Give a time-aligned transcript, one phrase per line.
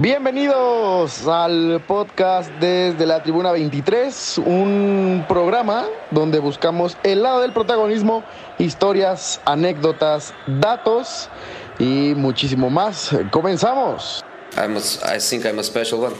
[0.00, 8.22] Bienvenidos al podcast desde la Tribuna 23, un programa donde buscamos el lado del protagonismo,
[8.60, 11.28] historias, anécdotas, datos
[11.80, 13.10] y muchísimo más.
[13.32, 14.24] Comenzamos.
[14.56, 16.14] I'm a, I think I'm a special one.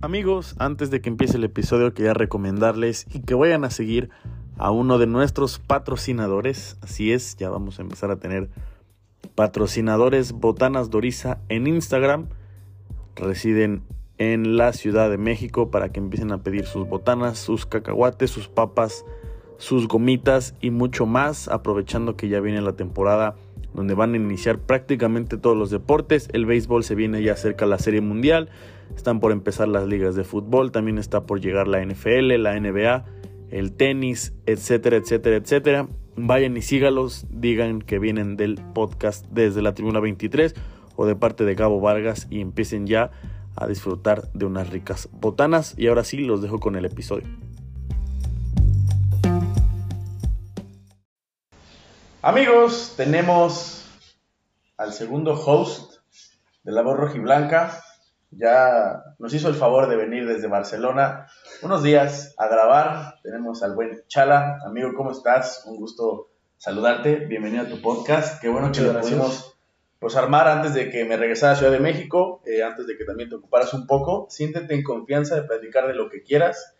[0.00, 4.10] Amigos, antes de que empiece el episodio quería recomendarles y que vayan a seguir
[4.60, 6.76] a uno de nuestros patrocinadores.
[6.82, 8.50] Así es, ya vamos a empezar a tener
[9.34, 12.28] patrocinadores Botanas Doriza en Instagram.
[13.16, 13.82] Residen
[14.18, 18.48] en la Ciudad de México para que empiecen a pedir sus botanas, sus cacahuates, sus
[18.48, 19.06] papas,
[19.56, 23.36] sus gomitas y mucho más, aprovechando que ya viene la temporada
[23.72, 26.28] donde van a iniciar prácticamente todos los deportes.
[26.34, 28.50] El béisbol se viene ya cerca la Serie Mundial,
[28.94, 33.06] están por empezar las ligas de fútbol, también está por llegar la NFL, la NBA,
[33.50, 35.88] el tenis, etcétera, etcétera, etcétera.
[36.16, 40.54] Vayan y sígalos, digan que vienen del podcast desde la Tribuna 23
[40.96, 43.10] o de parte de Gabo Vargas y empiecen ya
[43.56, 45.74] a disfrutar de unas ricas botanas.
[45.76, 47.26] Y ahora sí, los dejo con el episodio.
[52.22, 53.86] Amigos, tenemos
[54.76, 56.00] al segundo host
[56.64, 57.82] de La Voz Rojiblanca.
[58.32, 61.26] Ya nos hizo el favor de venir desde Barcelona
[61.62, 63.16] unos días a grabar.
[63.24, 64.60] Tenemos al buen Chala.
[64.64, 65.64] Amigo, ¿cómo estás?
[65.66, 67.16] Un gusto saludarte.
[67.16, 68.40] Bienvenido a tu podcast.
[68.40, 69.56] Qué bueno Muchas que lo pudimos
[69.98, 73.04] pues, armar antes de que me regresara a Ciudad de México, eh, antes de que
[73.04, 74.28] también te ocuparas un poco.
[74.30, 76.76] Siéntete en confianza de platicar de lo que quieras.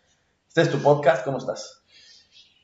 [0.47, 1.25] Este es tu podcast.
[1.25, 1.83] ¿Cómo estás?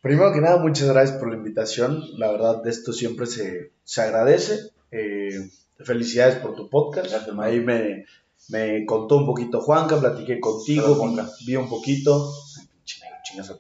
[0.01, 2.03] Primero que nada, muchas gracias por la invitación.
[2.17, 4.71] La verdad, de esto siempre se, se agradece.
[4.91, 5.49] Eh,
[5.79, 7.09] felicidades por tu podcast.
[7.09, 7.37] Gracias.
[7.37, 8.05] Ahí me,
[8.49, 11.29] me contó un poquito Juanca, platiqué contigo, Juanca.
[11.39, 12.31] vi, vi un poquito.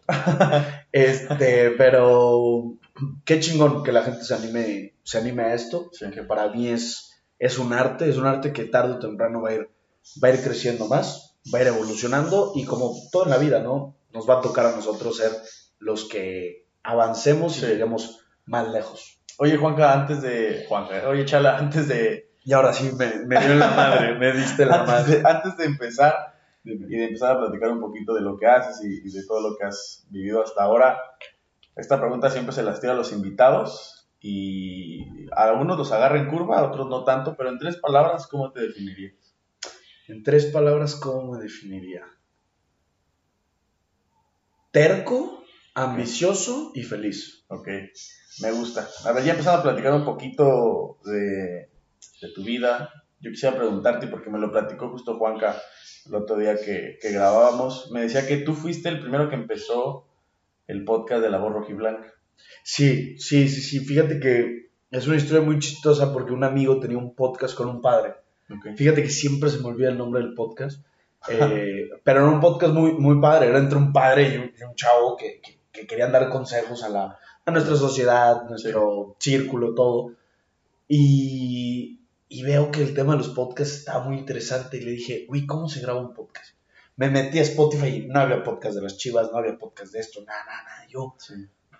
[0.91, 2.73] Este, pero
[3.25, 6.09] qué chingón que la gente se anime, se anime a esto, Sí.
[6.11, 9.49] que para mí es, es un arte, es un arte que tarde o temprano va
[9.49, 9.69] a ir,
[10.23, 13.59] va a ir creciendo más, va a ir evolucionando y como todo en la vida,
[13.59, 13.95] ¿no?
[14.13, 15.31] Nos va a tocar a nosotros ser
[15.79, 19.19] los que avancemos y lleguemos más lejos.
[19.37, 20.65] Oye, Juanca, antes de.
[20.67, 22.31] Juanca, oye, Chala, antes de.
[22.47, 25.17] Y ahora sí, me, me dio la madre, me diste la Antes madre.
[25.17, 26.15] de, antes de empezar
[26.63, 29.41] y de empezar a platicar un poquito de lo que haces y, y de todo
[29.41, 30.97] lo que has vivido hasta ahora,
[31.75, 36.29] esta pregunta siempre se las tiro a los invitados y a algunos los agarra en
[36.29, 39.35] curva, a otros no tanto, pero en tres palabras, ¿cómo te definirías?
[40.07, 42.05] En tres palabras, ¿cómo me definiría?
[44.71, 45.43] Terco,
[45.73, 47.43] ambicioso y feliz.
[47.49, 47.67] Ok,
[48.41, 48.87] me gusta.
[49.03, 51.69] A ver, ya empezando a platicar un poquito de,
[52.21, 52.89] de tu vida,
[53.19, 55.55] yo quisiera preguntarte, porque me lo platicó justo Juanca
[56.07, 60.05] el otro día que, que grabábamos, me decía que tú fuiste el primero que empezó
[60.67, 62.13] el podcast de La Voz Rojiblanca.
[62.63, 63.79] Sí, sí, sí, sí.
[63.79, 67.81] Fíjate que es una historia muy chistosa porque un amigo tenía un podcast con un
[67.81, 68.13] padre.
[68.49, 68.75] Ok.
[68.77, 70.85] Fíjate que siempre se me olvida el nombre del podcast.
[71.29, 73.47] eh, pero era un podcast muy, muy padre.
[73.49, 76.83] Era entre un padre y un, y un chavo que, que- que querían dar consejos
[76.83, 80.13] a, la, a nuestra sociedad, nuestro círculo, todo.
[80.87, 81.99] Y,
[82.29, 84.77] y veo que el tema de los podcasts está muy interesante.
[84.77, 86.55] Y le dije, uy, ¿cómo se graba un podcast?
[86.95, 89.99] Me metí a Spotify y no había podcast de las chivas, no había podcast de
[89.99, 90.87] esto, nada, nada, nada.
[90.89, 91.33] Yo, Sí.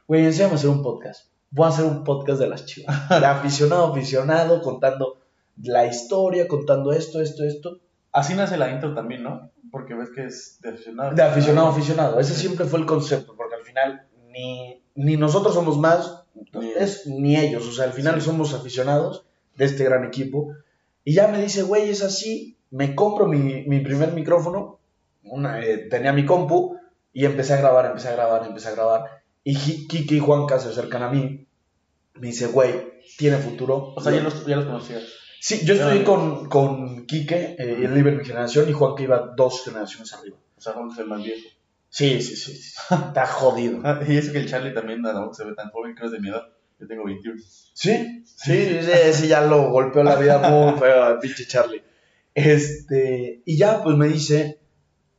[0.07, 1.29] Güey, enséñame a hacer un podcast.
[1.49, 3.09] Voy a hacer un podcast de las chivas.
[3.09, 5.19] De aficionado a aficionado, contando
[5.63, 7.79] la historia, contando esto, esto, esto.
[8.11, 9.51] Así nace la intro también, ¿no?
[9.71, 11.13] Porque ves que es de aficionado.
[11.15, 12.19] De aficionado aficionado.
[12.19, 12.41] Ese Sí.
[12.41, 17.35] siempre fue el concepto, porque al final ni, ni nosotros somos más, Ni- es, ni
[17.35, 17.67] ellos.
[17.67, 18.27] O sea, al final Sí.
[18.27, 19.25] somos aficionados
[19.57, 20.53] de este gran equipo.
[21.03, 22.57] Y ya me dice, güey, es así.
[22.69, 24.79] Me compro mi, mi primer micrófono.
[25.23, 26.77] Una, eh, tenía mi compu
[27.13, 29.03] y empecé a grabar, empecé a grabar, empecé a grabar.
[29.43, 31.47] Y Kike y Juanca se acercan a mí.
[32.15, 33.93] Me dice, güey, tiene futuro.
[33.95, 35.03] O sea, ya los, ya los conocías.
[35.39, 38.95] Sí, yo estoy Ah, con, con Quique, eh, él iba en mi generación y Juan
[38.95, 40.37] que iba dos generaciones arriba.
[40.57, 41.47] O sea, Juan es el más viejo.
[41.89, 42.73] Sí, sí, sí, sí.
[42.89, 43.81] Está jodido.
[44.07, 46.29] Y eso que el Charlie también, no, se ve tan joven, creo es de mi
[46.29, 46.47] edad.
[46.79, 47.41] Yo tengo 21.
[47.73, 48.23] ¿Sí?
[48.25, 51.83] Sí, ese, ese ya lo golpeó la vida muy feo pinche Charlie.
[52.33, 54.59] Este, y ya pues me dice,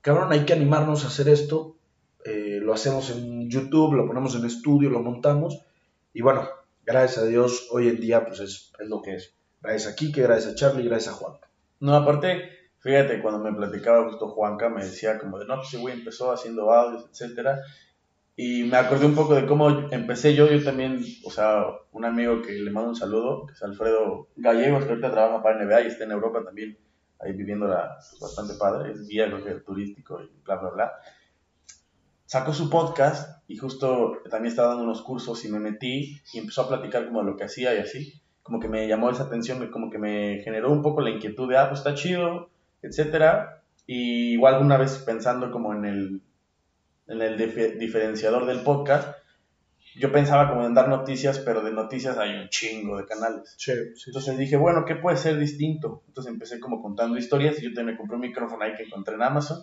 [0.00, 1.76] cabrón, hay que animarnos a hacer esto.
[2.24, 5.60] Eh, lo hacemos en YouTube, lo ponemos en estudio, lo montamos.
[6.12, 6.48] Y bueno,
[6.84, 9.34] gracias a Dios, hoy en día pues es, es lo que es.
[9.60, 11.38] Gracias a Quique, gracias a Charlie, gracias a Juan.
[11.80, 15.78] No, aparte, fíjate, cuando me platicaba justo Juanca, me decía como de, no, pues ese
[15.78, 17.60] güey empezó haciendo audios, etcétera.
[18.40, 22.40] Y me acordé un poco de cómo empecé yo, yo también, o sea, un amigo
[22.40, 25.86] que le mando un saludo, que es Alfredo Gallegos, que ahorita trabaja para NBA y
[25.88, 26.78] está en Europa también,
[27.18, 30.92] ahí viviendo la, pues, bastante padre, es guía creo turístico y bla, bla, bla.
[32.26, 36.62] Sacó su podcast y justo también estaba dando unos cursos y me metí y empezó
[36.62, 38.22] a platicar como de lo que hacía y así.
[38.44, 41.56] como que me llamó esa atención, como que me generó un poco la inquietud de,
[41.58, 42.50] ah, pues está chido,
[42.82, 43.64] etcétera.
[43.84, 46.22] Y igual una vez pensando como en el,
[47.08, 49.16] en el dife- diferenciador del podcast,
[49.96, 53.54] yo pensaba como en dar noticias, pero de noticias hay un chingo de canales.
[53.56, 54.04] Sí, sí.
[54.10, 56.02] Entonces dije, bueno, ¿qué puede ser distinto?
[56.06, 59.14] Entonces empecé como contando historias y yo también me compré un micrófono ahí que encontré
[59.14, 59.58] en Amazon.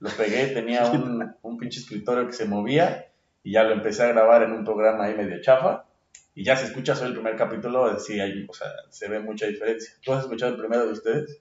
[0.00, 3.06] Lo pegué, tenía un, un pinche escritorio que se movía
[3.44, 5.84] y ya lo empecé a grabar en un programa ahí medio chafa.
[6.34, 9.46] Y ya se escucha solo el primer capítulo, sí hay, o sea, se ve mucha
[9.46, 9.94] diferencia.
[10.02, 11.40] ¿Tú has escuchado el primero de ustedes?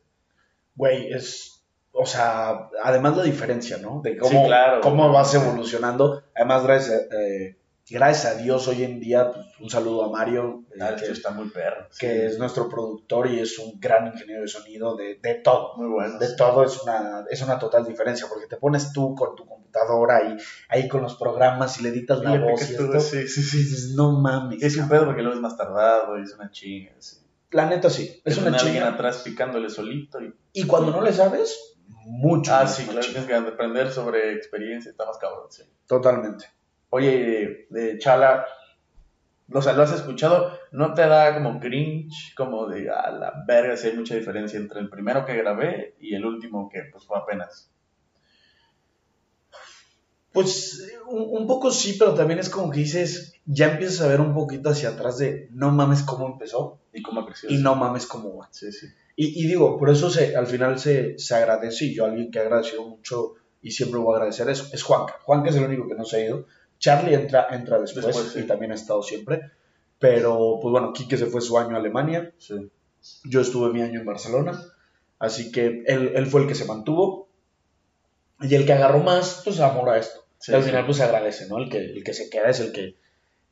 [0.75, 1.54] Güey, es,
[1.97, 4.01] o sea, además la diferencia, ¿no?
[4.03, 4.81] De Sí, cómo, claro.
[4.81, 6.23] cómo vas evolucionando.
[6.35, 7.57] Además, gracias, a- eh,
[7.89, 11.49] gracias a Dios hoy en día, pues, un saludo a Mario, eh, que, está muy
[11.49, 11.87] perro.
[11.97, 12.21] que sí.
[12.25, 15.73] es nuestro productor y es un gran ingeniero de sonido de, de todo.
[15.77, 16.17] muy bueno.
[16.19, 20.23] De todo es una, es una total diferencia, porque te pones tú con tu computadora
[20.23, 20.37] y
[20.69, 22.99] ahí con los programas y le editas la voz y esto.
[22.99, 23.93] sí, sí, sí.
[23.95, 24.61] no mames.
[24.63, 24.97] Es un cabrón".
[24.99, 26.91] pedo porque lo ves más tardado y es una chinga.
[26.99, 27.17] sí.
[27.51, 28.87] La neta sí, es Es una chinga.
[28.89, 32.53] atrás picándole solito y Y cuando no le sabes, mucho.
[32.53, 33.13] Ah, más sí, claro, machín.
[33.13, 35.63] tienes que aprender sobre experiencia, está más cabrón, sí.
[35.87, 36.45] Totalmente.
[36.89, 38.45] Oye, de Chala,
[39.51, 40.57] o sea, ¿lo has escuchado?
[40.71, 44.79] ¿No te da como cringe, como de, a la verga, si hay mucha diferencia entre
[44.79, 47.71] el primero que grabé y el último que pues fue apenas?
[50.31, 54.19] Pues un, un poco sí, pero también es como que dices, ya empiezas a ver
[54.19, 57.53] un poquito hacia atrás de no mames cómo empezó ¿Y cómo ha crecido?
[57.53, 58.49] y no mames cómo va.
[58.51, 58.87] Sí, sí.
[59.15, 62.39] Y, y digo, por eso se, al final se, se agradece y yo alguien que
[62.39, 65.15] ha agradecido mucho y siempre voy a agradecer es, es Juanca.
[65.23, 66.45] Juanca es el único que no se ha ido.
[66.79, 68.39] Charlie entra, entra después, Después, sí.
[68.41, 69.41] y también ha estado siempre.
[69.97, 72.33] Pero, pues bueno, Quique se fue su año a Alemania.
[72.37, 72.69] sí.
[73.23, 74.59] Yo estuve mi año en Barcelona.
[75.19, 77.29] Así que él, él fue el que se mantuvo.
[78.41, 80.25] Y el que agarró más, pues amor a esto.
[80.39, 81.57] Sí, y al final, pues se agradece, ¿no?
[81.59, 82.95] El que, el que se queda es el que,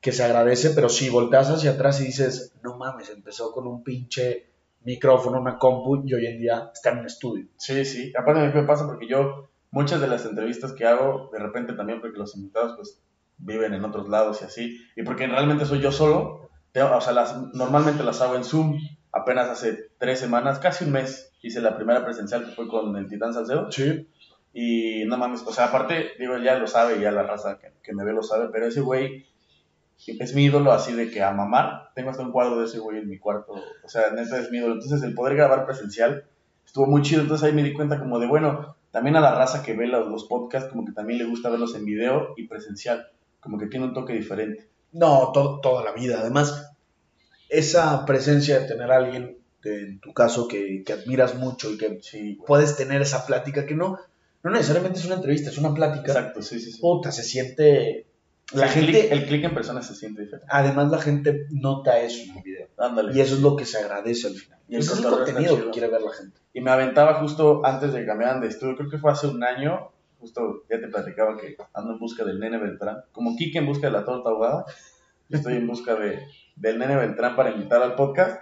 [0.02, 0.72] que se agradece.
[0.72, 4.48] Pero si volteas hacia atrás y dices, no mames, empezó con un pinche
[4.86, 7.48] micrófono, una compu, y hoy en día está en un estudio.
[7.58, 8.12] Sí, sí.
[8.18, 11.74] Aparte a mí me pasa porque yo, muchas de las entrevistas que hago, de repente
[11.74, 13.02] también porque los invitados pues
[13.38, 17.14] viven en otros lados y así, y porque realmente soy yo solo, tengo- o sea,
[17.14, 18.78] las, normalmente las hago en Zoom,
[19.12, 23.08] apenas hace tres semanas, casi un mes, hice la primera presencial que fue con el
[23.08, 24.08] Titán Salcedo, Sí.
[24.54, 27.94] y no mames, o sea, aparte, digo, ya lo sabe, ya la raza que, que
[27.94, 29.26] me ve lo sabe, pero ese güey
[30.08, 33.00] es mi ídolo así de que a mamar, tengo hasta un cuadro de ese güey
[33.00, 33.54] en mi cuarto,
[33.84, 36.26] o sea, neta es mi ídolo, entonces el poder grabar presencial
[36.66, 39.64] estuvo muy chido, entonces ahí me di cuenta como de, bueno, también a la raza
[39.64, 43.08] que ve los, los podcasts, como que también le gusta verlos en video y presencial,
[43.40, 44.70] como que tiene un toque diferente.
[44.92, 46.20] No, to- toda la vida.
[46.20, 46.70] Además,
[47.50, 51.78] esa presencia de tener a alguien, de- en tu caso, que, que admiras mucho y
[51.78, 53.98] que Sí, puedes tener esa plática que no,
[54.44, 56.12] no necesariamente es una entrevista, es una plática.
[56.12, 56.82] Exacto, sí, sí, sí.
[56.82, 58.08] Puta, se siente...
[58.52, 60.48] La el gente, el clic en persona se siente diferente.
[60.50, 62.68] además la gente nota eso en el video.
[62.78, 63.18] Ándale.
[63.18, 64.60] Y eso es lo que se agradece al final.
[64.68, 66.40] Y el es el contenido que quiere ver la gente.
[66.54, 69.44] Y me aventaba justo antes de que cambiaran de estudio, creo que fue hace un
[69.44, 73.66] año, justo ya te platicaba que ando en busca del nene Beltrán, como Kike en
[73.66, 74.66] busca de la torta ahogada,
[75.30, 76.20] yo estoy en busca de,
[76.56, 78.40] del nene Beltrán para invitar al podcast,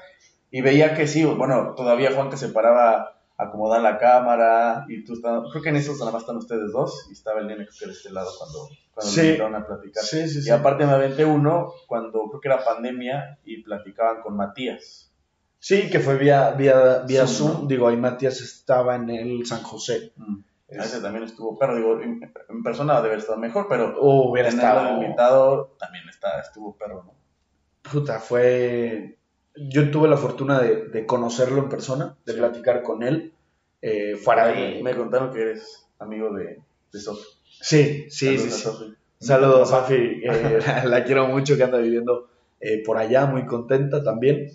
[0.50, 5.04] y veía que sí, bueno, todavía Juan que se paraba a acomodar la cámara, y
[5.04, 7.66] tú estabas, creo que en esos nada más están ustedes dos, y estaba el nene
[7.68, 9.20] que de este lado cuando, cuando Sí.
[9.22, 10.04] me invitaron a platicar.
[10.04, 14.36] Sí, sí, Y aparte me aventé uno cuando creo que era pandemia y platicaban con
[14.38, 15.12] Matías.
[15.60, 17.62] Sí, que fue vía, vía, vía Zoom, Zoom.
[17.64, 17.68] ¿no?
[17.68, 20.12] Digo, ahí Matías estaba en el San José.
[20.16, 20.40] Mm.
[20.68, 24.32] Es- Ese también estuvo, pero digo, en, en persona debe haber estado mejor, pero Oh,
[24.32, 25.02] hubiera estado.
[25.02, 27.14] invitado también está, estuvo perro, ¿no?
[27.92, 29.18] Puta, fue.
[29.56, 32.40] Yo tuve la fortuna de, de conocerlo en persona, de Sí.
[32.40, 33.34] platicar con él.
[33.82, 34.82] eh, de.
[34.84, 36.60] Me contaron que eres amigo de,
[36.94, 37.24] de Sofi.
[37.62, 38.48] Sí, sí, Saludos sí.
[38.48, 38.62] a sí.
[38.64, 38.94] Sofi.
[39.20, 40.22] Saludos, Sofi.
[40.24, 42.30] eh, la quiero mucho, que anda viviendo
[42.60, 44.50] eh, por allá, muy contenta también.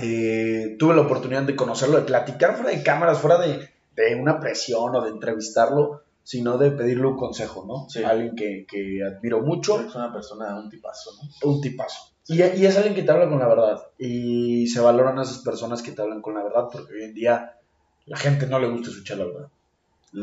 [0.00, 4.40] Eh, tuve la oportunidad de conocerlo, de platicar fuera de cámaras, fuera de, de una
[4.40, 7.88] presión o de entrevistarlo, sino de pedirle un consejo, ¿no?
[7.88, 8.02] Sí.
[8.02, 9.80] Alguien que, que admiro mucho.
[9.80, 11.50] Es una persona, un tipazo, ¿no?
[11.50, 12.13] un tipazo.
[12.26, 13.82] Y, y es alguien que te habla con la verdad.
[13.98, 17.14] Y se valoran a esas personas que te hablan con la verdad, porque hoy en
[17.14, 17.58] día
[18.06, 19.48] la gente no le gusta escuchar la verdad.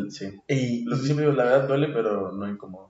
[0.10, 0.40] Sí.
[0.48, 2.88] Y, Lo que siempre digo, la verdad duele, pero no incomoda.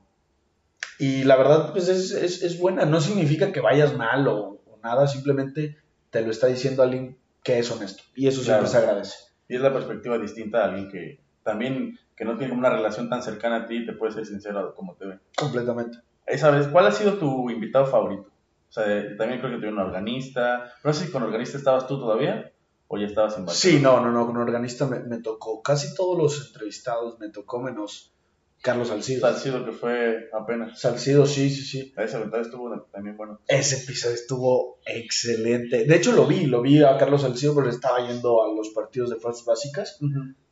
[1.00, 2.86] y la verdad, pues es, es, es buena.
[2.86, 5.78] No significa que vayas mal o, o nada, simplemente
[6.12, 8.04] te lo está diciendo alguien que es honesto.
[8.16, 9.16] Y eso siempre se agradece.
[9.48, 13.24] Y es la perspectiva distinta de alguien que también, que no tiene una relación tan
[13.24, 15.20] cercana a ti y te puede ser sincero como te ve.
[15.36, 15.98] Completamente.
[16.28, 18.31] Esa vez, ¿cuál ha sido tu invitado favorito?
[18.72, 18.86] O sea,
[19.18, 20.72] también creo que tuve un organista.
[20.82, 22.54] No sé si con organista estabas tú todavía
[22.88, 24.26] o ya estabas en Sí, no, no, no.
[24.26, 25.62] Con organista me, me tocó.
[25.62, 28.14] Casi todos los entrevistados me tocó, menos
[28.62, 29.22] Carlos Salcido.
[29.22, 30.80] Salcido, que fue apenas.
[30.80, 31.94] Salcido, sí, sí, sí.
[31.98, 33.42] Ese ventaja estuvo también bueno.
[33.46, 35.84] Ese episodio estuvo excelente.
[35.84, 39.10] De hecho, lo vi, lo vi a Carlos Salcido porque estaba yendo a los partidos
[39.10, 40.00] de fuerzas básicas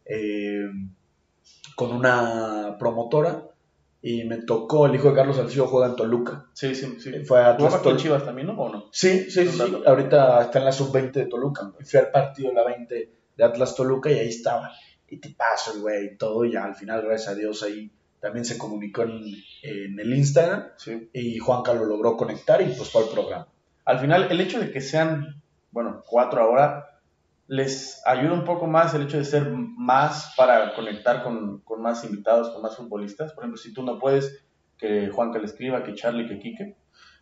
[0.03, 0.67] eh,
[1.77, 3.48] con una promotora
[4.01, 6.45] y me tocó, el hijo de Carlos Salcido juega en Toluca.
[6.53, 7.11] Sí, sí, sí.
[7.25, 8.53] Fue a ¿Jugaba Atlas Tol- Chivas también, no?
[8.53, 8.85] ¿O no?
[8.91, 9.81] Sí, sí, sí.
[9.85, 11.71] Ahorita está en la sub-20 de Toluca.
[11.79, 14.71] Y Fui al partido la 20 de Atlas Toluca y ahí estaba.
[15.09, 16.45] Y te paso el güey y todo.
[16.45, 17.91] Y ya al final, gracias a Dios, ahí
[18.21, 19.21] también se comunicó en,
[19.63, 20.67] en el Instagram.
[20.77, 21.09] Sí.
[21.13, 23.47] Y Juanca lo logró conectar y pues fue al programa.
[23.85, 25.41] Al final, el hecho de que sean,
[25.71, 26.88] bueno, cuatro ahora,
[27.49, 32.03] les ayuda un poco más el hecho de ser más para conectar con, con más
[32.03, 33.33] invitados, con más futbolistas.
[33.33, 34.45] Por ejemplo, si tú no puedes,
[34.77, 36.77] que Juanca le escriba, que Charlie, que Quique.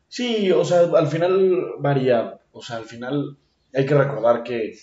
[0.09, 2.41] Sí, o sea, al final varía.
[2.51, 3.37] O sea, al final
[3.73, 4.73] hay que recordar que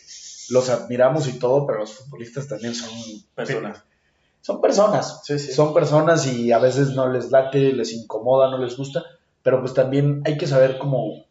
[0.49, 2.91] los admiramos y todo, pero los futbolistas también son
[3.35, 3.85] Personas.
[4.41, 5.21] Son personas.
[5.25, 5.53] Sí, sí.
[5.53, 9.03] Son personas y a veces no les late, les incomoda, no les gusta,
[9.43, 11.27] pero pues también hay que saber cómo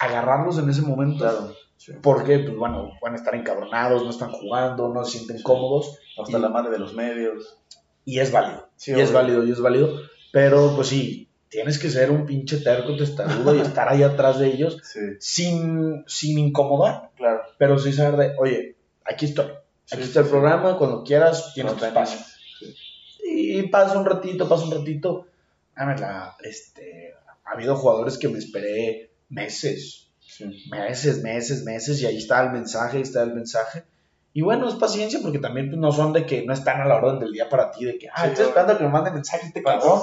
[0.00, 1.24] agarrarlos en ese momento.
[1.24, 1.52] Claro.
[1.76, 1.92] Sí.
[2.02, 6.38] Porque, pues bueno, van a estar encabronados, no están jugando, no se sienten cómodos Hasta
[6.38, 7.58] Y- la madre de los medios.
[8.04, 8.68] y es válido.
[8.76, 10.00] Sí, y es válido, y es válido.
[10.32, 14.48] Pero pues sí, tienes que ser un pinche terco testarudo y estar ahí atrás de
[14.48, 17.42] ellos Sí, sin, sin incomodar, claro.
[17.58, 19.46] pero sí saber de, oye, aquí estoy.
[19.92, 22.18] Aquí está el programa, cuando quieras tienes No tu espacio.
[23.24, 25.26] Y pasa un ratito, pasa un ratito.
[25.74, 27.12] Ah, la- este,
[27.44, 30.05] ha habido jugadores que me esperé meses,
[30.36, 30.44] Sí.
[30.70, 33.84] meses, meses, meses, y ahí está el mensaje, ahí está el mensaje.
[34.32, 36.96] Y bueno, es paciencia porque también pues, no son de que no están a la
[36.96, 39.10] orden del día para ti, de que, ah, Sí, estoy esperando a que me mande
[39.10, 40.02] mensaje este cabrón.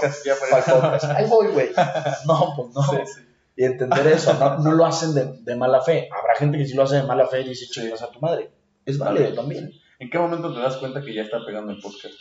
[1.15, 1.69] Ahí voy, güey.
[2.27, 2.81] No, pues no.
[2.81, 3.21] Sí, sí.
[3.55, 6.09] Y entender eso, no, no lo hacen de, de mala fe.
[6.11, 8.49] Habrá gente que sí lo hace de mala fe y dice, chingas a tu madre.
[8.85, 9.71] Es válido también.
[9.99, 12.15] ¿En qué momento te das cuenta que ya está pegando el podcast?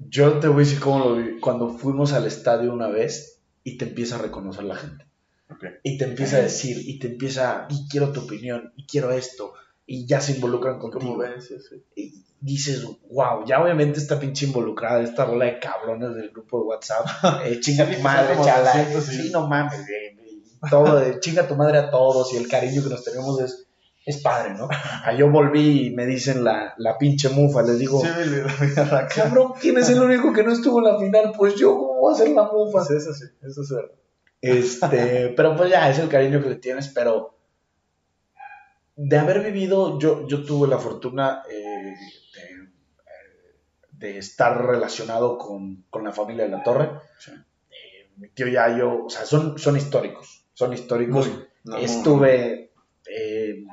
[0.00, 1.40] Yo te voy a decir cómo lo vi.
[1.40, 3.37] Cuando fuimos al estadio una vez
[3.68, 5.04] y te empieza a reconocer la gente.
[5.50, 5.64] Ok.
[5.82, 9.54] Y te empieza a decir, y te empieza, y quiero tu opinión, y quiero esto,
[9.86, 11.00] y ya se involucran contigo.
[11.02, 11.46] ¿Cómo ves?
[11.46, 11.82] Sí, sí.
[11.96, 16.64] Y dices, wow, ya obviamente está pinche involucrada esta bola de cabrones del grupo de
[16.66, 17.06] WhatsApp.
[17.44, 18.72] Eh, chinga tu madre, chala.
[18.84, 20.18] 200 y- Sí, no mames, güey.
[20.70, 23.67] Todo de chinga tu madre a todos y el cariño que nos tenemos es,
[24.08, 24.68] es padre, ¿no?
[25.18, 28.08] Yo volví y me dicen la, la pinche mufa, les digo, Sí,
[28.74, 31.32] la cabrón, ¿quién es el único que no estuvo en la final?
[31.36, 32.82] Pues yo, ¿cómo voy a ser la mufa?
[32.84, 33.90] Sí, eso sí, eso es verdad.
[34.40, 37.36] Este, pero pues ya es el cariño que le tienes, pero
[38.96, 42.68] de haber vivido, yo, yo tuve la fortuna eh, de, eh,
[43.90, 46.92] de estar relacionado con, con la familia de la Torre.
[47.18, 47.32] Sí.
[47.32, 51.30] Eh, mi tío Yayo, o sea, son, son históricos, son históricos.
[51.64, 52.72] No, estuve,
[53.06, 53.64] eh,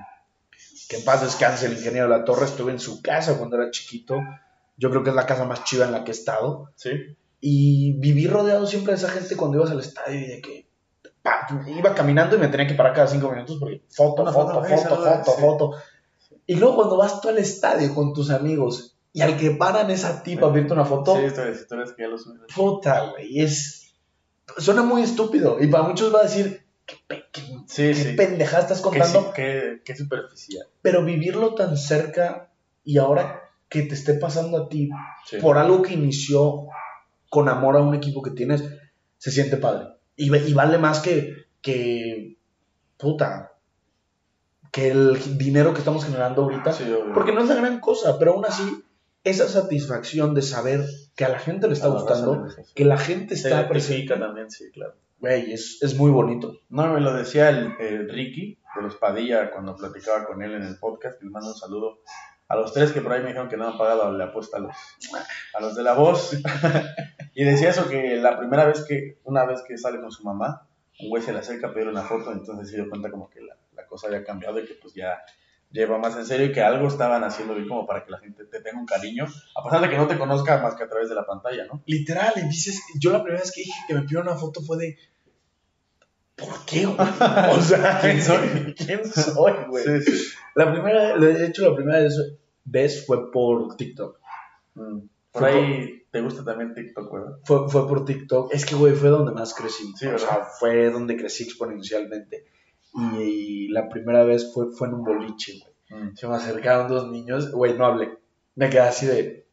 [0.89, 3.71] que en paz descanse el ingeniero de la Torre, estuve en su casa cuando era
[3.71, 4.15] chiquito.
[4.77, 6.71] Yo creo que es la casa más chiva en la que he estado.
[6.75, 6.91] Sí,
[7.39, 10.67] Y viví rodeado siempre de esa gente cuando ibas al estadio y de que
[11.21, 14.53] pa, iba caminando y me tenía que parar cada cinco minutos porque foto, Una foto,
[14.53, 15.41] foto, foto, foto, saluda, foto, sí.
[15.41, 15.71] foto.
[16.47, 20.03] Y luego cuando vas tú al estadio con tus amigos y al que paran es
[20.05, 22.39] a ti para pedirte una foto, sí, historias, historias que ya lo subí.
[22.53, 23.93] puta, güey, es...
[24.57, 26.95] Suena muy estúpido y para muchos va a decir, qué,
[27.31, 28.13] qué- Sí, qué sí.
[28.13, 30.67] pendejada estás contando, qué, qué superficial.
[30.81, 32.51] pero vivirlo tan cerca
[32.83, 34.89] y ahora que te esté pasando a ti
[35.25, 35.37] Sí.
[35.37, 36.67] por algo que inició
[37.29, 38.63] con amor a un equipo que tienes,
[39.17, 39.87] se siente padre.
[40.15, 42.37] Y, vale más que, que,
[42.97, 43.53] puta,
[44.71, 48.33] que el dinero que estamos generando ahorita, Sí, porque no es la gran cosa, pero
[48.33, 48.83] aún así,
[49.23, 53.33] esa satisfacción de saber que a la gente le está A gustando, que la gente
[53.33, 54.93] está presente, también, sí, claro.
[55.19, 56.61] Güey, es, es muy bonito.
[56.69, 60.77] No, me lo decía el, Ricky de los Padilla cuando platicaba con él en el
[60.77, 61.21] podcast.
[61.21, 61.99] Les mando un saludo
[62.47, 64.59] a los tres que por ahí me dijeron que no han pagado la apuesta a
[64.59, 64.75] los,
[65.53, 66.37] a los de la voz.
[67.35, 70.67] y decía eso que la primera vez que, una vez que sale con su mamá,
[70.99, 73.41] un güey se le acerca a pedir una foto, entonces se dio cuenta como que
[73.41, 75.17] la, la cosa había cambiado y que pues ya
[75.71, 78.45] lleva más en serio y que algo estaban haciendo bien como para que la gente
[78.45, 81.09] te tenga un cariño, a pesar de que no te conozca más que a través
[81.09, 81.81] de la pantalla, ¿no?
[81.85, 84.77] Literal, y dices, yo la primera vez que dije que me pidió una foto fue
[84.77, 84.97] de,
[86.35, 86.97] ¿por qué, güey?
[87.51, 88.75] O sea, ¿Quién soy?
[88.75, 89.83] ¿Quién soy, güey?
[89.83, 90.33] Sí, sí.
[90.55, 91.99] La primera, de hecho, la primera
[92.63, 94.19] vez, fue por TikTok.
[94.75, 94.99] Mm.
[95.31, 97.39] Por ahí te gusta también TikTok, ¿verdad?
[97.43, 98.53] Fue, fue por TikTok.
[98.53, 99.93] Es que, güey, fue donde más crecí.
[99.97, 102.45] Sí, o sea, fue donde crecí exponencialmente.
[102.95, 106.03] Y, la primera vez fue, fue en un boliche, güey.
[106.03, 106.15] Mm.
[106.15, 108.17] Se me acercaron dos niños, güey, no hablé.
[108.55, 109.45] Me quedé así de,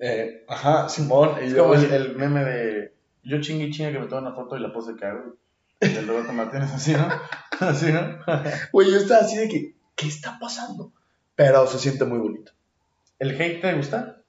[0.00, 1.36] eh, ajá, Simón.
[1.40, 2.98] Y Es yo, como el, el meme de
[3.28, 5.36] yo chingue y chingue que me tomo una foto y la pose hago.
[5.80, 7.08] Del Roberto Martínez, así, ¿no?
[7.60, 8.00] Así, ¿no?
[8.72, 10.92] güey, yo estaba así de que, ¿qué está pasando?
[11.34, 12.52] Pero se siente muy bonito.
[13.18, 14.22] ¿El hate te gusta?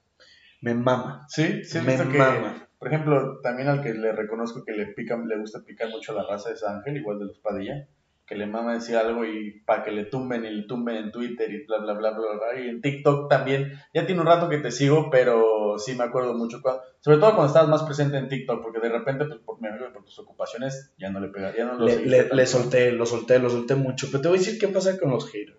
[0.60, 1.26] Me mama.
[1.28, 2.68] Sí, sí, Me que, mama.
[2.76, 6.26] por ejemplo, también al que le reconozco que le pica, le gusta picar mucho la
[6.28, 7.86] raza es Ángel, igual de los Padilla,
[8.30, 11.50] que le mama decir algo y para que le tumben y le tumben en Twitter
[11.52, 12.20] y bla, bla, bla, bla,
[12.52, 13.72] bla, y en TikTok también.
[13.92, 17.30] Ya tiene un rato que te sigo, pero sí me acuerdo mucho, cuando- sobre todo
[17.34, 21.10] cuando estabas más presente en TikTok, porque de repente, pues, por, por tus ocupaciones, ya
[21.10, 24.06] no le pega, ya no Le, le- le solté, lo solté, lo solté mucho.
[24.12, 25.58] Pero te voy a decir qué pasa con los haters.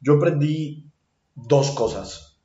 [0.00, 0.84] Yo aprendí
[1.36, 2.40] dos cosas.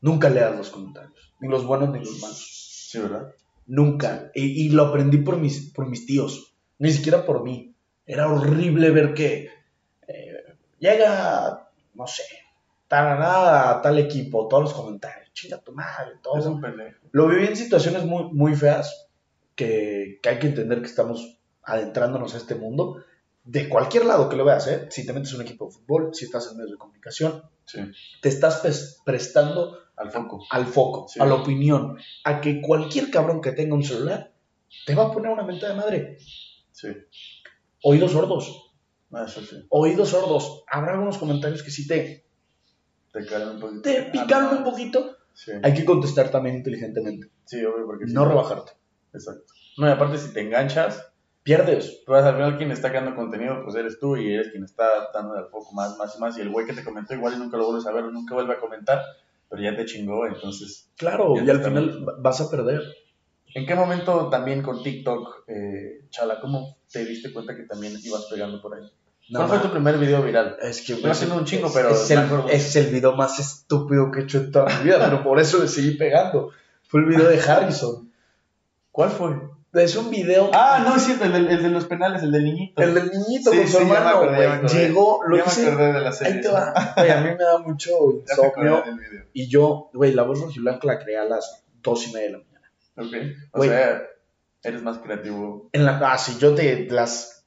[0.00, 1.34] Nunca leas los comentarios.
[1.40, 2.88] Ni los buenos ni los malos.
[2.90, 3.28] Sí, ¿verdad?
[3.66, 4.30] Nunca.
[4.34, 6.54] Y, y lo aprendí por mis, por mis tíos.
[6.78, 7.73] Ni siquiera por mí.
[8.06, 9.50] Era horrible ver que
[10.06, 10.44] eh,
[10.78, 12.22] llega, no sé,
[12.88, 15.32] tarará a tal equipo, todos los comentarios.
[15.32, 16.38] Chinga tu madre, todo.
[16.38, 16.98] Es un pendejo.
[17.12, 19.08] Lo viví en situaciones muy, muy feas
[19.56, 23.02] que, que hay que entender que estamos adentrándonos a este mundo
[23.44, 24.86] de cualquier lado que lo veas, ¿eh?
[24.90, 27.80] Si te metes en un equipo de fútbol, si estás en medios de comunicación, Sí,
[28.20, 30.44] te estás pres- prestando al foco.
[30.50, 31.20] al foco, Sí.
[31.20, 34.32] a la opinión, a que cualquier cabrón que tenga un celular
[34.86, 36.18] te va a poner una mente de madre.
[36.72, 36.88] Sí,
[37.84, 38.72] Oídos sordos,
[39.12, 39.64] Ah, eso sí.
[39.68, 40.64] oídos sordos.
[40.68, 42.24] Habrá algunos comentarios que sí te,
[43.12, 43.82] Te caen un poquito.
[43.82, 45.16] te picaron Ah, un poquito.
[45.32, 48.12] Sí, Hay que contestar también inteligentemente, sí, obvio, porque sí.
[48.14, 48.72] no rebajarte.
[49.12, 49.52] Exacto.
[49.78, 51.04] No, y aparte si te enganchas,
[51.42, 52.02] Pierdes.
[52.06, 55.34] pues al final quien está creando contenido, pues eres tú y eres quien está dando
[55.34, 56.38] al foco más, más y más.
[56.38, 58.54] Y el güey que te comentó igual y nunca lo vuelves a ver, nunca vuelve
[58.54, 59.02] a comentar,
[59.50, 60.90] pero ya te chingó, entonces...
[60.96, 62.80] Claro, y al final va- vas a perder.
[63.54, 68.24] ¿En qué momento también con TikTok, eh, Chala, cómo te diste cuenta que también ibas
[68.30, 68.82] pegando por ahí?
[69.32, 70.56] ¿Cuál fue tu primer video viral?
[70.60, 72.48] Es que Iba haciendo un chingo, es- pero es el, acuerdo.
[72.50, 75.58] es el video más estúpido que he hecho en toda mi vida, pero por eso
[75.62, 76.50] le seguí pegando.
[76.88, 78.12] Fue el video de Harrison.
[78.90, 79.40] ¿Cuál fue?
[79.72, 80.50] Es un video.
[80.52, 82.80] Ah, no, es cierto, el, de los penales, el del niñito.
[82.82, 84.68] El del niñito Sí, con su sí, hermano, acordé.
[84.68, 86.34] Llegó, lo ya me acordé de la serie.
[86.34, 86.74] Ahí te va.
[86.96, 88.84] Güey, a mí me da mucho insomnio.
[89.32, 92.38] Y yo, güey, la voz rojiblanca la creé a las dos y media de la
[92.38, 92.53] mañana.
[92.96, 93.14] Ok.
[93.52, 93.68] O Güey.
[93.70, 94.02] sea,
[94.62, 95.68] eres más creativo.
[95.72, 97.46] En la, ah, sí, yo de las,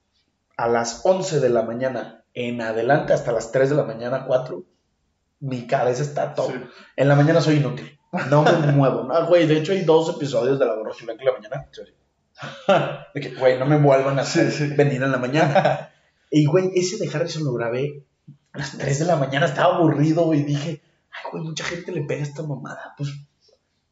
[0.57, 4.63] a las 11 de la mañana en adelante hasta las 3 de la mañana, 4,
[5.39, 6.47] mi cabeza está todo.
[6.49, 6.55] Sí.
[6.95, 7.97] En la mañana soy inútil.
[8.29, 9.03] No me muevo.
[9.03, 11.69] No, güey, de hecho hay dos episodios de La Borrocha Blanca en la mañana.
[13.13, 14.75] De que, güey, no me vuelvan a hacer Sí, sí.
[14.75, 15.91] venir en la mañana.
[16.29, 18.03] Y, güey, ese de Harrison lo grabé
[18.51, 19.45] a las 3 de la mañana.
[19.45, 22.93] Estaba aburrido, y dije, ay, güey, mucha gente le pega esta mamada.
[22.97, 23.11] Pues,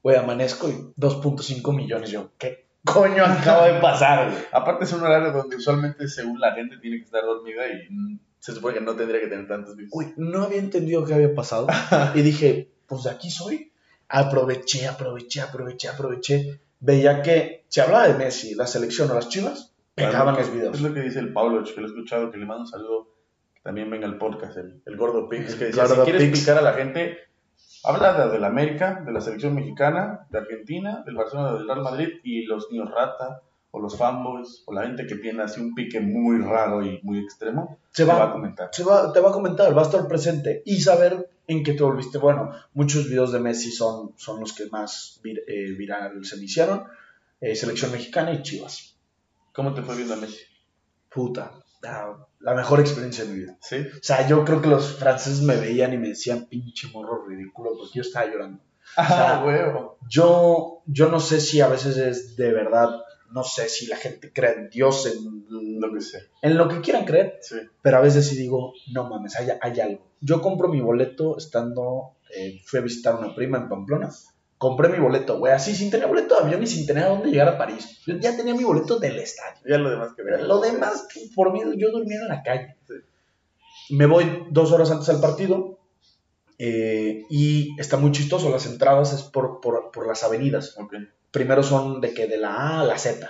[0.05, 2.11] güey, amanezco y 2.5 millones.
[2.11, 4.43] Yo, ¿qué coño acaba de pasar, güey?
[4.51, 8.53] Aparte es un horario donde usualmente según la gente tiene que estar dormida y se
[8.53, 9.89] supone que no tendría que tener tantos views.
[9.89, 11.65] Güey, no había entendido qué había pasado.
[12.13, 13.71] Y dije, pues de aquí soy.
[14.07, 16.59] Aproveché, aproveché, aproveché, aproveché.
[16.81, 20.75] Veía que se hablaba de Messi, la selección o las chivas, pegaban los videos.
[20.75, 23.07] Es lo que dice el Pablo, que lo he escuchado, que le mando un saludo.
[23.63, 26.73] También venga el podcast, el, el Gordo Pix, que decía, si quieres picar a la
[26.73, 27.17] gente,
[27.85, 31.81] habla de, de la América, de la selección mexicana, de Argentina, del Barcelona, del Real
[31.81, 35.75] Madrid y los niños rata, o los fanboys, o la gente que tiene así un
[35.75, 38.69] pique muy raro y muy extremo, Se te va a va, comentar.
[38.71, 41.83] se va, te va a comentar, va a estar presente y saber en qué te
[41.83, 42.17] volviste.
[42.17, 46.43] Bueno, muchos videos de Messi son, son los que más vir- eh, viral se me
[46.45, 46.85] hicieron.
[47.41, 48.95] Eh, selección mexicana y chivas.
[49.53, 50.39] ¿Cómo te fue viendo a Messi?
[51.13, 51.51] Puta,
[51.85, 53.57] la, la mejor experiencia de mi vida.
[53.61, 53.77] ¿Sí?
[53.77, 57.71] O sea, yo creo que los franceses me veían y me decían pinche morro ridículo
[57.77, 58.61] porque yo estaba llorando.
[58.97, 59.97] Ah, huevo.
[60.09, 62.89] Yo, yo no sé si a veces es de verdad,
[63.31, 66.21] no sé si la gente cree en Dios, en Lo que sea.
[66.41, 67.55] en lo que quieran creer, Sí.
[67.81, 70.05] pero a veces sí digo, no mames, hay, hay algo.
[70.21, 74.09] Yo compro mi boleto estando, eh, fui a visitar a una prima en Pamplona,
[74.65, 77.29] compré mi boleto, güey, así sin tener boleto de avión y sin tener a dónde
[77.29, 78.01] llegar a París.
[78.07, 79.61] Yo ya tenía mi boleto del estadio.
[79.63, 80.47] Ya lo demás que vean.
[80.47, 82.75] lo demás, por mí, yo durmiera en la calle.
[83.91, 85.77] Me voy dos horas antes al partido
[86.57, 88.49] eh, y está muy chistoso.
[88.49, 90.75] Las entradas es por, por, por las avenidas.
[91.29, 93.29] Primero son de que de la A a la Z,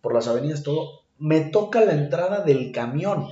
[0.00, 1.00] por las avenidas todo.
[1.18, 3.30] Me toca la entrada del camión, o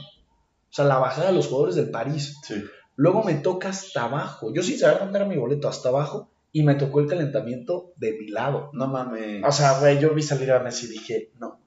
[0.71, 2.39] sea, la bajada de los jugadores del París.
[2.43, 2.65] Sí.
[2.97, 4.53] Luego me toca hasta abajo.
[4.53, 6.29] Yo sin saber dónde era mi boleto, hasta abajo.
[6.53, 8.71] Y me tocó el calentamiento de mi lado.
[8.73, 9.43] No mames.
[9.47, 11.61] O sea, güey, yo vi salir a Messi y dije, no.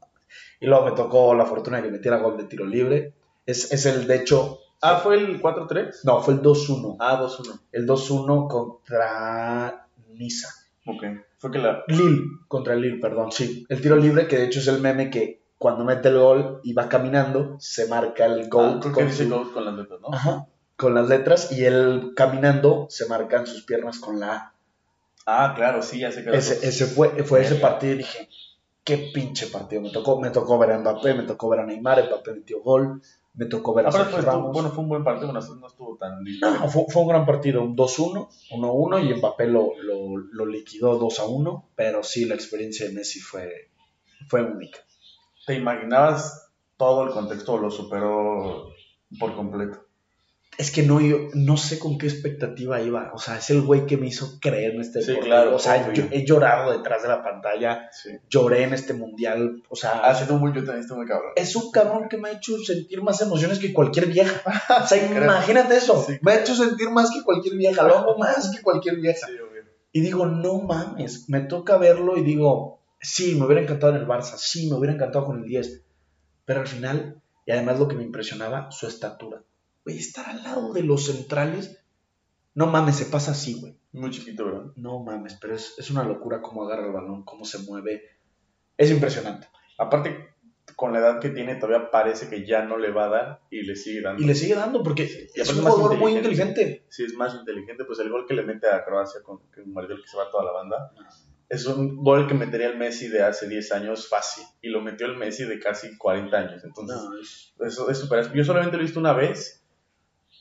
[0.59, 3.13] Y luego me tocó la fortuna de que metiera gol de tiro libre.
[3.45, 5.91] Es, es el, de hecho, Ah, ¿fue el 4-3?
[6.05, 6.95] no, fue el 2-1.
[6.99, 7.59] Ah, 2-1.
[7.73, 10.47] El 2-1 contra Niza.
[10.85, 11.03] Ok.
[11.37, 11.83] Fue que la...
[11.87, 13.65] Lille, contra el Lille, perdón, sí.
[13.69, 16.73] El tiro libre, que de hecho es el meme que cuando mete el gol y
[16.73, 19.75] va caminando, se marca el gol Ah, creo que con, dice su- gol con las
[19.75, 20.07] letras, ¿no?
[20.13, 24.53] Ajá, con las letras y él caminando se marcan sus piernas con la A.
[25.25, 28.29] Ah, claro, sí, ya sé que Ese, ese fue, fue ese partido y dije,
[28.83, 29.81] qué pinche partido.
[29.81, 33.01] Me tocó, me tocó ver a Mbappé, me tocó ver a Neymar, Mbappé metió gol.
[33.35, 34.51] Me tocó ver a Sergio Ramos.
[34.51, 37.61] bueno, fue un buen partido, no, no estuvo tan No, fue, fue un gran partido,
[37.61, 42.93] un 2-1, 1-1 y Mbappé lo, lo, lo liquidó 2-1, pero sí, la experiencia de
[42.93, 43.69] Messi fue,
[44.27, 44.79] fue única.
[45.45, 48.73] ¿Te imaginabas todo el contexto o lo superó
[49.19, 49.85] por completo?
[50.59, 53.85] Es que no, yo no sé con qué expectativa iba, o sea, es el güey
[53.85, 55.29] que me hizo creer en este Sí, deporte.
[55.29, 58.09] claro, o sea, yo he llorado detrás de la pantalla, Sí.
[58.29, 61.31] lloré en este mundial, o sea, Ha sido muy, yo también muy cabrón.
[61.37, 64.41] es un cabrón que me ha hecho sentir más emociones que cualquier vieja.
[64.83, 66.17] O sea, imagínate eso, Sí.
[66.21, 69.27] me ha hecho sentir más que cualquier vieja, lo amo más que cualquier vieja.
[69.93, 74.07] Y digo, no mames, me toca verlo y digo, sí, me hubiera encantado en el
[74.07, 75.83] Barça, sí, me hubiera encantado con el 10.
[76.43, 79.41] Pero al final, y además lo que me impresionaba, su estatura.
[79.85, 81.81] Güey, estar al lado de los centrales,
[82.53, 83.77] no mames, se pasa así, güey.
[83.91, 84.65] Muy chiquito, ¿verdad?
[84.75, 88.03] No mames, pero es, es una locura cómo agarra el balón, cómo se mueve.
[88.77, 89.47] Es impresionante.
[89.77, 90.35] Aparte,
[90.75, 93.63] con la edad que tiene, todavía parece que ya no le va a dar y
[93.63, 94.21] le sigue dando.
[94.21, 96.85] Y le sigue dando porque es un jugador muy inteligente.
[96.89, 97.85] Sí, es más inteligente.
[97.85, 100.29] Pues el gol que le mete a Croacia con que marcó el que se va
[100.29, 100.91] toda la banda.
[101.49, 104.43] Es un gol que metería el Messi de hace 10 años fácil.
[104.61, 106.63] Y lo metió el Messi de casi 40 años.
[106.63, 108.31] Entonces, No, es- Eso es súper.
[108.33, 109.58] Yo solamente lo he visto una vez.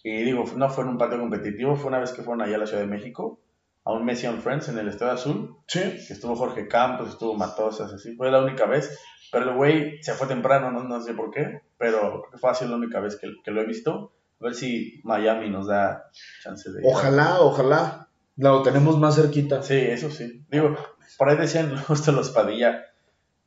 [0.09, 1.77] Y digo, no fue en un partido competitivo.
[1.77, 3.41] Fue una vez que fueron allá a la Ciudad de México.
[3.85, 5.57] A un Messi on Friends en el Estadio Azul.
[5.67, 5.81] Sí.
[5.81, 8.17] Que estuvo Jorge Campos, estuvo Matosas, así.
[8.17, 8.99] Fue la única vez.
[9.31, 11.61] Pero el güey se fue temprano, no, no sé por qué.
[11.77, 14.15] Pero fue así la única vez que, que lo he visto.
[14.41, 16.11] A ver si Miami nos da
[16.43, 16.81] chance de.
[16.85, 18.09] Ojalá, ojalá.
[18.37, 19.63] Lo tenemos más cerquita.
[19.63, 20.43] Sí, eso sí.
[20.51, 20.75] Digo,
[21.19, 22.87] por ahí decían justo los Padilla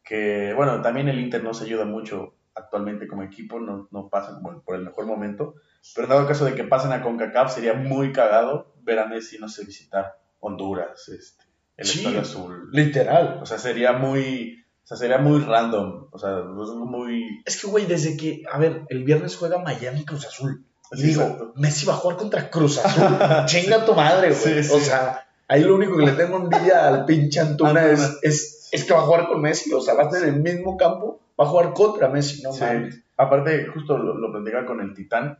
[0.03, 4.41] que, bueno, también el Inter no se ayuda mucho actualmente como equipo, no, no pasan
[4.41, 5.55] como por el mejor momento.
[5.95, 9.37] Pero en dado caso de que pasen a CONCACAF, sería muy cagado ver a Messi,
[9.39, 11.45] no sé, visitar Honduras, este,
[11.77, 11.99] el Sí.
[11.99, 12.69] Estadio Azul.
[12.71, 13.39] Literal.
[13.41, 16.07] O sea, sería muy, o sea, sería muy random.
[16.11, 17.41] O sea, es muy...
[17.45, 20.65] Es que, güey, desde que, a ver, el viernes juega Miami Cruz Azul.
[20.93, 21.53] Y digo, exacto.
[21.55, 23.17] Messi va a jugar contra Cruz Azul.
[23.45, 24.63] Chinga tu madre, güey.
[24.63, 24.73] Sí.
[24.73, 27.91] O sea, ahí lo único que le tengo envidia al pinche Antuna Antuna.
[27.93, 29.71] es, es, es que va a jugar con Messi.
[29.73, 32.51] O sea, va a estar en el mismo campo, va a jugar contra Messi, no
[32.53, 32.63] Sí.
[32.63, 33.03] mames.
[33.17, 35.37] Aparte, justo lo, lo platicaba con el Titán,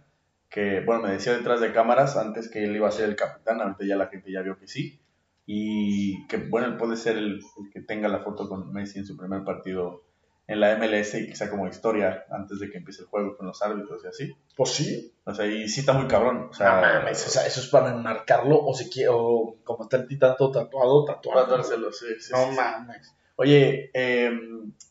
[0.50, 3.62] que, bueno, me decía detrás de cámaras antes que él iba a ser el capitán,
[3.62, 5.00] ahorita ya la gente ya vio que sí.
[5.46, 9.06] Y que, bueno, él puede ser el, el que tenga la foto con Messi en
[9.06, 10.04] su primer partido
[10.48, 13.48] en la MLS y que sea como historia antes de que empiece el juego con
[13.48, 14.36] los árbitros y así.
[14.58, 15.14] Pues sí.
[15.24, 16.48] O sea, y sí está muy cabrón.
[16.50, 17.26] O sea, no mames.
[17.26, 20.52] O sea, eso es para enmarcarlo o si quiere, o como está el titán todo
[20.52, 21.48] tatuado, tatuado.
[21.48, 22.56] tratárselo, sí, sí, No sí, sí.
[22.58, 23.16] mames.
[23.42, 24.30] Oye, eh,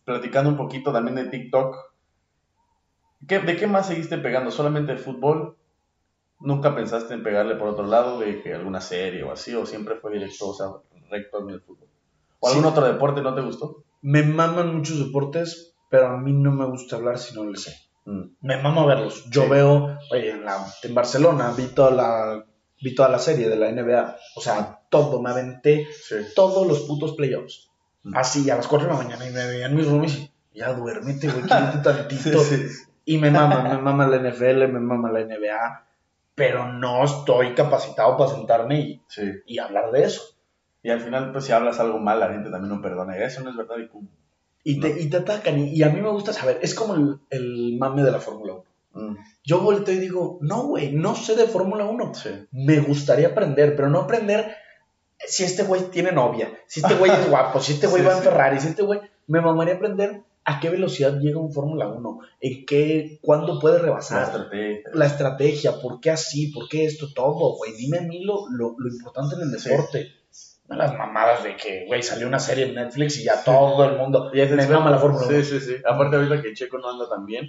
[0.04, 1.76] platicando un poquito también de TikTok,
[3.28, 4.50] ¿qué- ¿de qué más seguiste pegando?
[4.50, 5.56] ¿Solamente el fútbol?
[6.40, 9.54] ¿Nunca pensaste en pegarle por otro lado de que alguna serie o así?
[9.54, 10.66] ¿O siempre fue directo, o sea,
[11.10, 11.86] recto en el fútbol?
[12.40, 12.68] ¿O algún Sí.
[12.70, 13.84] otro deporte no te gustó?
[14.02, 17.72] Me maman muchos deportes, pero a mí no me gusta hablar si no le sé.
[18.06, 19.26] Mm, Me mama verlos.
[19.30, 19.48] Yo Sí.
[19.50, 22.44] veo, oye, en, la- en Barcelona vi toda, la,
[22.82, 24.16] vi toda la serie de la NBA.
[24.34, 26.16] O sea, todo, me aventé sí.
[26.34, 27.69] todos los putos playoffs.
[28.02, 28.16] Mm.
[28.16, 30.16] Así, a las 4 de la mañana y me veían mis roomies
[30.52, 32.40] y ya duérmete, güey, quédate tantito.
[32.40, 32.82] Sí, sí.
[33.04, 35.86] Y me mama, me mama la NFL, me mama la NBA,
[36.34, 39.30] pero no estoy capacitado para sentarme y, Sí.
[39.46, 40.22] y hablar de eso.
[40.82, 43.16] Y al final, pues si hablas algo mal, la gente también no perdona.
[43.18, 43.90] Eso no es verdad y.
[44.62, 45.58] Y te, y te atacan.
[45.58, 48.54] Y, y a mí me gusta saber, es como el, el mame de la Fórmula
[48.54, 48.64] 1.
[49.10, 52.14] Mm, Yo volteo y digo, no, güey, no sé de Fórmula 1.
[52.14, 52.30] sí.
[52.52, 54.54] me gustaría aprender, pero no aprender
[55.26, 58.12] si este güey tiene novia, si este güey es guapo, si este güey Sí, va
[58.14, 58.24] en sí.
[58.24, 59.00] Ferrari, si este güey...
[59.26, 63.82] Me mamaría aprender a qué velocidad llega un Fórmula 1, en qué, cuándo puede La
[63.84, 64.90] rebasar, estrategia.
[64.92, 67.72] la estrategia, por qué así, por qué esto, todo, güey.
[67.76, 69.68] Dime a mí lo, lo, lo importante en el Sí.
[69.68, 70.08] deporte.
[70.68, 73.98] No las mamadas de que, güey, salió una serie en Netflix y ya todo el
[73.98, 74.30] mundo...
[74.32, 75.42] Y me mama la Fórmula 1.
[75.42, 75.74] Sí, sí, sí.
[75.84, 77.48] Aparte ahorita que Checo no anda tan bien,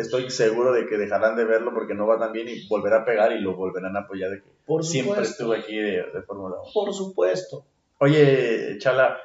[0.00, 3.04] estoy seguro de que dejarán de verlo porque no va tan bien y volverá a
[3.04, 6.56] pegar y lo volverán a apoyar de que Por siempre estuvo aquí de, de Fórmula
[6.62, 6.70] 1.
[6.72, 7.64] Por supuesto.
[7.98, 9.18] Oye, Chala,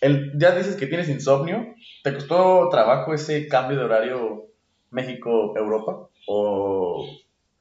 [0.00, 1.74] el, ya dices que tienes insomnio.
[2.02, 4.46] ¿Te costó trabajo ese cambio de horario
[4.90, 6.08] México-Europa?
[6.26, 7.06] ¿O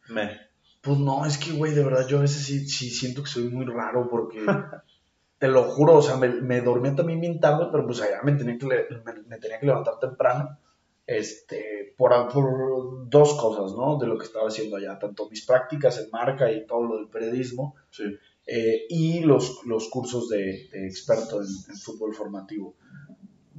[0.10, 0.49] me?
[0.82, 3.49] Pues no, es que, güey, de verdad, yo a veces sí, sí siento que soy
[3.49, 4.39] muy raro porque,
[5.39, 8.34] te lo juro, o sea, me, me dormía también bien tarde, pero pues allá me
[8.34, 8.65] tenía que,
[9.27, 10.58] me tenía que levantar temprano,
[11.10, 13.98] este, por, por dos cosas, ¿no?
[13.98, 17.08] De lo que estaba haciendo allá, tanto mis prácticas en marca y todo lo del
[17.10, 18.04] periodismo, Sí.
[18.45, 22.76] eh, y los, los cursos de, de experto en, en fútbol formativo.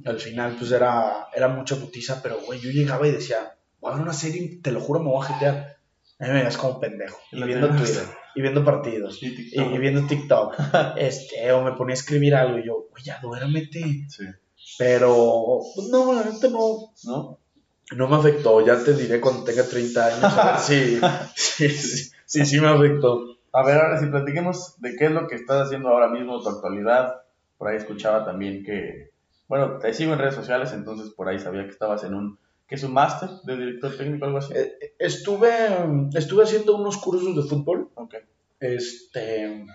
[0.05, 3.95] Al final, pues era, era mucha putiza, pero, güey, yo llegaba y decía, voy a
[3.95, 5.77] ver una serie te lo juro, me voy a jetear.
[6.19, 7.17] A mí me veías como pendejo.
[7.31, 7.67] Y viendo.
[7.69, 9.73] Twitter, y viendo partidos, Y y, TikTok.
[9.73, 10.53] y viendo TikTok.
[10.97, 14.05] este, o me ponía a escribir algo y yo, güey, ya duérmete.
[14.09, 14.23] Sí.
[14.77, 16.93] Pero, pues no, la no.
[17.03, 17.39] ¿No?
[17.95, 20.23] No me afectó, ya te diré cuando tenga 30 años.
[20.23, 20.99] A ver si,
[21.35, 23.37] sí, sí, sí, sí me afectó.
[23.53, 26.49] A ver, ahora sí, platiquemos de qué es lo que estás haciendo ahora mismo, tu
[26.49, 27.21] actualidad.
[27.57, 29.11] Por ahí escuchaba también que,
[29.47, 32.75] bueno, te sigo en redes sociales, entonces por ahí sabía que estabas en un, que
[32.75, 34.53] es un máster de director técnico, algo así.
[34.55, 35.49] Eh, Estuve,
[36.13, 37.89] estuve haciendo unos cursos de fútbol.
[37.95, 38.15] Ok.
[38.61, 39.65] Este,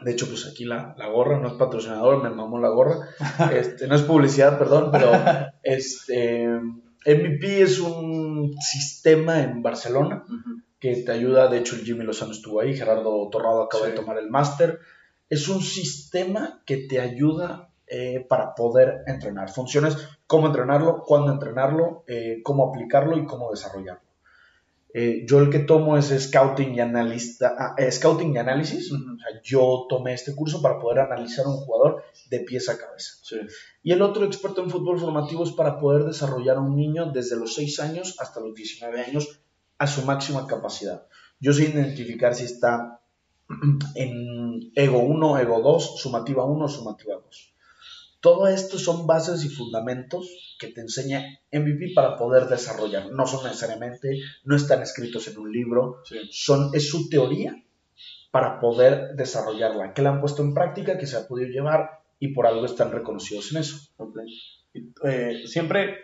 [0.00, 3.08] de hecho, pues aquí la, la gorra no es patrocinador, me mamó la gorra.
[3.52, 5.10] Este, no es publicidad, perdón, pero
[5.64, 6.60] este,
[7.06, 10.24] MVP es un sistema en Barcelona
[10.80, 11.48] que te ayuda.
[11.48, 13.90] De hecho, el Jimmy Lozano estuvo ahí, Gerardo Torrado acaba Sí.
[13.90, 14.80] de tomar el máster.
[15.30, 19.50] Es un sistema que te ayuda eh, para poder entrenar.
[19.50, 24.02] Funciones, cómo entrenarlo, cuándo entrenarlo, eh, cómo aplicarlo y cómo desarrollarlo.
[24.94, 28.90] Eh, yo el que tomo es scouting y, analista, ah, scouting y análisis.
[28.92, 29.02] Ujú.
[29.14, 32.76] O sea, yo tomé este curso para poder analizar a un jugador de pies a
[32.78, 33.12] cabeza.
[33.22, 33.36] Sí.
[33.88, 37.36] Y el otro experto en fútbol formativo es para poder desarrollar a un niño desde
[37.36, 39.40] los 6 años hasta los 19 años
[39.78, 41.06] a su máxima capacidad.
[41.40, 43.00] Yo sé identificar si está
[43.94, 47.54] en ego 1, ego 2, sumativa 1, sumativa 2.
[48.20, 53.10] Todo esto son bases y fundamentos que te enseña MVP para poder desarrollar.
[53.10, 56.28] No son necesariamente, no están escritos en un libro, Sí.
[56.30, 57.64] son, es su teoría
[58.30, 62.28] para poder desarrollarla, que la han puesto en práctica, que se ha podido llevar y
[62.34, 63.90] por algo están reconocidos en eso.
[63.96, 64.18] Ok.
[64.74, 65.98] Y, eh, siempre,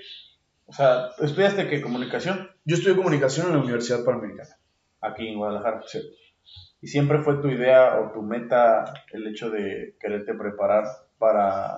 [0.66, 1.80] o sea, ¿estudiaste qué?
[1.80, 2.50] ¿Comunicación?
[2.64, 4.56] Yo estudio comunicación en la Universidad Panamericana.
[5.00, 5.82] Aquí en Guadalajara.
[5.86, 6.00] Sí.
[6.80, 10.84] ¿Y siempre fue tu idea o tu meta el hecho de quererte preparar
[11.18, 11.74] para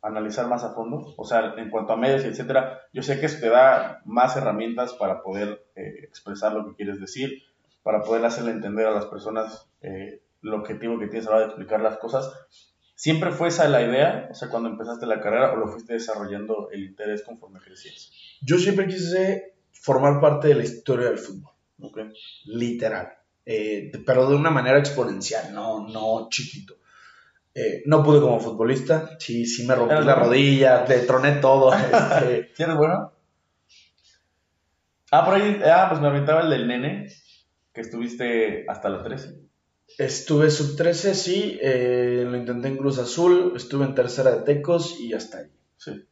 [0.00, 1.14] analizar más a fondo?
[1.16, 4.94] O sea, en cuanto a medios etcétera, yo sé que eso te da más herramientas
[4.94, 7.42] para poder eh, expresar lo que quieres decir,
[7.82, 11.44] para poder hacerle entender a las personas eh, el objetivo que tienes a la hora
[11.46, 12.32] de explicar las cosas.
[12.94, 14.28] ¿Siempre fue esa la idea?
[14.30, 18.10] O sea, cuando empezaste la carrera o lo fuiste desarrollando el interés conforme crecías?
[18.40, 21.52] Yo siempre quise formar parte de la historia del fútbol,
[22.44, 23.08] literal,
[23.44, 26.76] eh, pero de una manera exponencial, no, no chiquito.
[27.54, 30.28] Eh, no pude como futbolista, sí, sí me rompí ¿Eres la bueno?
[30.28, 31.72] rodilla, le troné todo.
[31.74, 33.12] este, ¿Sí eres bueno?
[35.10, 37.08] Ah, por ahí, ah, pues me aventaba el del nene,
[37.74, 39.42] que estuviste hasta la 13.
[39.98, 44.98] Estuve sub 13, sí, eh, lo intenté en Cruz Azul, estuve en tercera de Tecos
[45.00, 45.46] y hasta ahí.
[45.76, 46.04] Sí.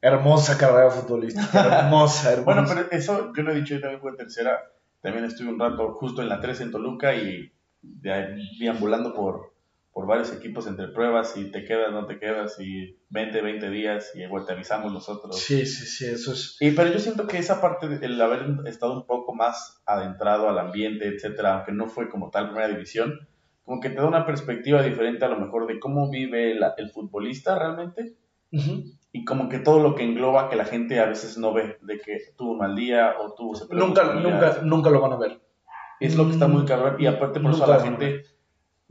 [0.00, 1.44] Hermosa carrera futbolística,
[1.84, 2.44] hermosa, hermosa.
[2.44, 4.70] Bueno, pero eso yo lo he dicho, yo también fue en tercera.
[5.00, 9.53] También estuve un rato justo en la 13 en Toluca y de ahí deambulando por,
[9.94, 14.10] por varios equipos entre pruebas y te quedas, no te quedas y 20, 20 días
[14.14, 15.38] y igual te avisamos nosotros.
[15.38, 16.56] Sí, sí, sí, eso es.
[16.60, 20.58] Y, pero yo siento que esa parte del haber estado un poco más adentrado al
[20.58, 23.28] ambiente, etcétera, aunque no fue como tal primera división,
[23.64, 26.90] como que te da una perspectiva diferente a lo mejor de cómo vive la- el
[26.90, 28.16] futbolista realmente
[28.52, 28.82] Ujú.
[29.12, 32.00] y como que todo lo que engloba que la gente a veces no ve, de
[32.00, 33.54] que tuvo un mal día o tuvo...
[33.70, 35.40] Nunca, nunca, nunca lo van a ver.
[36.00, 38.22] Es lo que está muy cabrón y aparte por eso a la gente,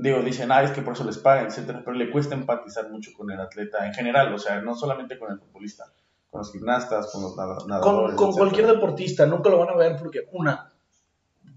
[0.04, 3.12] digo, dicen, ah, es que por eso les pagan, etcétera, pero le cuesta empatizar mucho
[3.18, 5.86] con el atleta en general, o sea, no solamente con el futbolista,
[6.30, 8.16] con los gimnastas, con los nada- Con, nadadores.
[8.16, 8.40] con etcétera.
[8.50, 10.72] cualquier deportista, nunca lo van a ver porque, una,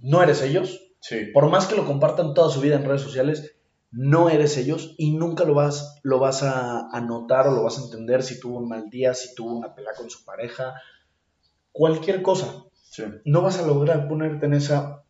[0.02, 0.82] no eres ellos.
[1.00, 1.26] Sí.
[1.32, 3.52] Por más que lo compartan toda su vida en redes sociales,
[3.90, 7.78] no eres ellos y nunca lo vas, lo vas a, a notar o lo vas
[7.78, 10.74] a entender si tuvo un mal día, si tuvo una pelea con su pareja,
[11.72, 12.64] cualquier cosa.
[12.82, 13.04] Sí.
[13.24, 15.02] No vas a lograr ponerte en esa,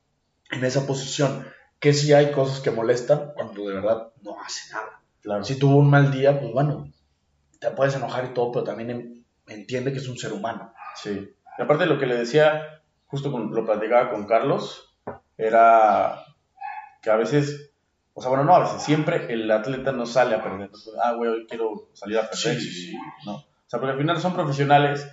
[0.51, 1.45] en esa posición.
[1.81, 5.01] Que si hay cosas que molestan cuando de verdad no hace nada.
[5.21, 5.45] Claro.
[5.45, 6.91] Si tuvo un mal día, pues bueno,
[7.61, 10.73] te puedes enojar y todo, pero también en- entiende que es un ser humano.
[11.03, 11.31] Sí.
[11.59, 14.95] Y aparte lo que le decía, justo con- lo platicaba con Carlos,
[15.37, 16.25] era
[17.03, 17.71] que a veces,
[18.15, 20.63] o sea, bueno, no a veces, siempre el atleta no sale a perder.
[20.63, 22.59] Entonces, ah, güey, hoy quiero salir a perder.
[22.59, 23.35] Sí, sí, y- ¿no?
[23.37, 25.07] O sea, porque al final son profesionales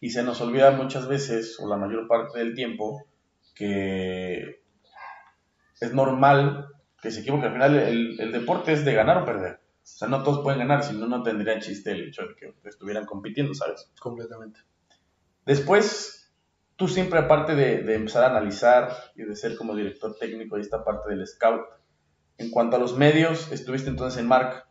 [0.00, 3.04] y se nos olvida muchas veces, o la mayor parte del tiempo,
[3.54, 4.61] que
[5.84, 6.68] es normal
[7.00, 7.46] que se equivoque.
[7.46, 9.54] Al final el, el deporte es de ganar o perder.
[9.54, 12.54] O sea, no todos pueden ganar, si no, no tendría chiste el hecho de que
[12.68, 13.90] estuvieran compitiendo, ¿sabes?
[14.00, 14.60] Completamente.
[15.44, 16.32] Después,
[16.76, 20.62] tú siempre, aparte de, de empezar a analizar y de ser como director técnico de
[20.62, 21.62] esta parte del scout,
[22.38, 24.68] en cuanto a los medios, estuviste entonces en Marca.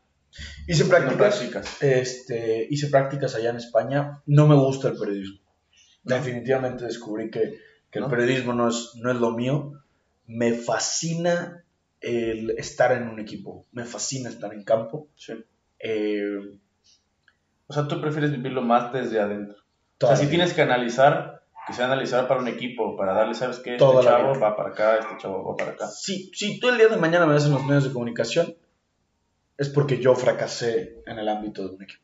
[0.65, 4.21] Hice haciendo prácticas, este, hice prácticas allá en España.
[4.25, 5.41] No me gusta el periodismo.
[6.03, 8.09] Definitivamente descubrí que, que el ¿No?
[8.09, 9.73] periodismo no es, no es lo mío.
[10.27, 11.63] Me fascina
[11.99, 13.65] el estar en un equipo.
[13.71, 15.07] Me fascina estar en campo.
[15.15, 15.33] Sí.
[15.79, 16.37] Eh,
[17.67, 19.57] O sea, tú prefieres vivirlo más desde adentro.
[20.01, 23.59] O sea, si tienes que analizar, que sea analizar para un equipo, para darle, ¿sabes
[23.59, 23.71] qué?
[23.75, 25.87] Este Toda chavo va para acá, este chavo va para acá.
[25.87, 28.55] Si, si tú el día de mañana me ves en los medios de comunicación,
[29.57, 32.01] es porque yo fracasé en el ámbito de un equipo.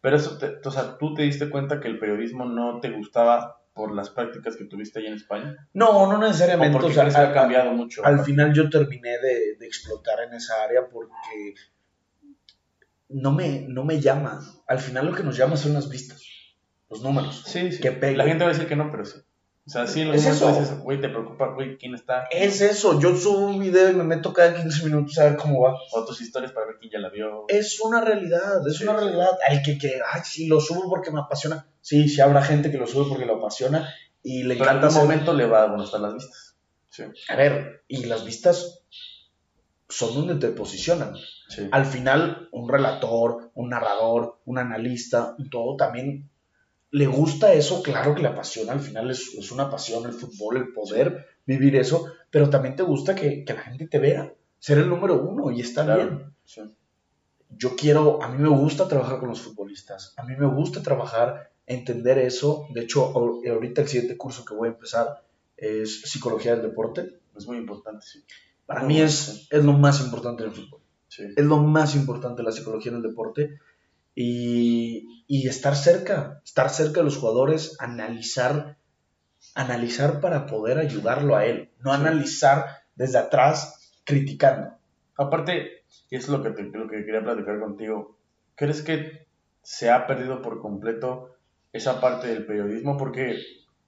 [0.00, 3.60] Pero eso, te- o sea, ¿tú te diste cuenta que el periodismo no te gustaba
[3.74, 5.68] por las prácticas que tuviste ahí en España?
[5.74, 6.72] No, no ¿O necesariamente.
[6.72, 8.04] porque o sea, crees que ha al- cambiado mucho?
[8.04, 11.54] al final yo terminé de, de explotar en esa área porque
[13.08, 14.40] no me, no me llama.
[14.66, 16.22] Al final lo que nos llama son las vistas,
[16.88, 17.42] los números.
[17.46, 17.80] Sí, sí.
[17.80, 18.16] que pegue.
[18.16, 19.18] La gente va a decir que no, pero sí.
[19.66, 22.24] O sea, sí, en algún Es momento dices, güey, te preocupa, güey, quién está.
[22.30, 25.62] Es eso, yo subo un video y me meto cada 15 minutos a ver cómo
[25.62, 25.74] va.
[25.92, 27.46] O tus historias para ver quién ya la vio.
[27.48, 29.30] Es una realidad, es Sí, una realidad.
[29.48, 31.66] Al que, que, ay, sí, lo subo porque me apasiona.
[31.84, 33.86] Sí, sí habrá gente que lo sube porque lo apasiona
[34.22, 36.56] y le Pero en encanta algún momento le va a gustar las vistas.
[36.88, 38.80] Sí, A ver, y las vistas
[39.88, 41.14] son donde te posicionan.
[41.48, 41.68] sí.
[41.70, 46.30] Al final, un relator, un narrador, un analista, todo también
[46.90, 50.56] le gusta eso, claro que le apasiona, al final es, es una pasión el fútbol,
[50.56, 54.78] el poder vivir eso, pero también te gusta que, que la gente te vea, ser
[54.78, 56.00] el número uno y está Claro.
[56.02, 56.34] bien.
[56.44, 56.62] Sí.
[57.50, 61.50] Yo quiero, a mí me gusta trabajar con los futbolistas, a mí me gusta trabajar,
[61.66, 65.22] entender eso, de hecho ahor- ahorita el siguiente curso que voy a empezar
[65.56, 68.24] es psicología del deporte, Es muy importante, sí.
[68.66, 71.22] para Muy mí es, es lo más importante del fútbol Sí.
[71.36, 73.58] es lo más importante la psicología en el deporte
[74.14, 78.76] y, y estar cerca, estar cerca de los jugadores, analizar,
[79.54, 82.00] analizar para poder ayudarlo a él, no Sí.
[82.00, 84.74] analizar desde atrás criticando.
[85.16, 88.16] Aparte, y es lo que, te- lo que quería platicar contigo,
[88.56, 89.26] ¿crees que
[89.62, 91.33] se ha perdido por completo
[91.74, 92.96] esa parte del periodismo?
[92.96, 93.36] Porque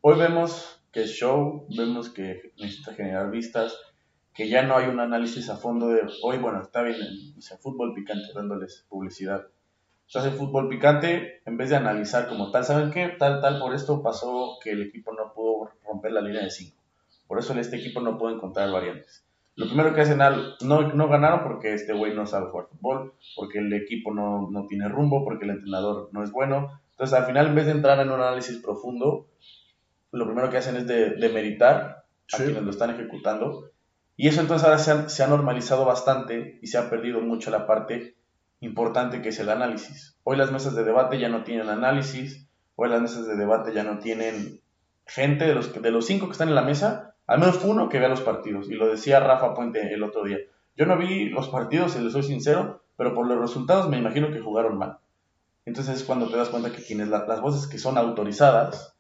[0.03, 3.79] hoy vemos que es show, vemos que necesita generar vistas,
[4.35, 6.99] que ya no hay un análisis a fondo de, hoy, bueno, está bien,
[7.39, 9.47] o fútbol picante, dándoles publicidad.
[10.07, 13.09] Se hace fútbol picante en vez de analizar como tal, ¿saben qué?
[13.09, 16.77] Tal, tal, por esto pasó que el equipo no pudo romper la línea de 5.
[17.29, 19.25] Por eso este equipo no pudo encontrar variantes.
[19.55, 23.15] Lo primero que hacen, al, no, no ganaron porque este güey no sabe jugar fútbol,
[23.37, 26.81] porque el equipo no, no tiene rumbo, porque el entrenador no es bueno.
[26.97, 29.29] Entonces, al final, en vez de entrar en un análisis profundo,
[30.13, 33.71] lo primero que hacen es de, de meritar a quienes lo están ejecutando.
[34.17, 37.51] Y eso entonces ahora se ha, se ha normalizado bastante y se ha perdido mucho
[37.51, 38.17] la parte
[38.61, 40.17] importante que es el análisis.
[40.25, 43.85] Hoy las mesas de debate ya no tienen análisis, hoy las mesas de debate ya
[43.85, 44.63] no tienen
[45.05, 47.99] gente de los, de los cinco que están en la mesa, al menos uno que
[47.99, 48.71] vea los partidos.
[48.71, 50.39] Y lo decía Rafa Puente el otro día.
[50.77, 54.33] Yo no vi los partidos, si les soy sincero, pero por los resultados me imagino
[54.33, 54.99] que jugaron mal.
[55.67, 58.97] Entonces es cuando te das cuenta que quienes la- las voces que son autorizadas,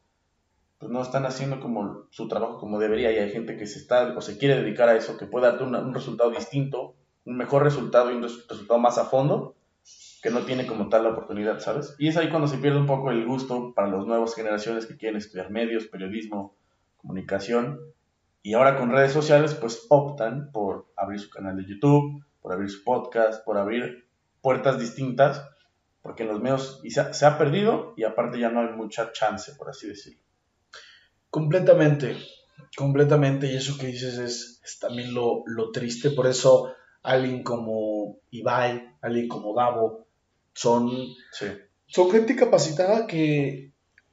[0.78, 4.14] pues no están haciendo como su trabajo como debería y hay gente que se está
[4.14, 8.10] o se quiere dedicar a eso, que puede darte un resultado distinto, un mejor resultado
[8.10, 9.54] y un res- resultado más a fondo,
[10.22, 11.94] que no tiene como tal la oportunidad, ¿sabes?
[11.98, 14.96] Y es ahí cuando se pierde un poco el gusto para las nuevas generaciones que
[14.96, 16.56] quieren estudiar medios, periodismo,
[16.96, 17.80] comunicación,
[18.42, 22.70] y ahora con redes sociales pues optan por abrir su canal de YouTube, por abrir
[22.70, 24.08] su podcast, por abrir
[24.40, 25.48] puertas distintas,
[26.06, 28.68] porque en los medios y se, ha- se ha perdido y aparte ya no hay
[28.76, 30.20] mucha chance, por así decirlo.
[31.30, 32.16] Completamente,
[32.76, 38.18] completamente, y eso que dices es, es también lo, lo triste, por eso alguien como
[38.30, 40.06] Ibai, alguien como Davo,
[40.54, 40.88] son
[41.32, 41.46] Sí,
[41.88, 43.72] son gente capacitada que,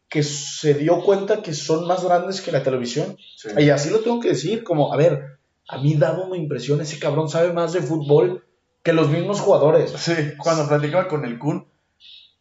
[0.09, 3.15] que se dio cuenta que son más grandes que la televisión.
[3.37, 3.49] sí.
[3.57, 5.37] Y así lo tengo que decir, como, a ver,
[5.69, 8.43] a mí Davo me impresiona, ese cabrón sabe más de fútbol
[8.83, 9.91] que los mismos jugadores.
[9.91, 11.65] Sí, cuando platicaba con el Kun,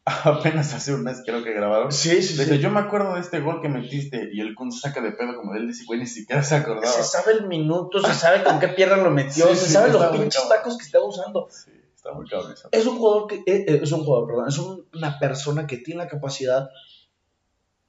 [0.25, 2.59] apenas hace un mes creo que grabaron, Sí, sí, dice, sí.
[2.59, 5.53] yo me acuerdo de este gol que metiste y el Kun saca de pedo como
[5.53, 6.87] de él dice, güey, ni siquiera se acordaba.
[6.89, 9.93] Se sabe el minuto, se sabe con qué pierna lo metió, Sí, se sí, sabe
[9.93, 11.47] los pinches tacos que está usando.
[11.51, 12.55] Sí, está muy cabrón.
[12.73, 15.77] Es un jugador que, eh, eh, es un jugador, perdón, es un- una persona que
[15.79, 16.69] tiene la capacidad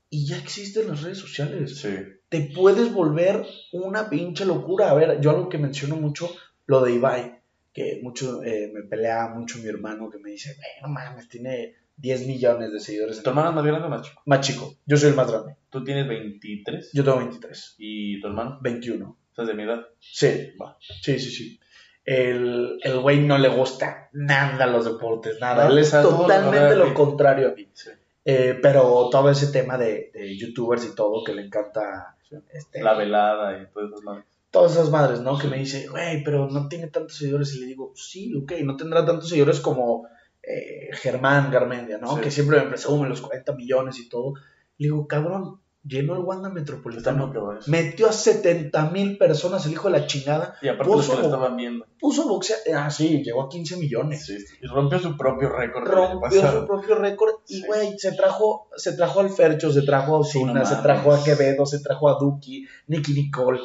[0.09, 1.79] y ya existen las redes sociales.
[1.79, 1.97] Sí,
[2.29, 4.91] te puedes volver una pinche locura.
[4.91, 6.29] A ver, yo algo que menciono mucho,
[6.67, 7.39] lo de Ibai,
[7.73, 11.75] que mucho eh, me pelea mucho mi hermano que me dice, "Güey, no mames, tiene
[11.97, 13.21] 10 millones de seguidores.
[13.23, 14.21] ¿Tu hermano es más grande o más chico?
[14.25, 15.55] Más chico, yo soy el más grande.
[15.69, 19.17] Tú tienes 23 Yo tengo 23, y tu hermano, 21.
[19.29, 19.81] estás de mi edad.
[19.99, 20.77] Sí, Va.
[20.79, 21.59] sí, sí, sí.
[22.05, 25.67] El, el güey no le gusta nada los deportes, nada.
[25.69, 27.69] Él es totalmente lo contrario a mí.
[27.73, 27.91] Sí.
[28.25, 32.37] Eh, pero todo ese tema de, de youtubers y todo que le encanta Sí.
[32.53, 34.01] este, La velada y todo eso.
[34.03, 34.23] ¿no?
[34.49, 35.37] todas esas madres, ¿no?
[35.39, 37.55] Que me dice, güey, pero no tiene tantos seguidores.
[37.55, 40.07] Y le digo, sí, ok, no tendrá tantos seguidores como
[40.43, 42.15] eh, Germán Garmendia, ¿no?
[42.15, 42.21] Sí.
[42.21, 44.33] Que siempre me presume los 40 millones y todo.
[44.77, 47.31] Le digo, cabrón, llenó el Wanda Metropolitano.
[47.67, 50.55] Metió a 70 mil personas, el hijo de la chingada.
[50.61, 51.85] Y aparte los que puso- lo estaban viendo.
[51.99, 52.55] Puso boxeo.
[52.75, 54.25] Ah, sí, llegó a 15 millones.
[54.25, 54.37] Sí.
[54.61, 55.87] Y rompió su propio récord.
[55.87, 57.63] Rompió su propio récord y, Sí.
[57.67, 61.65] güey, se trajo, se trajo al Fercho, se trajo a Osuna, se trajo a Quevedo,
[61.65, 63.59] se trajo a Duki, Nicky Nicole.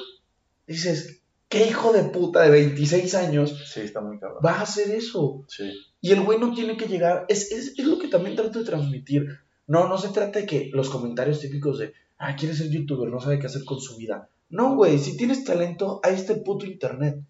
[0.66, 4.40] Dices, ¿qué hijo de puta de 26 años Sí, está muy cabrón.
[4.44, 5.44] va a hacer eso?
[5.48, 5.72] Sí.
[6.00, 7.26] Y el güey no tiene que llegar.
[7.28, 9.40] Es, es, es lo que también trato de transmitir.
[9.66, 13.20] No, no se trata de que los comentarios típicos de, ah, quiere ser youtuber, no
[13.20, 14.28] sabe qué hacer con su vida.
[14.48, 17.20] No, güey, si tienes talento, ahí está el puto internet.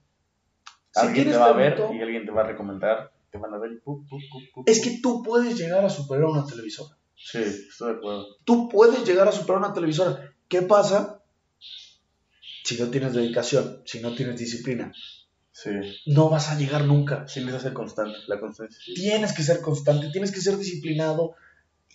[0.92, 3.58] Si alguien te va a ver y alguien te va a recomendar, te van a
[3.58, 6.96] ver y pu, pu, pu, pu, es que tú puedes llegar a superar una televisora.
[7.16, 8.26] Sí, estoy de acuerdo.
[8.44, 10.32] Tú puedes llegar a superar una televisora.
[10.46, 11.22] ¿Qué pasa
[12.64, 14.92] si no tienes dedicación, si no tienes disciplina?
[15.60, 15.70] Sí.
[16.06, 17.26] No vas a llegar nunca.
[17.26, 18.78] Sí, necesitas ser constante, la constancia.
[18.80, 18.94] sí.
[18.94, 21.34] Tienes que ser constante, tienes que ser disciplinado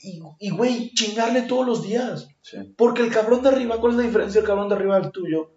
[0.01, 2.27] y, y, güey, chingarle todos los días.
[2.41, 2.57] Sí.
[2.75, 5.51] Porque el cabrón de arriba, ¿cuál es la diferencia del cabrón de arriba del tuyo?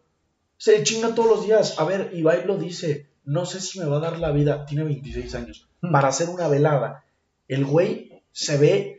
[0.56, 1.80] Se chinga todos los días.
[1.80, 3.08] A ver, Ibai lo dice.
[3.24, 4.66] No sé si me va a dar la vida.
[4.66, 5.68] Tiene 26 años.
[5.80, 7.04] Para hacer una velada.
[7.48, 8.95] El güey se ve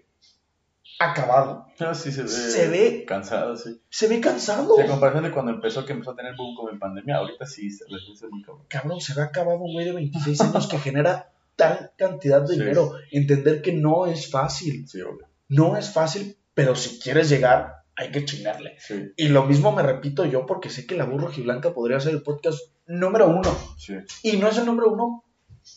[1.00, 1.68] acabado.
[1.80, 2.28] No, sí se ve.
[2.30, 3.80] Se ve- Cansado, sí.
[3.89, 4.76] Se ve cansado.
[4.76, 7.45] Sí, a comparación de cuando empezó, que empezó a tener boom como en pandemia, ahorita
[7.45, 7.98] sí se le
[8.30, 8.66] muy cabrón.
[8.68, 12.60] Cabrón, se ve acabado un güey de 26 años que genera tal cantidad de Sí.
[12.60, 12.93] dinero.
[13.12, 14.88] Entender que no es fácil.
[14.88, 15.28] Sí, obvio.
[15.50, 18.76] No es fácil, pero si quieres llegar, hay que chingarle.
[18.80, 22.14] Sí, Y lo mismo me repito yo porque sé que la burro Blanca podría ser
[22.14, 23.56] el podcast número uno.
[23.78, 23.95] sí.
[24.24, 25.24] Y no es el número uno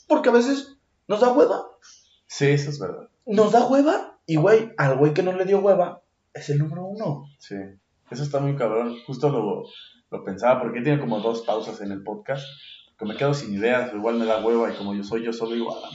[0.06, 0.76] porque a veces
[1.08, 1.62] nos da hueva.
[2.26, 3.08] Sí, eso es verdad.
[3.26, 6.02] Nos da hueva y, güey, al güey que no le dio hueva
[6.32, 7.24] es el número uno.
[7.40, 7.56] Sí.
[8.12, 8.96] Eso está muy cabrón.
[9.04, 9.64] Justo lo,
[10.08, 12.46] lo pensaba, porque tiene como dos pausas en el podcast.
[12.96, 15.56] Que me quedo sin ideas, igual me da hueva y como yo soy yo solo
[15.56, 15.88] digo, a la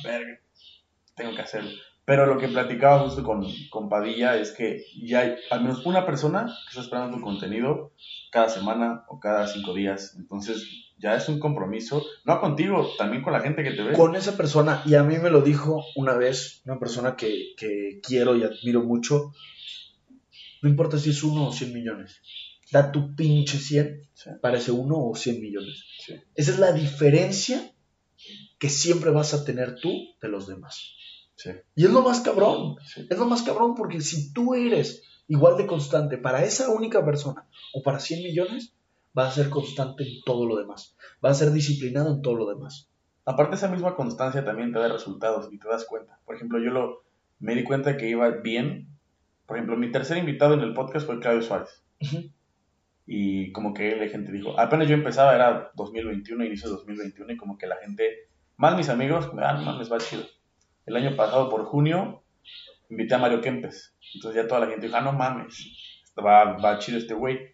[1.15, 1.71] tengo que hacerlo.
[2.05, 6.05] Pero lo que platicaba justo con, con Padilla es que ya hay al menos una
[6.05, 7.93] persona que está esperando tu contenido
[8.31, 10.15] cada semana o cada cinco días.
[10.15, 10.63] Entonces
[10.97, 13.93] ya es un compromiso, no contigo, también con la gente que te ve.
[13.93, 17.99] Con esa persona, y a mí me lo dijo una vez, una persona que, que
[18.01, 19.33] quiero y admiro mucho,
[20.61, 22.21] no importa si es uno o 100 millones,
[22.71, 25.83] da tu pinche 100, Sí, parece uno o 100 millones.
[25.99, 27.73] sí, Esa es la diferencia
[28.57, 29.91] que siempre vas a tener tú
[30.21, 30.93] de los demás.
[31.35, 32.75] Sí, Y es lo más cabrón.
[32.85, 33.07] sí.
[33.09, 37.47] Es lo más cabrón porque si tú eres igual de constante para esa única persona
[37.73, 38.73] o para 100 millones,
[39.13, 40.95] vas a ser constante en todo lo demás.
[41.21, 42.89] Vas a ser disciplinado en todo lo demás.
[43.25, 46.19] Aparte esa misma constancia también te da resultados y te das cuenta.
[46.25, 47.05] Por ejemplo, yo lo
[47.39, 48.87] me di cuenta que iba bien.
[49.45, 51.83] Por ejemplo, mi tercer invitado en el podcast fue Claudio Suárez.
[53.07, 57.37] Y como que la gente dijo, apenas yo empezaba, era 2021, inicio de 2021, y
[57.37, 60.23] como que la gente, más mis amigos, ah, no mames, va chido.
[60.85, 62.23] El año pasado, por junio,
[62.89, 63.95] invité a Mario Kempes.
[64.13, 67.53] Entonces ya toda la gente dijo, ah, no mames, va, va chido este güey.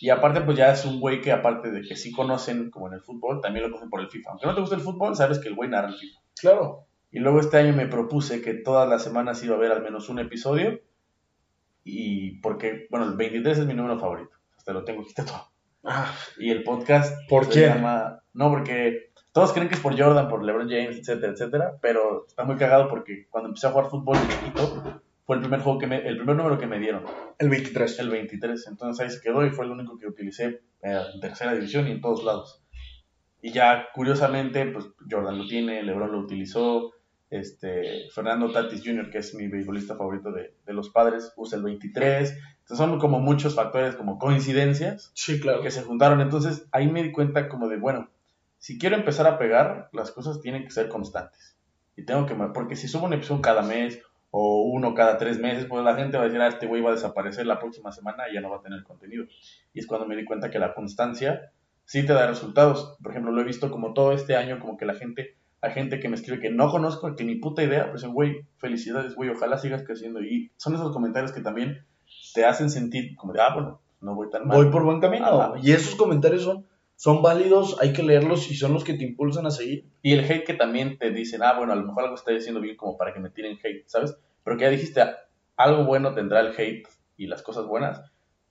[0.00, 2.94] Y aparte, pues ya es un güey que aparte de que sí conocen, como en
[2.94, 4.30] el fútbol, también lo conocen por el FIFA.
[4.30, 6.20] Aunque no te guste el fútbol, sabes que el güey narra el FIFA.
[6.40, 6.86] Claro.
[7.10, 10.08] Y luego este año me propuse que todas las semanas iba a haber al menos
[10.08, 10.80] un episodio.
[11.84, 14.36] Y porque, bueno, el 23 es mi número favorito.
[14.56, 15.52] Hasta lo tengo aquí todo.
[15.84, 17.74] Ah, Y el podcast ¿Por se quién?
[17.74, 18.22] llama...
[18.32, 21.78] No, porque todos creen que es por Jordan, por LeBron James, etcétera, etcétera.
[21.80, 25.60] Pero está muy cagado porque cuando empecé a jugar fútbol de chiquito, fue el primer
[25.60, 27.04] juego que me, el primer número que me dieron,
[27.38, 27.98] el 23.
[28.00, 28.66] el 23.
[28.68, 32.00] Entonces ahí se quedó y fue el único que utilicé en tercera división y en
[32.00, 32.62] todos lados.
[33.40, 36.92] Y ya curiosamente, pues Jordan lo tiene, LeBron lo utilizó,
[37.30, 41.64] este, Fernando Tatis Jr., que es mi beisbolista favorito de, de los padres, usa el
[41.64, 42.30] 23.
[42.60, 45.62] Entonces son como muchos factores, como coincidencias Sí, claro.
[45.62, 46.20] que se juntaron.
[46.20, 48.10] Entonces ahí me di cuenta como de, bueno,
[48.62, 51.58] si quiero empezar a pegar, las cosas tienen que ser constantes.
[51.96, 54.00] Y tengo que, porque si subo un episodio cada mes
[54.30, 56.90] o uno cada tres meses, pues la gente va a decir, ah, este güey va
[56.90, 59.24] a desaparecer la próxima semana y ya no va a tener contenido.
[59.74, 61.50] Y es cuando me di cuenta que la constancia
[61.86, 62.96] sí te da resultados.
[63.02, 65.98] Por ejemplo, lo he visto como todo este año, como que la gente, hay gente
[65.98, 69.58] que me escribe que no conozco, que ni puta idea, pues güey, felicidades, güey, ojalá
[69.58, 70.22] sigas creciendo.
[70.22, 71.84] Y son esos comentarios que también
[72.32, 74.56] te hacen sentir como de, ah, bueno, no voy tan mal.
[74.56, 75.56] Voy por buen camino.
[75.60, 76.64] Y esos comentarios son,
[77.02, 79.86] son válidos, hay que leerlos y son los que te impulsan a seguir.
[80.02, 82.60] Y el hate que también te dicen, ah, bueno, a lo mejor algo estoy haciendo
[82.60, 84.16] bien como para que me tiren hate, ¿sabes?
[84.44, 85.02] Pero que ya dijiste,
[85.56, 86.86] algo bueno tendrá el hate
[87.16, 88.00] y las cosas buenas,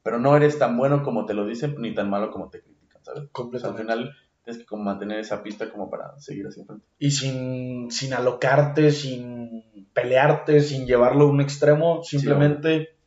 [0.03, 3.01] pero no eres tan bueno como te lo dicen ni tan malo como te critican,
[3.05, 3.07] ¿sabes?
[3.07, 3.83] O sea, al Completamente.
[3.83, 6.85] final tienes que como mantener esa pista como para seguir hacia enfrente.
[6.99, 12.97] Y sin, sin alocarte, sin pelearte, sin llevarlo a un extremo, simplemente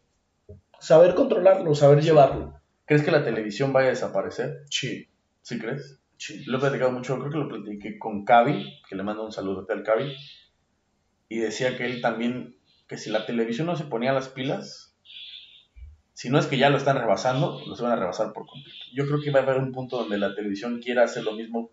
[0.81, 2.55] saber controlarlo, saber llevarlo.
[2.87, 4.63] ¿Crees que la televisión vaya a desaparecer?
[4.71, 5.07] Sí,
[5.45, 5.99] ¿Sí crees?
[6.17, 6.43] sí.
[6.47, 9.67] Lo he platicado mucho, creo que lo platiqué con Cavi, que le mando un saludo
[9.69, 10.15] al Cavi,
[11.29, 12.57] y decía que él también,
[12.89, 14.97] que si la televisión no se ponía las pilas,
[16.15, 18.79] si no es que ya lo están rebasando, los van a rebasar por completo.
[18.95, 21.71] Yo creo que va a haber un punto donde la televisión quiera hacer lo mismo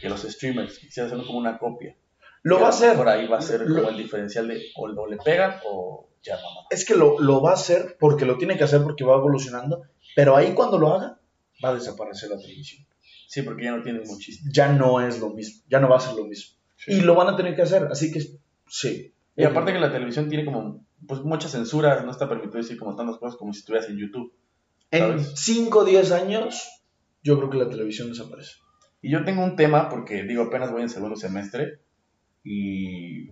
[0.00, 1.96] que los streamers, quisiera hacerlo como una copia.
[2.42, 2.96] Lo va a hacer.
[2.96, 6.36] Por ahí va a ser Lo- el diferencial de o, o le pegan o ya
[6.36, 6.66] mamá.
[6.70, 9.82] Es que lo, lo va a hacer porque lo tiene que hacer porque va evolucionando,
[10.14, 11.20] pero ahí cuando lo haga,
[11.64, 12.86] va a desaparecer la televisión.
[13.26, 14.50] Sí, porque ya no tienen muchísimo.
[14.52, 16.56] Ya no es lo mismo, ya no va a ser lo mismo.
[16.86, 18.20] Y lo van a tener que hacer, así que
[18.68, 19.12] sí.
[19.36, 22.96] Y aparte que la televisión tiene como pues mucha censura, no está permitido decir como
[22.96, 24.32] tantas cosas como si estuvieras en YouTube.
[24.90, 26.82] En 5 o 10 años,
[27.22, 28.52] yo creo que la televisión desaparece.
[29.02, 31.80] Y yo tengo un tema, porque digo, apenas voy en segundo semestre,
[32.42, 33.28] y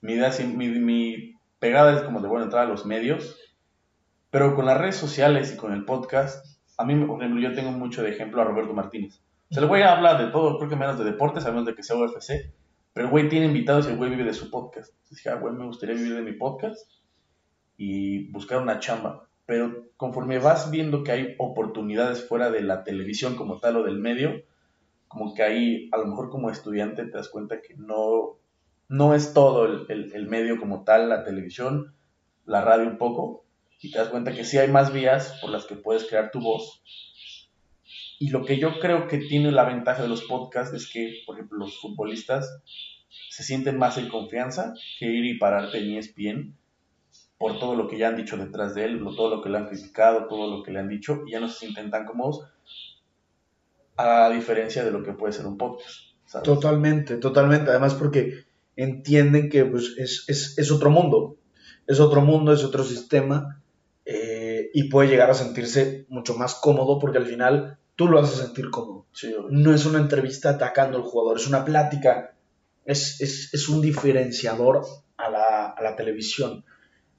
[0.00, 3.36] mi, idea, mi, mi pegada es como de, bueno, entrar a los medios,
[4.30, 6.46] pero con las redes sociales y con el podcast,
[6.78, 9.22] a mí, por ejemplo, yo tengo mucho de ejemplo a Roberto Martínez.
[9.50, 11.82] Se le voy a hablar de todo, creo que menos de deportes, menos de que
[11.82, 12.52] sea UFC,
[12.92, 14.94] pero el güey tiene invitados y el güey vive de su podcast.
[15.10, 16.90] Dije, ah, güey, me gustaría vivir de mi podcast
[17.76, 19.28] y buscar una chamba.
[19.44, 23.98] Pero conforme vas viendo que hay oportunidades fuera de la televisión como tal o del
[23.98, 24.42] medio,
[25.08, 28.38] como que ahí, a lo mejor como estudiante, te das cuenta que no,
[28.88, 31.94] no es todo el, el, medio como tal, la televisión,
[32.46, 33.44] la radio un poco,
[33.82, 36.40] y te das cuenta que sí hay más vías por las que puedes crear tu
[36.40, 36.82] voz.
[38.18, 41.36] Y lo que yo creo que tiene la ventaja de los podcasts es que, por
[41.36, 42.62] ejemplo, los futbolistas
[43.28, 46.56] se sienten más en confianza que ir y pararte en ESPN
[47.36, 49.66] por todo lo que ya han dicho detrás de él, todo lo que le han
[49.66, 52.46] criticado, todo lo que le han dicho, y ya no se sienten tan cómodos,
[53.96, 56.12] a diferencia de lo que puede ser un podcast.
[56.44, 57.70] Totalmente, totalmente.
[57.70, 58.44] Además porque
[58.76, 61.36] entienden que pues, es, es, es, otro mundo,
[61.88, 63.61] es otro mundo, es otro sistema,
[64.04, 68.38] eh, y puede llegar a sentirse mucho más cómodo porque al final tú lo haces
[68.38, 69.06] sentir cómodo.
[69.50, 72.34] no es una entrevista atacando al jugador, es una plática,
[72.84, 74.82] es, es, es un diferenciador
[75.16, 76.64] a la, a la televisión.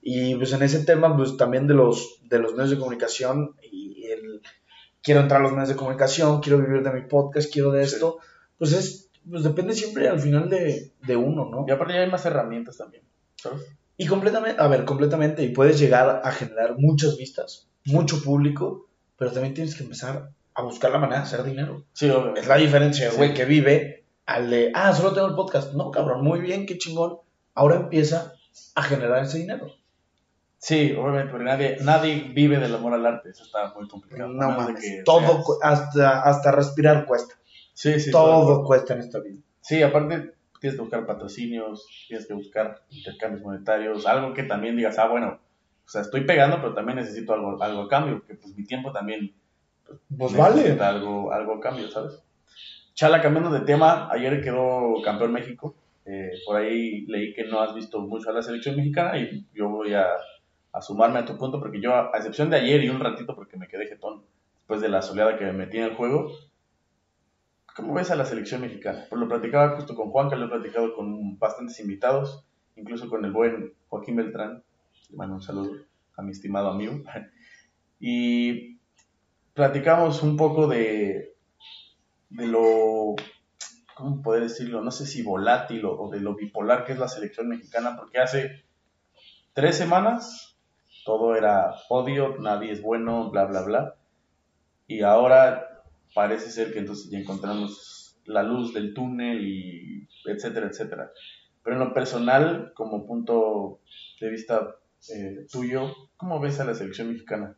[0.02, 4.04] Y pues en ese tema, pues también de los, de los medios de comunicación y
[4.06, 4.42] el
[5.02, 8.18] quiero entrar a los medios de comunicación, quiero vivir de mi podcast, quiero de esto,
[8.58, 11.64] pues es, pues depende siempre al final de, de, uno, ¿no?
[11.68, 13.04] Y aparte ya hay más herramientas también,
[13.36, 13.62] ¿sabes?
[13.96, 19.30] Y completamente, a ver, completamente, y puedes llegar a generar muchas vistas, mucho público, pero
[19.30, 21.84] también tienes que empezar a buscar la manera de hacer dinero.
[21.92, 22.34] Sí, obvio.
[22.34, 25.74] Es la diferencia, güey, que vive al de, ah, solo tengo el podcast.
[25.74, 27.18] No, cabrón, muy bien, qué chingón.
[27.54, 28.34] Ahora empieza
[28.74, 29.68] a generar ese dinero.
[30.58, 34.30] Sí, obviamente, porque nadie, nadie vive del amor al arte, eso está muy complicado.
[34.30, 37.34] No mames, todo, hasta, hasta respirar cuesta.
[37.74, 38.10] Sí, sí.
[38.10, 39.40] Todo, cuesta en esta vida.
[39.60, 40.32] Sí, aparte
[40.64, 45.38] tienes que buscar patrocinios, tienes que buscar intercambios monetarios, algo que también digas, ah, bueno,
[45.84, 48.90] o sea, estoy pegando, pero también necesito algo, algo a cambio, que pues mi tiempo
[48.90, 49.34] también
[49.86, 50.70] pues, pues vale.
[50.80, 52.22] Algo, algo a cambio, ¿sabes?
[52.94, 55.74] Chala, cambiando de tema, ayer quedó campeón México.
[56.06, 59.68] Eh, por ahí leí que no has visto mucho a la selección mexicana y yo
[59.68, 60.06] voy a
[60.72, 63.56] a sumarme a tu punto, porque yo, a excepción de ayer y un ratito porque
[63.56, 64.22] me quedé jetón
[64.56, 66.32] después de la soleada que me metí en el juego,
[67.74, 69.06] ¿cómo ves a la selección mexicana?
[69.08, 72.46] Pues lo platicaba justo con Juan, que lo he platicado con bastantes invitados,
[72.76, 74.62] incluso con el buen Joaquín Beltrán,
[75.10, 75.72] le mando un saludo
[76.16, 77.02] a mi estimado amigo,
[78.00, 78.78] y
[79.52, 81.34] platicamos un poco de,
[82.30, 83.16] de lo,
[83.94, 84.80] ¿cómo poder decirlo?
[84.80, 88.18] No sé si volátil o, o de lo bipolar que es la selección mexicana, porque
[88.18, 88.64] hace
[89.52, 90.56] tres semanas
[91.04, 93.94] todo era odio, nadie es bueno, bla, bla, bla.
[94.86, 95.73] Y ahora
[96.14, 101.10] parece ser que entonces ya encontramos la luz del túnel y etcétera, etcétera.
[101.62, 103.80] Pero en lo personal, como punto
[104.20, 104.76] de vista
[105.14, 107.56] eh, tuyo, ¿cómo ves a la selección mexicana?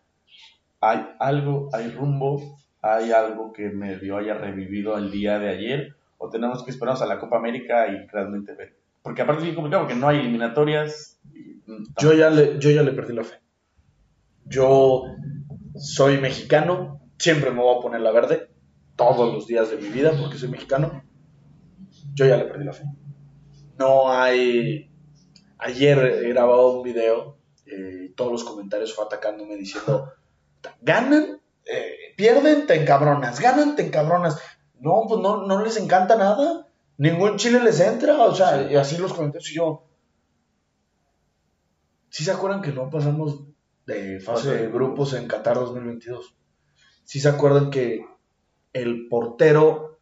[0.81, 5.97] ¿Hay algo, hay rumbo, hay algo que medio haya revivido el día de ayer?
[6.19, 8.77] ¿O tenemos que esperarnos a la Copa América y realmente ver?
[9.03, 11.21] Porque aparte es bien complicado porque no hay eliminatorias,
[12.01, 13.37] yo ya, le, yo ya le perdí la fe.
[14.45, 15.03] Yo
[15.75, 18.51] soy mexicano, siempre me voy a poner la verde,
[18.97, 21.03] todos los días de mi vida, porque soy mexicano.
[22.15, 22.85] Yo ya le perdí la fe.
[23.79, 24.91] No hay...
[25.59, 30.13] Ayer he grabado un video eh, y todos los comentarios fue atacándome diciendo,
[30.83, 34.39] ganan, eh, pierden, te encabronas, ganan, te encabronas.
[34.79, 36.69] No, pues no, no les encanta nada.
[36.99, 39.87] Ningún chile les entra, o sea, y así los comentarios y yo,
[42.17, 43.45] ¿Sí se acuerdan que no pasamos
[43.85, 46.35] de fase de grupos en Qatar 2022?
[47.07, 48.05] ¿Sí se acuerdan que
[48.73, 50.01] el portero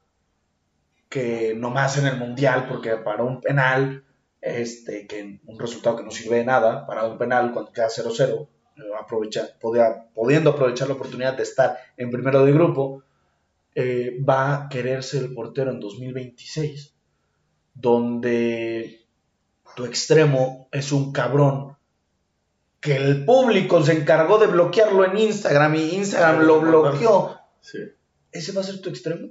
[1.11, 4.03] que nomás en el Mundial, porque para un penal,
[4.41, 8.49] este, que un resultado que no sirve de nada, para un penal cuando queda 0-0,
[8.77, 13.03] eh, aprovecha, podía, pudiendo aprovechar la oportunidad de estar en primero de grupo,
[13.75, 16.95] eh, va a quererse el portero en 2026,
[17.75, 19.07] donde
[19.77, 21.77] tu extremo es un cabrón
[22.85, 27.41] que el público se encargó de bloquearlo en Instagram y Instagram lo bloqueó.
[28.31, 29.31] Ese va a ser tu extremo.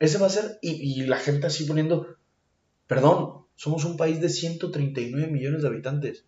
[0.00, 2.16] Ese va a ser, y, la gente así poniendo,
[2.88, 6.24] perdón, somos un país de 139 millones de habitantes.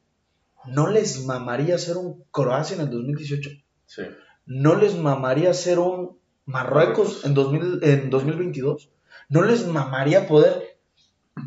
[0.64, 3.50] ¿No les mamaría ser un Croacia en el 2018?
[3.86, 4.02] Sí.
[4.46, 8.90] ¿No les mamaría ser un Marruecos en, 2000, en 2022?
[9.28, 10.78] ¿No les mamaría poder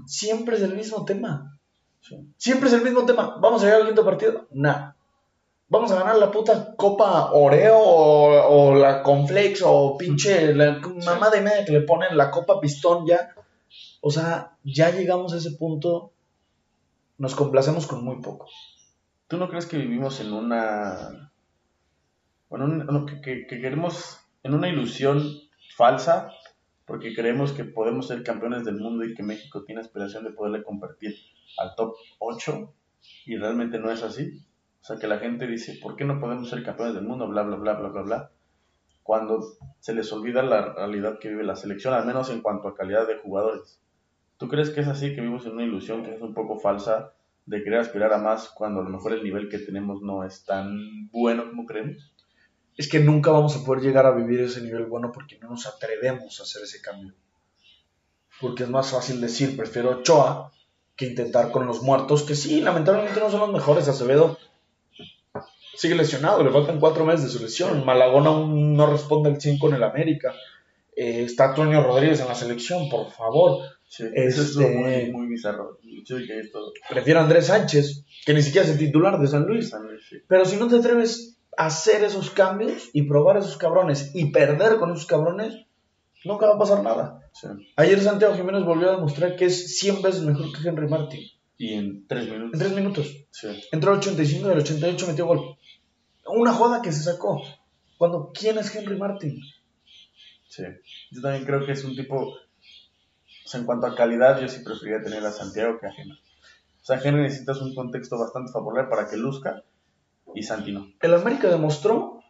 [0.05, 1.57] siempre es el mismo tema.
[2.37, 3.37] Siempre es el mismo tema.
[3.39, 4.47] ¿Vamos a llegar al quinto partido?
[4.51, 4.91] Nah.
[5.73, 11.65] ¿Vamos a ganar la puta Copa Oreo o, la Conflex o pinche mamá de media
[11.65, 13.33] que le ponen la Copa Pistón ya?
[13.99, 16.11] O sea, ya llegamos a ese punto.
[17.17, 18.47] Nos complacemos con muy poco.
[19.27, 21.31] ¿Tú no crees que vivimos en una...
[22.49, 25.23] Bueno, que, que- que queremos en una ilusión
[25.75, 26.29] falsa
[26.85, 30.63] porque creemos que podemos ser campeones del mundo y que México tiene aspiración de poderle
[30.63, 31.15] competir
[31.57, 32.71] al top 8
[33.25, 34.39] y realmente no es así?
[34.83, 37.25] O sea, que la gente dice, ¿por qué no podemos ser campeones del mundo?
[37.29, 38.31] Bla, bla, bla, bla, bla, bla.
[39.01, 39.41] Cuando
[39.79, 43.07] se les olvida la realidad que vive la selección, al menos en cuanto a calidad
[43.07, 43.79] de jugadores.
[44.35, 47.13] ¿Tú crees que es así, que vivimos en una ilusión que es un poco falsa
[47.45, 50.43] de querer aspirar a más cuando a lo mejor el nivel que tenemos no es
[50.43, 52.13] tan bueno como creemos?
[52.75, 55.65] Es que nunca vamos a poder llegar a vivir ese nivel bueno porque no nos
[55.65, 57.13] atrevemos a hacer ese cambio.
[58.41, 60.51] Porque es más fácil decir, prefiero Ochoa
[60.97, 63.87] que intentar con los muertos, que sí, lamentablemente no son los mejores.
[63.87, 64.37] Acevedo
[65.75, 67.85] sigue lesionado, le faltan cuatro meses de su lesión.
[67.85, 70.33] Malagón aún no responde al 100 con el América.
[70.95, 73.63] Eh, está Toño Rodríguez en la selección, por favor.
[73.87, 75.79] Sí, eso es Este- muy, muy bizarro.
[75.83, 76.03] El.
[76.89, 79.71] Prefiero a Andrés Sánchez, que ni siquiera es el titular de San Luis.
[80.09, 80.17] sí.
[80.27, 84.77] Pero si no te atreves a hacer esos cambios y probar esos cabrones y perder
[84.77, 85.55] con esos cabrones,
[86.25, 87.19] nunca va a pasar nada.
[87.33, 87.47] Sí.
[87.75, 91.21] Ayer Santiago Jiménez volvió a demostrar que es 100 veces mejor que Henry Martin.
[91.57, 92.59] Y en tres En minutos.
[92.59, 93.17] tres minutos.
[93.31, 93.47] Sí.
[93.71, 95.55] Entró al 85 y al 88 metió gol.
[96.25, 97.41] Una joda que se sacó.
[97.97, 99.39] Cuando, ¿quién es Henry Martin?
[100.47, 100.63] Sí.
[101.11, 102.17] Yo también creo que es un tipo...
[102.29, 106.13] O sea, en cuanto a calidad, yo sí preferiría tener a Santiago que a Henry.
[106.81, 109.63] O sea, Henry necesitas un contexto bastante favorable para que luzca
[110.35, 110.91] y Santi no.
[111.01, 112.21] El América demostró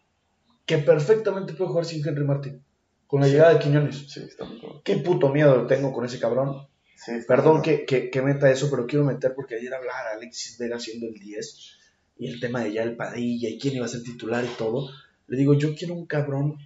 [0.66, 2.64] que perfectamente puede jugar sin Henry Martin.
[3.08, 3.34] Con la Sí.
[3.34, 4.12] llegada de Quiñones.
[4.12, 4.82] Sí, está muy cabrón.
[4.84, 6.68] Qué puto miedo tengo con ese cabrón.
[6.96, 10.58] Sí, Perdón que, que, que meta eso, pero quiero meter porque ayer hablaba de Alexis
[10.58, 11.78] Vega siendo el 10
[12.18, 14.90] y el tema de ya el Padilla y quién iba a ser titular y todo.
[15.28, 16.58] Le digo, yo quiero un cabrón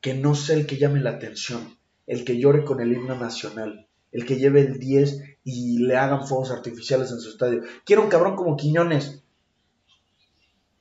[0.00, 3.86] que no sea el que llame la atención, el que llore con el himno nacional,
[4.12, 7.62] el que lleve el 10 y le hagan fuegos artificiales en su estadio.
[7.84, 9.22] Quiero un cabrón como Quiñones.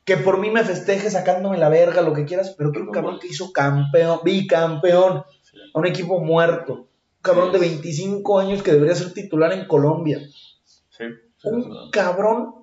[0.06, 3.20] Que por mí me festeje sacándome la verga, lo que quieras, pero quiero un cabrón
[3.20, 5.24] que hizo campeón, bicampeón,
[5.74, 6.74] a un equipo muerto.
[6.74, 10.20] Un cabrón de 25 años que debería ser titular en Colombia.
[10.90, 11.06] Sí.
[11.38, 12.63] sí, Un cabrón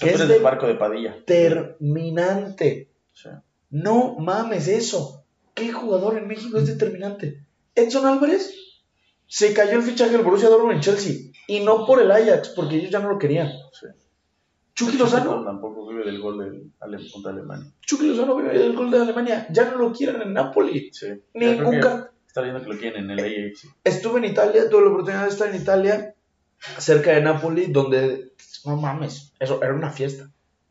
[0.00, 1.16] que es de- del barco de Padilla.
[1.26, 2.88] determinante.
[3.12, 3.28] Sí.
[3.70, 5.24] No mames eso.
[5.54, 7.44] ¿Qué jugador en México es determinante?
[7.74, 8.54] Edson Álvarez
[9.26, 11.14] se cayó el fichaje del Borussia Dortmund en Chelsea
[11.46, 13.48] y no por el Ajax, porque ellos ya no lo querían.
[13.72, 13.86] Sí.
[14.74, 17.72] Chucky Lozano, tampoco vive del gol Ale- contra Alemania.
[17.80, 20.90] Chucky Lozano vive del gol de Alemania, ya no lo quieren en Napoli.
[20.92, 21.08] Sí.
[21.80, 23.68] Ca- Está viendo que lo quieren en el AFC.
[23.82, 26.14] Estuve en Italia, tuve la oportunidad de estar en Italia,
[26.78, 28.32] cerca de Napoli, donde,
[28.64, 30.30] no mames, eso era una fiesta.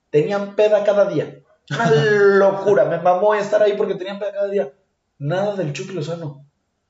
[0.10, 1.40] Tenían peda cada día.
[1.70, 1.92] Una
[2.40, 4.74] locura, me mamó estar ahí porque tenían peda cada día.
[5.20, 6.46] Nada del Chucky Lozano.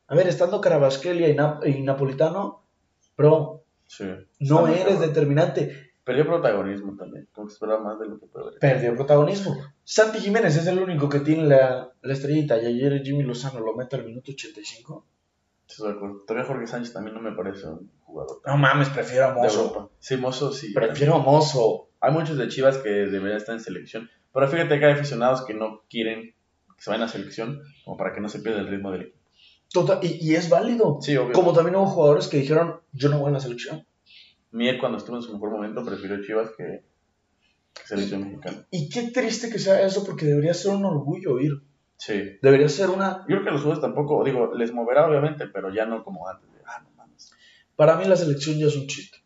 [0.07, 2.63] A ver, estando Carabasquelia y, Nap- y Napolitano,
[3.17, 4.05] bro, Sí.
[4.39, 5.01] no eres cabrón.
[5.01, 5.91] determinante.
[6.03, 7.27] Perdió protagonismo también.
[7.33, 8.59] Como que esperaba más de lo que haber.
[8.59, 9.57] Perdió protagonismo.
[9.83, 13.75] Santi Jiménez es el único que tiene la, la estrellita y ayer Jimmy Lozano lo
[13.75, 15.05] mete al minuto 85.
[15.67, 16.23] Estoy de acuerdo.
[16.25, 19.91] Todavía Jorge Sánchez también no me parece un jugador No mames, prefiero a Mozo.
[19.99, 20.73] Sí, Mozo sí.
[20.73, 21.89] Prefiero a Mozo.
[21.99, 24.09] Hay muchos de Chivas que deberían estar en selección.
[24.33, 26.33] Pero fíjate que hay aficionados que no quieren
[26.77, 29.17] que se vayan a selección como para que no se pierda el ritmo del equipo.
[29.73, 30.99] Total, y, y es válido.
[31.01, 31.33] Sí, obvio.
[31.33, 33.85] Como también hubo jugadores que dijeron, yo no voy a la selección.
[34.51, 36.83] Mier cuando estuvo en su mejor momento prefirió Chivas que,
[37.73, 38.65] que selección mexicana.
[38.71, 41.51] Y qué triste que sea eso porque debería ser un orgullo ir.
[41.97, 42.37] Sí.
[42.41, 43.25] Debería ser una...
[43.27, 46.51] Yo creo que los jugadores tampoco, digo, les moverá obviamente, pero ya no como antes.
[46.51, 47.31] de, ah, no mames.
[47.75, 49.17] Para mí la selección ya es un chiste.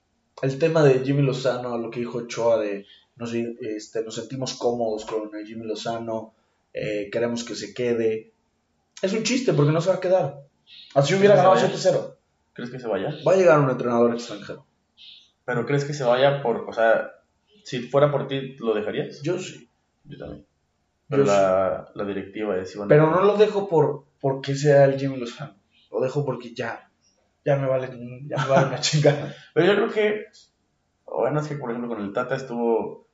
[0.42, 2.86] El tema de Jimmy Lozano, lo que dijo Ochoa de
[3.18, 6.34] nos, este, nos sentimos cómodos con Jimmy Lozano,
[6.74, 8.34] eh, queremos que se quede.
[9.02, 10.42] Es un chiste porque no se va a quedar.
[10.96, 12.16] Así hubiera ¿Crees que ganado se 7-0.
[12.54, 13.14] ¿Crees que se vaya?
[13.28, 14.66] Va a llegar un entrenador extranjero.
[15.46, 17.12] Pero ¿crees que se vaya por, o sea,
[17.64, 19.22] si fuera por ti, ¿lo dejarías?
[19.22, 19.70] Yo sí.
[20.06, 20.46] Yo también.
[21.12, 22.88] Pero la, la directiva es igual.
[22.88, 25.56] Pero no lo dejo por porque sea el Jimmy Lozano.
[25.92, 26.90] Lo dejo porque ya,
[27.44, 27.90] ya me vale,
[28.28, 29.36] ya me vale una chingada.
[29.54, 30.26] Pero yo creo que,
[31.06, 33.08] bueno, es que por ejemplo con el Tata estuvo,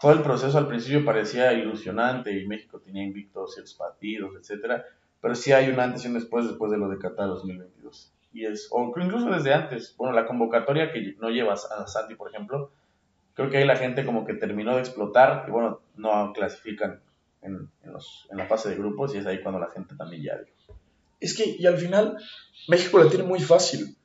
[0.00, 4.84] todo el proceso al principio parecía ilusionante y México tenía invictos ciertos partidos, etcétera,
[5.20, 8.12] pero sí hay un antes y un después después de lo de Qatar 2022.
[8.32, 12.28] Y es, o incluso desde antes, bueno, la convocatoria que no llevas a Santi, por
[12.28, 12.72] ejemplo,
[13.34, 17.00] creo que ahí la gente como que terminó de explotar y bueno, no clasifican
[17.46, 20.22] en, en, los, en la fase de grupos y es ahí cuando la gente también
[20.22, 20.40] ya.
[21.20, 22.18] Es que, y al final,
[22.68, 23.96] México la tiene muy fácil.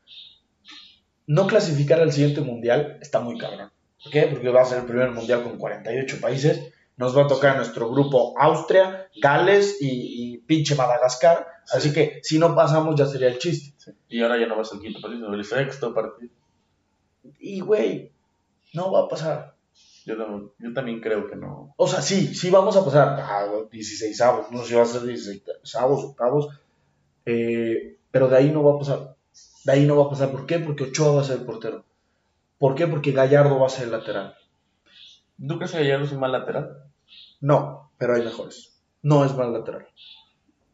[1.28, 3.72] no clasificar al siguiente mundial está muy cabrón.
[4.04, 4.24] ¿Por qué?
[4.24, 6.74] Porque va a ser el primer mundial con 48 países.
[6.98, 11.48] Nos va a tocar nuestro grupo Austria, Gales y, y pinche Madagascar.
[11.72, 13.74] Así que si no pasamos ya sería el chiste.
[13.78, 13.92] Sí.
[14.10, 16.32] Y ahora ya no vas al quinto partido, el sexto partido.
[17.40, 18.12] Y güey,
[18.74, 19.51] no va a pasar.
[20.06, 21.74] Yo, no- yo también creo que no.
[21.78, 24.86] O sea, sí, sí vamos a pasar a 16 avos, no sé si va a
[24.86, 25.44] ser 16
[25.76, 26.50] avos, octavos,
[27.26, 29.16] eh, pero de ahí no va a pasar.
[29.64, 30.32] De ahí no va a pasar.
[30.32, 30.60] ¿Por qué?
[30.60, 31.86] Porque Ochoa va a ser el portero.
[32.58, 32.88] ¿Por qué?
[32.88, 34.36] Porque Gallardo va a ser el lateral.
[35.48, 36.84] ¿Tú crees que Gallardo es un mal lateral?
[37.40, 38.80] No, pero hay mejores.
[39.02, 39.88] No es mal lateral.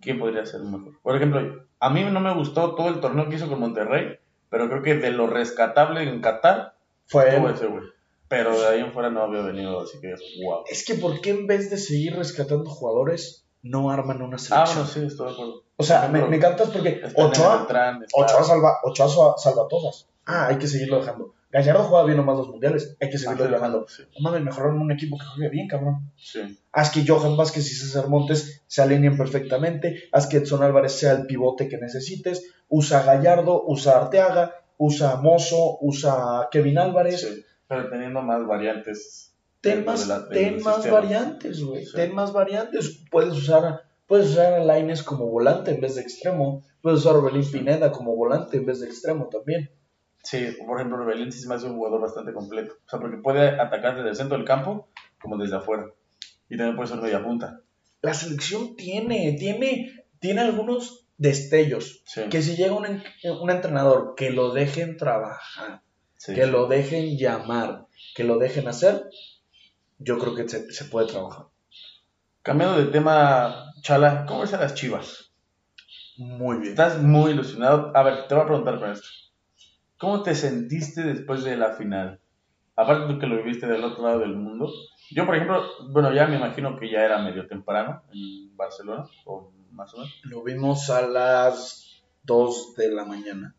[0.01, 0.99] ¿Quién podría ser el mejor?
[1.01, 4.17] Por ejemplo, a mí no me gustó todo el torneo que hizo con Monterrey,
[4.49, 6.75] pero creo que de lo rescatable en Qatar
[7.07, 7.45] Fue él.
[7.53, 7.83] ese güey.
[8.29, 10.13] Pero de ahí en fuera no había venido, así que
[10.43, 10.63] wow.
[10.69, 14.75] Es que ¿por qué en vez de seguir rescatando jugadores, no arman una Ah, selección?
[14.77, 15.63] bueno, sí, estoy de acuerdo.
[15.77, 20.07] O sea, me, me encantas porque Ochoa, Beltrán, Ochoa, salva, Ochoa salva, todas.
[20.25, 21.33] Ah, hay que seguirlo dejando.
[21.49, 22.97] Gallardo juega bien nomás los mundiales.
[22.99, 23.85] Hay que seguirlo Ah, dejando.
[23.87, 26.11] sí, No mames, mejoraron un equipo que juegue bien, cabrón.
[26.17, 26.59] sí.
[26.73, 30.03] Haz que Johan Vázquez y César Montes se alineen perfectamente.
[30.11, 32.51] Haz que Edson Álvarez sea el pivote que necesites.
[32.67, 37.21] Usa a Gallardo, usa a Arteaga, usa a Mozo, usa a Kevin Álvarez.
[37.21, 39.33] Sí, pero teniendo más variantes.
[39.61, 40.99] Ten más, la- ten más sistema.
[41.01, 41.85] variantes, güey.
[41.85, 41.91] Sí.
[41.95, 43.03] Ten más variantes.
[43.11, 46.63] Puedes usar, a- puedes usar a Laines como volante en vez de extremo.
[46.81, 49.71] Puedes usar a Orbelín Pineda como volante en vez de extremo también.
[50.23, 52.73] Sí, por ejemplo, Rebelín sí me hace un jugador bastante completo.
[52.85, 54.89] O sea, porque puede atacar desde el centro del campo
[55.21, 55.85] como desde afuera.
[56.49, 57.61] Y también puede ser media punta.
[58.01, 62.03] La selección tiene, tiene, tiene algunos destellos.
[62.05, 62.85] Sí, Que si llega un,
[63.41, 65.81] un entrenador que lo dejen trabajar,
[66.17, 66.35] sí.
[66.35, 69.09] que lo dejen llamar, que lo dejen hacer,
[69.99, 71.47] yo creo que se, se puede trabajar.
[72.41, 75.31] Cambiando de tema, Chala, ¿cómo ves a las chivas?
[76.17, 76.69] Muy bien.
[76.69, 77.91] Estás muy ilusionado.
[77.95, 79.07] A ver, te voy a preguntar con esto.
[79.97, 82.19] ¿Cómo te sentiste después de la final?
[82.75, 84.71] Aparte tú que lo viviste del otro lado del mundo.
[85.11, 89.51] Yo, por ejemplo, bueno, ya me imagino que ya era medio temprano en Barcelona, o
[89.71, 90.21] más o menos.
[90.23, 93.55] Lo vimos a las 2 de la mañana.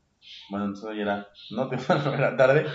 [0.51, 2.67] Bueno, entonces ya era, no temprano, era tarde.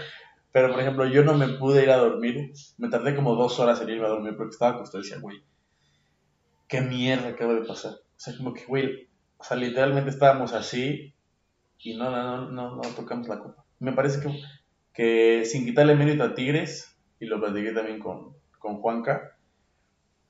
[0.51, 2.53] Pero, por ejemplo, yo no me pude ir a dormir.
[2.77, 5.43] Me tardé como dos horas en irme a dormir porque estaba acostado y decía, güey,
[6.67, 7.93] qué mierda acaba de pasar.
[7.93, 11.13] O sea, como que, güey, o sea, literalmente estábamos así
[11.79, 13.65] y no, no, no, no, tocamos la copa.
[13.79, 14.41] Me parece que,
[14.93, 19.37] que sin quitarle mérito a Tigres, y lo platiqué también con, con Juanca,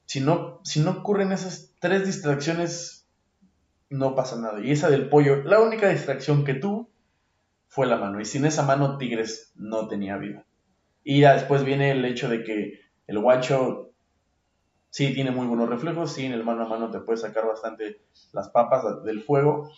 [0.06, 3.08] si no, si no ocurren esas tres distracciones,
[3.90, 4.60] no pasa nada.
[4.62, 6.90] Y esa del pollo, la única distracción que tuvo
[7.74, 8.22] fue la mano.
[8.22, 10.46] Y sin esa mano, Tigres no tenía vida.
[11.04, 13.90] Y ya después viene el hecho de que el guacho
[14.92, 18.02] sí tiene muy buenos reflejos, sí, en el mano a mano te puede sacar bastante
[18.32, 19.72] las papas del fuego,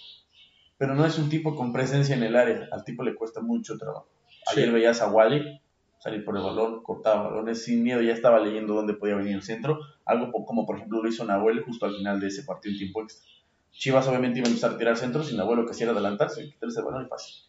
[0.78, 2.68] pero no es un tipo con presencia en el área.
[2.74, 4.10] Al tipo le cuesta mucho trabajo.
[4.28, 4.60] Sí.
[4.60, 5.62] Ayer veías a Wally
[6.00, 9.42] salir por el balón, cortaba balones sin miedo, ya estaba leyendo dónde podía venir el
[9.42, 12.80] centro, algo como por ejemplo lo hizo Nahuel justo al final de ese partido en
[12.80, 13.26] tiempo extra.
[13.72, 16.44] Chivas obviamente iba a empezar a tirar centros y Nahuel lo que hacía era adelantarse,
[16.44, 17.45] quitarse el balón y fácil.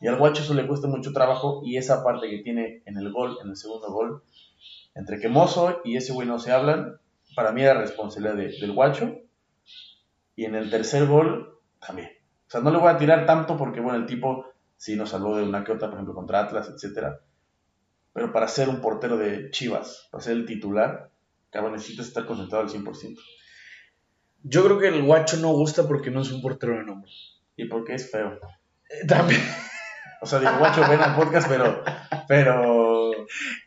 [0.00, 3.12] Y al guacho eso le cuesta mucho trabajo y esa parte que tiene en el
[3.12, 4.22] gol, en el segundo gol,
[4.94, 6.98] entre que Mozo y ese güey no se hablan,
[7.36, 9.18] para mí era responsabilidad de- del guacho.
[10.36, 12.08] Y en el tercer gol también.
[12.46, 14.46] O sea, no le voy a tirar tanto porque, bueno, el tipo
[14.76, 17.20] sí nos salvó de una que otra, por ejemplo, contra Atlas, etcétera.
[18.12, 21.10] Pero para ser un portero de Chivas, para ser el titular,
[21.50, 23.20] cabrón, necesitas estar concentrado al 100%.
[24.42, 27.10] Yo creo que el guacho no gusta porque no es un portero de nombre.
[27.56, 28.32] Y porque es feo.
[28.88, 29.40] Eh, También.
[30.22, 31.82] O sea, digo, guacho, ven al podcast, pero...
[32.28, 33.10] Pero...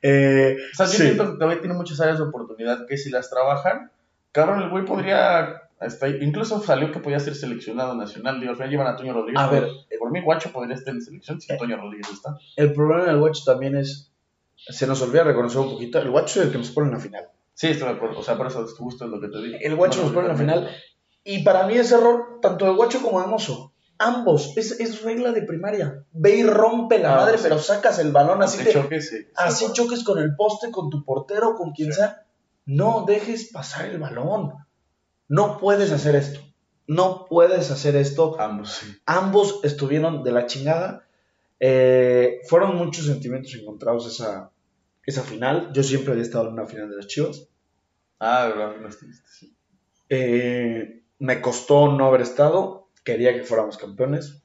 [0.01, 1.03] Eh, O sea, yo Sí.
[1.03, 3.91] siento que todavía tiene muchas áreas de oportunidad que si las trabajan,
[4.31, 5.61] cabrón, el güey podría...
[5.79, 8.39] Hasta, incluso salió que podía ser seleccionado nacional.
[8.39, 9.41] Digo, al final llevan a Toño Rodríguez.
[9.41, 9.67] A ver.
[9.99, 12.37] Por mí, Guacho podría estar en selección si Toño Rodríguez está.
[12.55, 14.09] el problema del guacho también es.
[14.55, 15.99] Se nos olvida reconocer un poquito.
[15.99, 17.25] El guacho es el que nos pone en la final.
[17.53, 18.19] Sí, estoy de acuerdo.
[18.19, 19.57] O sea, por eso justo es lo que te digo.
[19.59, 20.69] El guacho No, nos pone en la final.
[21.25, 23.72] Y para mí es error tanto de guacho como de mozo.
[24.05, 24.53] Ambos.
[24.57, 26.03] Es, es regla de primaria.
[26.11, 27.43] Ve y rompe la Ah, madre, sí.
[27.43, 28.73] pero sacas el balón así Ese que.
[28.73, 29.17] choque, sí.
[29.35, 31.97] Así Sí, choques con el poste, con tu portero, con quien Sí.
[31.99, 32.25] sea.
[32.65, 34.53] No dejes pasar el balón.
[35.27, 36.39] No puedes hacer esto.
[36.87, 38.39] No puedes hacer esto.
[38.39, 38.87] Ambos, sí.
[39.05, 41.05] Ambos estuvieron de la chingada.
[41.59, 44.51] Eh, fueron muchos sentimientos encontrados esa,
[45.05, 45.71] esa final.
[45.73, 47.47] Yo siempre había estado en una final de las Chivas.
[48.19, 49.23] Ah, verdad, no estuviste.
[50.09, 52.82] Eh, me costó no haber estado.
[53.03, 54.43] Quería que fuéramos campeones.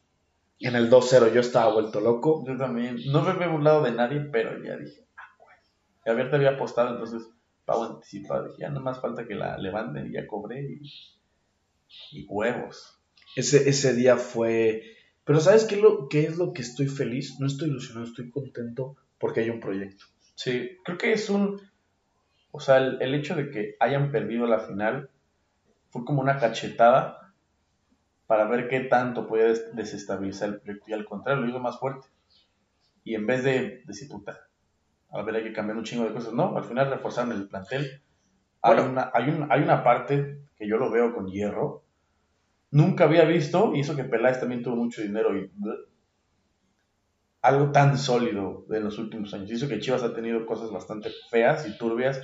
[0.60, 2.44] En el 2-0 yo estaba vuelto loco.
[2.46, 2.98] Yo también.
[3.12, 5.56] No me he burlado de nadie, pero ya dije, ah, güey.
[6.04, 7.28] Y Abierta había apostado, entonces,
[7.64, 8.48] pago anticipado.
[8.48, 10.82] Dije, ya no más falta que la levanten y ya cobré y,
[12.12, 12.98] y huevos.
[13.36, 14.82] Ese, ese día fue,
[15.24, 17.38] Pero ¿sabes qué es, lo, qué es lo que estoy feliz?
[17.38, 20.06] No estoy ilusionado, estoy contento porque hay un proyecto.
[20.34, 21.60] Sí, creo que es un...
[22.50, 25.10] O sea, el, el hecho de que hayan perdido la final
[25.90, 27.27] fue como una cachetada
[28.28, 31.80] para ver qué tanto puede des- desestabilizar el proyecto y al contrario, lo hizo más
[31.80, 32.08] fuerte.
[33.04, 34.38] Y en vez de decir, puta,
[35.10, 38.02] a ver, hay que cambiar un chingo de cosas, no, al final reforzaron el plantel.
[38.62, 38.90] Hay, Bueno.
[38.92, 41.84] una, hay, un- hay una parte que yo lo veo con hierro,
[42.70, 45.50] nunca había visto, y eso que Peláez también tuvo mucho dinero y
[47.42, 49.50] algo tan sólido en los últimos años.
[49.50, 52.20] Eso que Chivas ha tenido cosas bastante feas y turbias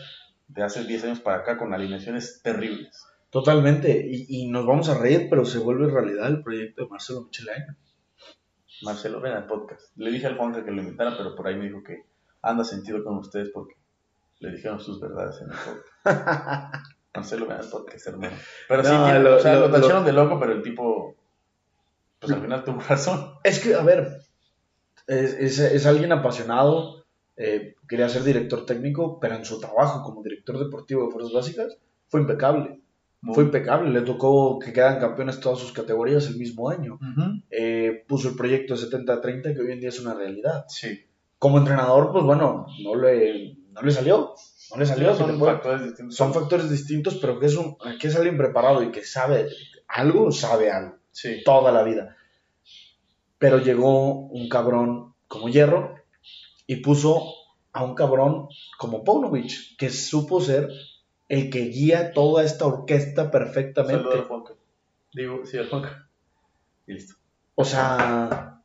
[0.49, 3.05] de hace 10 años para acá con alineaciones terribles.
[3.35, 3.91] Totalmente.
[4.09, 7.65] Y, y nos vamos a reír, pero se vuelve realidad el proyecto de Marcelo Michelain.
[8.83, 9.91] Marcelo, ven al podcast.
[9.97, 12.05] Le dije al Juanca que lo invitara, pero por ahí me dijo que
[12.43, 13.75] anda sentido con ustedes porque
[14.39, 16.87] le dijeron sus verdades en el podcast.
[17.15, 18.37] Marcelo, ven al podcast, hermano.
[18.69, 21.17] Pero sí, No, tiene- lo- o sea, lo- lo, tacharon de loco, pero el tipo,
[22.21, 23.35] pues al final tuvo razón.
[23.43, 24.21] Es que, a ver,
[25.09, 27.05] es, es- es alguien apasionado,
[27.37, 31.77] eh, quería ser director técnico, pero en su trabajo como director deportivo de Fuerzas Básicas
[32.07, 32.81] fue impecable.
[33.33, 36.99] Fue impecable, le tocó que quedan campeones todas sus categorías el mismo año.
[37.51, 40.65] Eh, puso el proyecto de 70-30 que hoy en día es una realidad.
[40.69, 41.05] Sí.
[41.39, 44.35] Como entrenador, pues bueno, no le, no le salió.
[44.71, 45.15] No le salió.
[45.15, 46.17] son factores distintos.
[46.17, 49.49] son factores distintos, pero que es, un, que es alguien preparado y que sabe
[49.89, 50.97] algo, sabe algo.
[51.11, 51.43] Sí.
[51.45, 52.17] Toda la vida.
[53.39, 55.95] Pero llegó un cabrón como Hierro
[56.67, 57.23] y puso
[57.73, 58.49] a un cabrón
[58.79, 60.69] como Paunovic, que supo ser
[61.35, 64.05] el que guía toda esta orquesta perfectamente.
[64.05, 64.55] Saludo al Juanca.
[65.13, 66.09] Digo, sí, al Juanca.
[66.87, 67.15] Y listo.
[67.57, 68.63] O sea,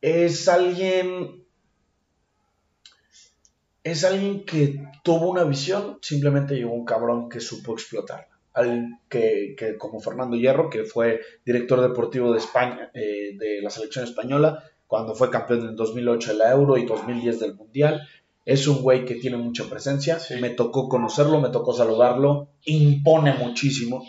[0.00, 1.44] es alguien.
[3.84, 8.28] Es alguien que tuvo una visión, simplemente llegó un cabrón que supo explotarla.
[8.54, 13.70] Al que, que como Fernando Hierro, que fue director deportivo de España, eh, de la
[13.70, 18.08] selección española, cuando fue campeón en 2008 de la Euro y 2010 del Mundial.
[18.44, 20.18] Es un güey que tiene mucha presencia.
[20.18, 20.34] Sí.
[20.40, 22.48] Me tocó conocerlo, me tocó saludarlo.
[22.64, 24.04] Impone muchísimo.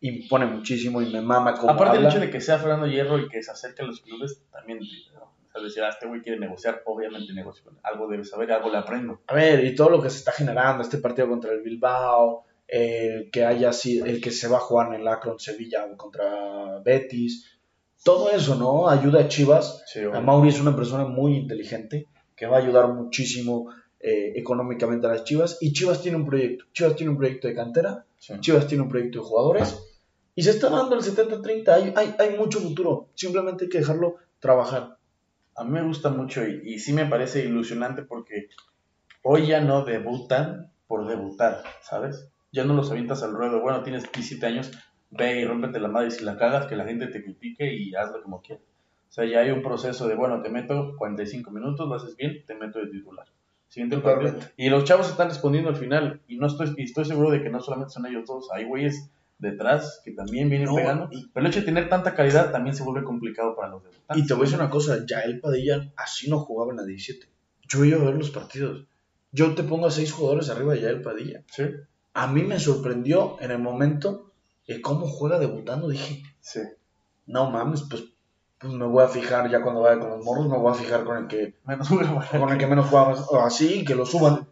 [0.00, 2.08] Impone muchísimo y me mama como Aparte habla.
[2.08, 4.78] el hecho de que sea Fernando Hierro y que se acerque a los clubes, también,
[5.14, 5.22] ¿no?
[5.22, 7.64] o sea, decir, ah, este güey quiere negociar, obviamente negocia.
[7.82, 9.22] Algo debe saber, algo le aprendo.
[9.26, 13.28] A ver, y todo lo que se está generando, este partido contra el Bilbao, eh,
[13.32, 17.58] que haya sido, el que se va a jugar en el Akron Sevilla contra Betis,
[18.04, 18.88] todo eso, ¿no?
[18.88, 19.82] Ayuda a Chivas.
[19.86, 20.20] Sí, A.
[20.20, 22.06] Mauri es una persona muy inteligente
[22.38, 23.70] que va a ayudar muchísimo
[24.00, 25.58] eh, económicamente a las Chivas.
[25.60, 26.64] Y Chivas tiene un proyecto.
[26.72, 28.34] Chivas tiene un proyecto de cantera, Sí.
[28.40, 29.78] Chivas tiene un proyecto de jugadores.
[30.34, 31.68] Y se está dando el 70-30.
[31.68, 33.08] Hay, hay, hay mucho futuro.
[33.14, 34.98] Simplemente hay que dejarlo trabajar.
[35.54, 38.48] A mí me gusta mucho y, y sí me parece ilusionante porque
[39.22, 42.28] hoy ya no debutan por debutar, ¿sabes?
[42.52, 43.60] Ya no los avientas al ruedo.
[43.60, 44.70] Bueno, tienes 17 años,
[45.10, 48.22] ve y rómpete la madre si la cagas, que la gente te critique y hazlo
[48.22, 48.64] como quieras.
[49.08, 52.44] O sea, ya hay un proceso de, bueno, te meto 45 minutos, lo haces bien,
[52.46, 53.26] te meto de titular.
[53.68, 54.38] Siguiente partido.
[54.56, 57.50] Y los chavos están respondiendo al final y no estoy, y estoy seguro de que
[57.50, 61.08] no solamente son ellos dos, hay güeyes detrás que también vienen No, pegando.
[61.12, 64.24] y- Pero el hecho de tener tanta calidad también se vuelve complicado para los debutantes.
[64.24, 67.28] Y te voy a decir una cosa, Yael Padilla así no jugaba en la 17.
[67.68, 68.86] Yo iba a ver los partidos.
[69.32, 71.42] Yo te pongo a seis jugadores arriba de Yael Padilla.
[71.50, 71.64] Sí,
[72.14, 74.32] A mí me sorprendió en el momento
[74.66, 75.88] de cómo juega debutando.
[75.88, 76.60] Dije, sí.
[77.26, 78.04] no mames, pues,
[78.58, 81.04] pues me voy a fijar ya cuando vaya con los morros, me voy a fijar
[81.04, 82.26] con el que, Menos jugaba.
[82.26, 84.48] con el que menos o así, que lo suban.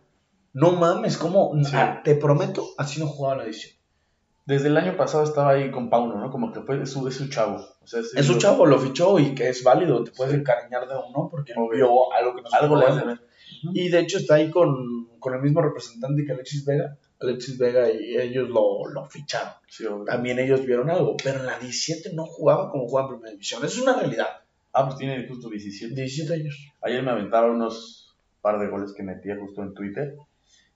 [0.52, 1.52] No mames, ¿cómo?
[1.64, 1.72] Sí.
[1.74, 3.76] Ah, te prometo, así no jugaba la 17.
[4.46, 6.30] Desde el año pasado estaba ahí con Pauno, ¿no?
[6.30, 7.56] Como que fue su, es su chavo.
[7.82, 10.94] O sea, Es un chavo, lo fichó y que es válido, te puedes encariñar de
[10.94, 13.26] uno porque vio algo que no Algo le hace ver.
[13.74, 16.96] Y de hecho está ahí con, con el mismo representante que Alexis Vega.
[17.20, 19.54] Alexis Vega y ellos lo, lo ficharon.
[19.68, 19.84] Sí.
[20.06, 23.64] También ellos vieron algo, pero en la 17 no jugaba como jugaba en primera división.
[23.64, 24.28] Eso es una realidad.
[24.72, 25.94] Ah, pues tiene justo 17.
[25.94, 26.72] 17 años.
[26.82, 30.16] Ayer me aventaron unos par de goles que metía justo en Twitter.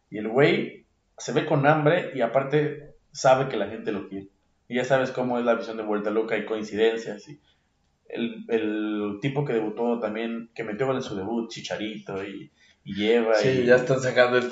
[0.09, 0.86] Y el güey
[1.18, 4.28] se ve con hambre y aparte sabe que la gente lo quiere.
[4.68, 7.28] Y ya sabes cómo es la visión de vuelta loca y coincidencias.
[7.28, 7.38] Y
[8.09, 12.51] el, el tipo que debutó también, que metió gol en su debut, Chicharito y,
[12.85, 13.35] y lleva.
[13.62, 14.51] y, están sacando el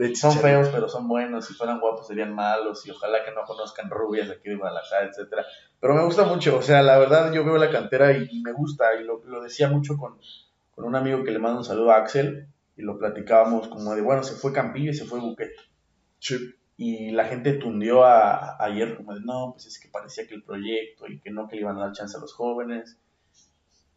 [0.00, 1.46] Sí, son feos, pero son buenos.
[1.46, 2.84] Si fueran guapos, serían malos.
[2.86, 5.44] Y ojalá que no conozcan rubias de aquí de Guadalajara, etcétera.
[5.80, 6.56] Pero me gusta mucho.
[6.58, 8.94] O sea, la verdad, yo veo la cantera y, y me gusta.
[9.00, 10.18] Y lo, lo decía mucho con,
[10.72, 12.48] con un amigo que le mando un saludo a Axel.
[12.76, 15.52] Y lo platicábamos como de, bueno, se fue Campillo y se fue Buquet.
[16.76, 20.34] Y la gente tundió a, a- ayer como de, no, pues es que parecía que
[20.34, 22.98] el proyecto y que no, que le iban a dar chance a los jóvenes.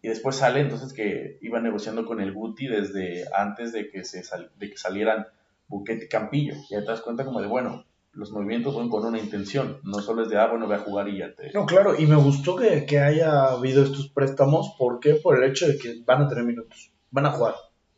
[0.04, 4.22] Y después sale entonces que iba negociando con el Guti desde antes de que, se
[4.24, 5.26] sal- de que salieran
[5.68, 6.54] Buquet y Campillo.
[6.70, 10.00] Y ahí te das cuenta como de, bueno, los movimientos van con una intención, no
[10.02, 11.52] solo es de, ah, bueno, voy a jugar y ya te...
[11.54, 15.16] No, claro, y me gustó que, que haya habido estos préstamos, ¿por qué?
[15.16, 17.56] Por el hecho de que van a tener minutos, van a jugar.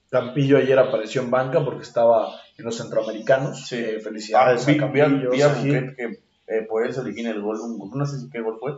[0.09, 3.67] Campillo ayer apareció en banca porque estaba en los centroamericanos.
[3.67, 3.75] Sí.
[3.77, 5.47] Eh, felicidades Ah, vi, a vi a- Campillo, vi a.
[5.49, 6.03] Buquet que
[6.47, 8.73] eh, por él se origina el gol, un- no sé si qué gol fue,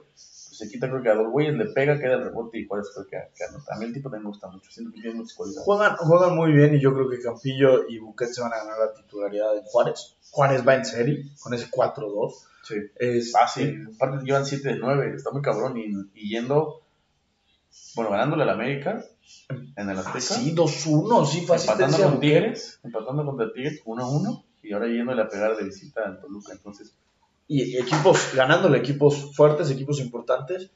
[0.58, 3.06] se quita creo que a dos güeyes, le pega, queda el rebote y Juárez creo
[3.06, 3.76] que, que anota.
[3.76, 5.66] A mí el tipo también me gusta mucho, siento que tiene muchas cualidades.
[5.66, 8.80] Juegan, juegan muy bien y yo creo que Campillo y Buquet se van a ganar
[8.80, 10.16] la titularidad en Juárez.
[10.32, 12.34] Juárez va en serie con ese 4-2.
[12.64, 12.76] Sí.
[12.96, 16.82] Es Fácil, aparte llevan 7 de 9, está muy cabrón y, y yendo,
[17.96, 19.06] bueno, ganándole al América
[19.50, 22.20] en el Azteca, Sí, 2-1, sí, fue empatando con.
[22.20, 26.96] Tigres, empatando contra Tigres 1-1 y ahora yéndole a pegar de visita al Toluca, entonces
[27.48, 30.72] Y equipos, ganándole equipos fuertes, equipos importantes,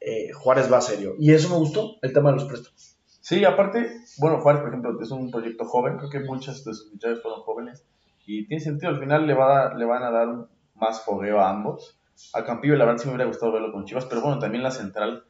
[0.00, 1.14] eh, Juárez va serio.
[1.18, 2.96] Y eso me gustó, el tema de los préstamos.
[3.20, 6.90] Sí, aparte, bueno, Juárez, por ejemplo, es un proyecto joven, creo que muchas de sus
[6.90, 7.84] fichajes fueron jóvenes
[8.26, 11.98] y tiene sentido, al final le, a- le van a dar más fogueo a ambos.
[12.34, 14.70] A Campillo, la verdad, sí me hubiera gustado verlo con Chivas, pero bueno, también la
[14.70, 15.24] central,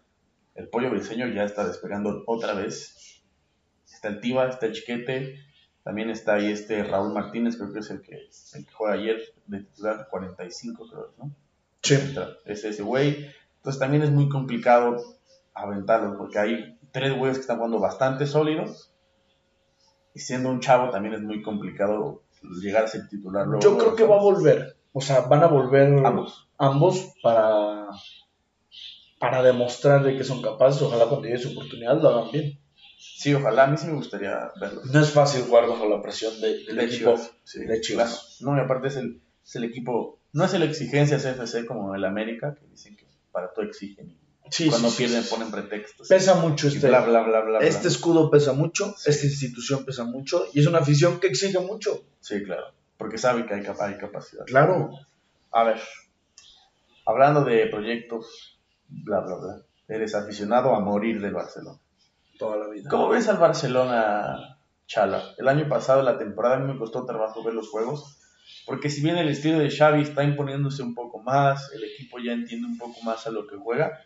[0.55, 3.23] el pollo briseño ya está despegando otra vez.
[3.87, 5.37] Está el Tiva, está el Chiquete,
[5.85, 8.15] también está ahí este Raúl Martínez, creo que es el que,
[8.55, 11.35] el que juega ayer de titular 45, creo, ¿no?
[11.83, 11.97] Sí.
[12.45, 13.27] Es ese güey.
[13.57, 14.97] Entonces también es muy complicado
[15.55, 18.93] aventarlo porque hay tres güeyes que están jugando bastante sólidos.
[20.15, 22.23] Y siendo un chavo también es muy complicado
[22.61, 23.47] llegar a ser titular.
[23.47, 24.77] luego, Yo creo que va a volver.
[24.93, 26.49] O sea, van a volver Ambos.
[26.59, 27.89] ambos para,
[29.19, 30.83] para demostrar de que son capaces.
[30.83, 32.59] Ojalá cuando llegue su oportunidad lo hagan bien.
[33.05, 33.65] Sí, ojalá.
[33.65, 34.81] A mí sí me gustaría verlo.
[34.85, 37.15] No es fácil jugar bajo la presión de- del De equipo.
[37.17, 37.31] Chivas.
[37.45, 38.37] Sí, de Chivas.
[38.39, 38.53] claro.
[38.57, 40.21] No, y aparte es el, es el equipo.
[40.33, 44.09] No es el exigencia CFC como el América, que dicen que para todo exigen.
[44.45, 46.09] Y Sí, cuando sí, pierden ponen pretextos.
[46.09, 47.59] Pesa mucho este, bla, bla, bla.
[47.61, 52.05] este escudo pesa mucho, esta institución pesa mucho y es una afición que exige mucho.
[52.21, 52.67] Sí, claro.
[52.99, 54.45] Porque sabe que hay, capa- hay capacidad.
[54.45, 54.91] Claro.
[55.51, 55.81] A ver,
[57.07, 59.63] hablando de proyectos, bla, bla, bla.
[59.89, 61.79] Eres aficionado a morir del Barcelona.
[62.43, 62.67] Toda.
[62.91, 65.23] ¿Cómo ves al Barcelona, Chala?
[65.39, 68.19] El año pasado, la temporada, a mí me costó trabajo ver los juegos.
[68.67, 72.33] Porque si bien el estilo de Xavi está imponiéndose un poco más, el equipo ya
[72.33, 74.01] entiende un poco más a lo que juega,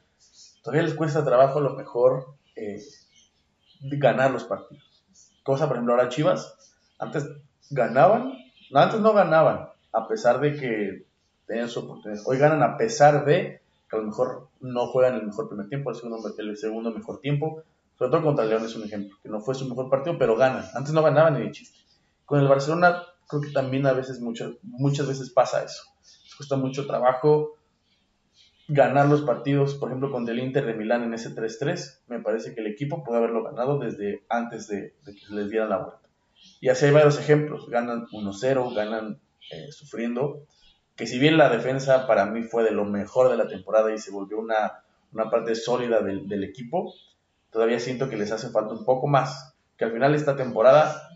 [0.62, 2.82] todavía les cuesta trabajo a lo mejor eh,
[3.80, 4.84] ganar los partidos.
[5.42, 7.26] Cosa, por ejemplo, ahora Chivas, antes
[7.70, 8.34] ganaban,
[8.70, 11.06] no, antes no ganaban, a pesar de que
[11.46, 12.22] tenían su oportunidad.
[12.26, 15.90] Hoy ganan a pesar de que a lo mejor no juegan el mejor primer tiempo,
[15.90, 17.62] el segundo, el segundo mejor tiempo.
[17.96, 20.64] Sobre todo contra León es un ejemplo, que no fue su mejor partido, pero ganan.
[20.74, 21.78] Antes no ganaban ni de chiste.
[22.24, 25.82] Con el Barcelona creo que también a veces, muchas, muchas veces pasa eso.
[26.24, 27.56] Les cuesta mucho trabajo
[28.68, 32.00] ganar los partidos, por ejemplo, contra el Inter de Milán en ese 3-3.
[32.08, 35.66] Me parece que el equipo puede haberlo ganado desde antes de, de que les diera
[35.66, 36.08] la vuelta.
[36.60, 37.68] Y así hay varios ejemplos.
[37.68, 39.20] Ganan 1-0, ganan
[39.50, 40.46] eh, sufriendo.
[40.96, 43.98] Que si bien la defensa para mí fue de lo mejor de la temporada y
[43.98, 44.82] se volvió una,
[45.12, 46.94] una parte sólida del, del equipo,
[47.56, 49.56] todavía siento que les hace falta un poco más.
[49.78, 51.08] Que al final esta temporada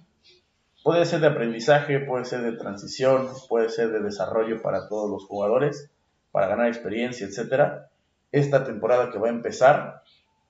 [0.83, 5.27] puede ser de aprendizaje, puede ser de transición, puede ser de desarrollo para todos los
[5.27, 5.91] jugadores,
[6.33, 7.91] para ganar experiencia, etcétera.
[8.33, 10.03] Esta temporada que va a empezar,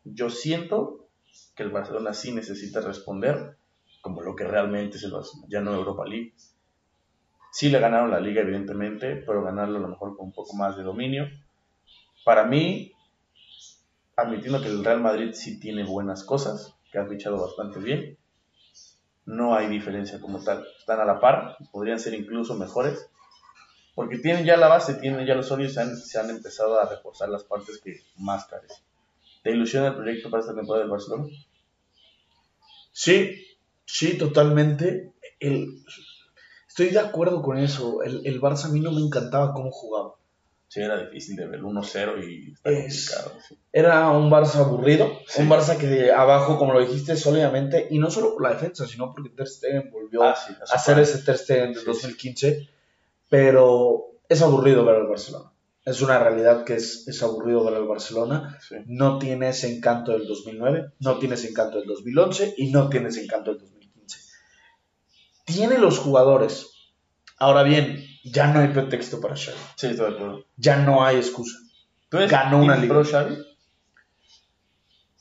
[0.05, 1.09] yo siento
[1.57, 3.57] que el Barcelona sí necesita responder
[4.01, 6.34] como lo que realmente es el Barcelona, ya no Europa League.
[7.51, 10.76] Sí le ganaron la liga, evidentemente, pero ganarlo a lo mejor con un poco más
[10.76, 11.26] de dominio.
[12.24, 12.93] Para mí,
[14.20, 18.18] admitiendo que el Real Madrid sí tiene buenas cosas, que ha fichado bastante bien,
[19.24, 20.66] no hay diferencia como tal.
[20.78, 23.08] Están a la par, podrían ser incluso mejores,
[23.94, 26.88] porque tienen ya la base, tienen ya los sólidos, se han, se han empezado a
[26.88, 28.84] reforzar las partes que más carecen.
[29.42, 31.28] ¿Te ilusiona el proyecto para esta temporada del Barcelona?
[32.92, 33.46] Sí,
[33.84, 35.12] sí, totalmente.
[36.68, 38.02] Estoy de acuerdo con eso.
[38.02, 40.14] El, el Barça a mí no me encantaba cómo jugaba.
[40.72, 43.40] Sí, era difícil de ver 1-0 y está Es- complicado.
[43.48, 43.58] sí.
[43.72, 45.42] Era un Barça aburrido, Sí.
[45.42, 48.86] un Barça que de abajo, como lo dijiste, sólidamente, y no solo por la defensa,
[48.86, 52.68] sino porque Ter Stegen volvió Ah, sí, a hacer ese Ter Stegen del Sí, 2015,
[53.28, 55.50] pero es aburrido ver al Barcelona.
[55.84, 58.56] Es una realidad que es, es aburrido ver al Barcelona.
[58.86, 63.08] No tiene ese encanto del 2009, no tiene ese encanto del 2011 y no tiene
[63.08, 64.18] ese encanto del 2015.
[65.46, 66.68] Tiene los jugadores.
[67.38, 69.56] Ahora bien, ya no hay pretexto para Xavi.
[69.76, 70.44] Sí, estoy de acuerdo.
[70.56, 71.58] Ya no hay excusa.
[72.08, 72.94] ¿Tú eres Ganó una liga.
[72.94, 73.34] pro Xavi?
[73.34, 73.44] O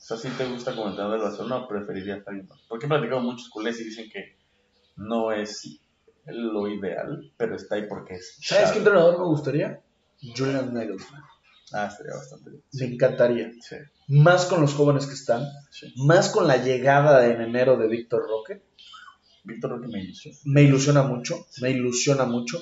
[0.02, 2.58] sea, ¿sí te gusta como entrenador del Barcelona preferirías a alguien más?
[2.68, 4.36] Porque he platicado muchos culés y dicen que
[4.96, 5.78] no es
[6.26, 8.72] lo ideal, pero está ahí porque es ¿Sabes Xavi.
[8.72, 9.80] qué entrenador me gustaría?
[10.36, 11.22] Julian Nagelsmann.
[11.72, 12.62] Ah, estaría bastante bien.
[12.72, 13.52] Me encantaría.
[13.60, 13.76] Sí,
[14.08, 15.92] Más con los jóvenes que están, sí.
[15.96, 18.62] más con la llegada en enero de Víctor Roque.
[19.44, 20.36] Víctor Roque me ilusiona.
[20.44, 22.60] Me ilusiona mucho, me ilusiona mucho.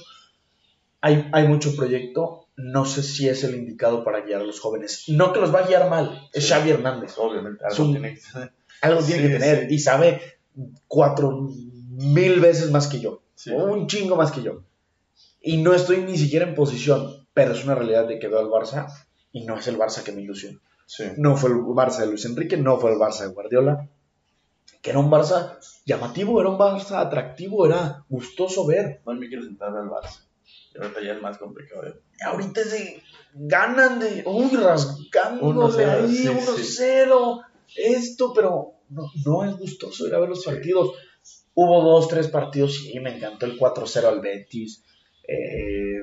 [1.01, 2.47] Hay, hay mucho proyecto.
[2.57, 5.05] No sé si es el indicado para guiar a los jóvenes.
[5.09, 7.15] No que los va a guiar mal, es Xavi Hernández.
[7.19, 8.53] Obviamente, algo tiene que ser.
[8.81, 9.75] Algo tiene Sí, que tener sí.
[9.75, 10.21] y sabe
[10.87, 11.49] cuatro
[11.91, 13.23] mil veces más que yo.
[13.35, 13.51] Sí.
[13.53, 14.63] O un chingo más que yo.
[15.41, 18.49] Y no estoy ni siquiera en posición, pero es una realidad de que veo al
[18.49, 18.89] Barça
[19.31, 20.59] y no es el Barça que me ilusiona.
[20.87, 21.05] Sí.
[21.17, 23.89] No fue el Barça de Luis Enrique, no fue el Barça de Guardiola,
[24.83, 29.01] que era un Barça llamativo, era un Barça atractivo, era gustoso ver.
[29.07, 30.25] No me quiero sentar al Barça.
[30.75, 31.87] Y ahorita ya es más complicado.
[31.87, 31.95] ¿eh?
[32.25, 33.03] Ahorita es de
[33.35, 37.45] ganan de, uy, rasgándose 1-0, ahí, sí, 1-0,
[37.77, 40.93] esto, pero no, no es gustoso ir a ver los partidos.
[41.55, 44.83] Hubo dos, tres partidos, sí, me encantó el 4-0 al Betis.
[45.27, 46.01] eh,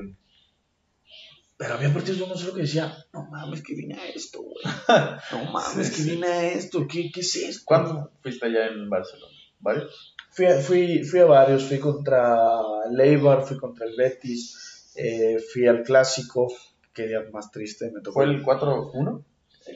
[1.58, 4.58] pero había partidos de 1-0 que decía, no mames, que vine a esto, güey.
[5.32, 6.10] No mames, Sí, que sí.
[6.12, 7.62] vine a esto, ¿qué, qué es esto?
[7.66, 9.34] ¿Cuándo fuiste allá en Barcelona?
[9.60, 10.15] ¿Varios?
[10.36, 12.60] Fui a, fui, fui a varios, fui contra
[12.90, 16.52] el Eibar, fui contra el Betis, eh, fui al Clásico,
[16.94, 19.24] qué día más triste, me tocó ¿Fue el 4-1?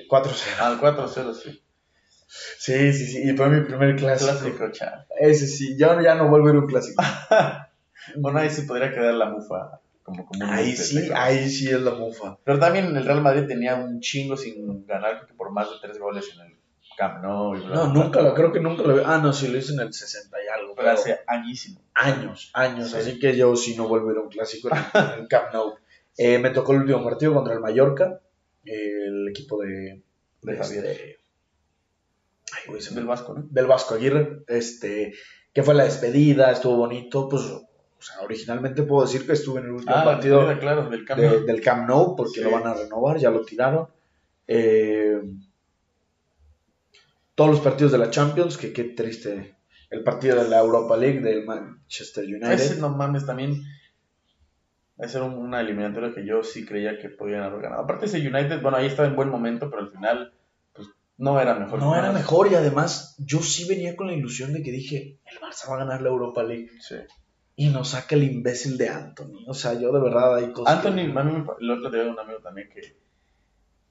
[0.10, 0.34] 4-0.
[0.60, 1.62] Ah, el 4-0, sí.
[2.28, 4.32] Sí, sí, sí, y fue mi primer clásico.
[4.32, 5.08] Clásico, chaval.
[5.18, 7.02] Ese sí, yo ya no vuelvo a ir a un clásico.
[8.16, 9.82] Bueno, ahí se podría quedar la mufa.
[10.04, 12.40] Como comúnmente Ahí sí, ahí sí es la mufa.
[12.44, 15.76] Pero también el Real Madrid tenía un chingo sin ganar, creo que por más de
[15.82, 16.58] tres goles en el
[17.00, 17.56] Camp Nou.
[17.56, 18.30] y bla, No, bla, nunca bla.
[18.30, 19.02] lo, creo que nunca lo vi.
[19.06, 20.76] Ah, no, sí lo hice en el 60 y algo.
[20.76, 21.82] Pero hace añísimo.
[21.94, 22.98] años, años, Sí.
[22.98, 24.82] así que yo sí no vuelvo a ir a un clásico en el,
[25.30, 25.76] Camp Nou.
[26.18, 28.20] Eh, me tocó el último partido contra el Mallorca,
[28.66, 30.04] el equipo de,
[30.42, 30.86] De Javier.
[30.86, 31.20] este-
[32.52, 33.46] ay, güey, Del Vasco, ¿no?
[33.50, 35.14] del Vasco Aguirre, este,
[35.54, 37.68] que fue la despedida, estuvo bonito, pues, o
[38.02, 41.28] sea, originalmente puedo decir que estuve en el último Ah, partido claro, del Camp de-
[41.30, 41.46] Nou.
[41.46, 42.42] del Camp Nou, porque Sí.
[42.42, 43.88] lo van a renovar, ya lo tiraron.
[44.48, 45.22] Eh,
[47.40, 49.56] todos los partidos de la Champions, que qué triste.
[49.90, 52.52] El partido de la Europa League del Manchester United.
[52.52, 53.64] Ese no mames también.
[54.98, 57.84] Ese era un- una eliminatoria que yo sí creía que podían haber ganado.
[57.84, 60.34] Aparte ese United, bueno, ahí estaba en buen momento, pero al final,
[60.74, 61.80] pues, no era mejor.
[61.80, 65.40] no era mejor y además yo sí venía con la ilusión de que dije, el
[65.40, 66.70] Barça va a ganar la Europa League.
[66.82, 66.96] Sí.
[67.56, 69.46] Y nos saca el imbécil de Anthony.
[69.48, 70.76] O sea, yo de verdad hay cosas...
[70.76, 72.98] Anthony, que- a mí me el otro día un amigo también que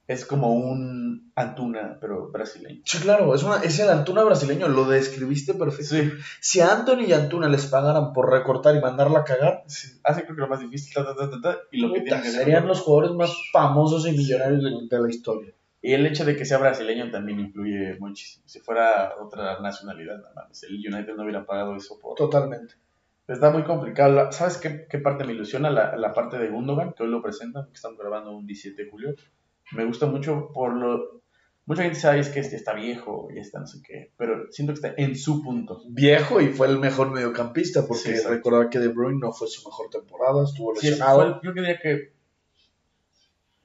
[0.09, 2.81] es como un Antuna, pero brasileño.
[2.83, 5.95] Sí, claro, es, una, es el Antuna brasileño, lo describiste perfecto.
[5.95, 9.99] Sí, Si a Anthony y Antuna les pagaran por recortar y mandarla a cagar, sí.
[10.03, 12.23] hace creo que lo más difícil, ta, ta, ta, ta, ta, y lo que tienen
[12.23, 15.53] serían los jugadores más famosos y millonarios de, de la historia.
[15.79, 18.43] Y el hecho de que sea brasileño también influye muchísimo.
[18.47, 20.63] Si fuera otra nacionalidad, nada más.
[20.63, 22.15] El United no hubiera pagado eso por...
[22.15, 22.73] Totalmente.
[23.27, 24.31] Está muy complicado.
[24.31, 25.69] ¿Sabes qué, qué parte me ilusiona?
[25.69, 28.89] La, la parte de Gundogan, que hoy lo presentan, que estamos grabando un 17 de
[28.89, 29.15] julio.
[29.71, 31.19] Me gusta mucho por lo...
[31.65, 34.73] Mucha gente sabe es que este está viejo y está no sé qué, pero siento
[34.73, 35.79] que está en su punto.
[35.89, 39.63] Viejo y fue el mejor mediocampista, porque Sí, recordar que De Bruyne no fue su
[39.67, 41.39] mejor temporada, estuvo Sí, lesionado.
[41.39, 42.13] fue- yo diría que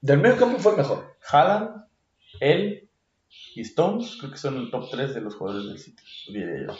[0.01, 1.15] Del mediocampo fue el mejor.
[1.31, 1.85] Haaland,
[2.39, 2.87] él
[3.55, 6.77] y Stones, creo que son el top 3 de los jugadores del City, diría yo.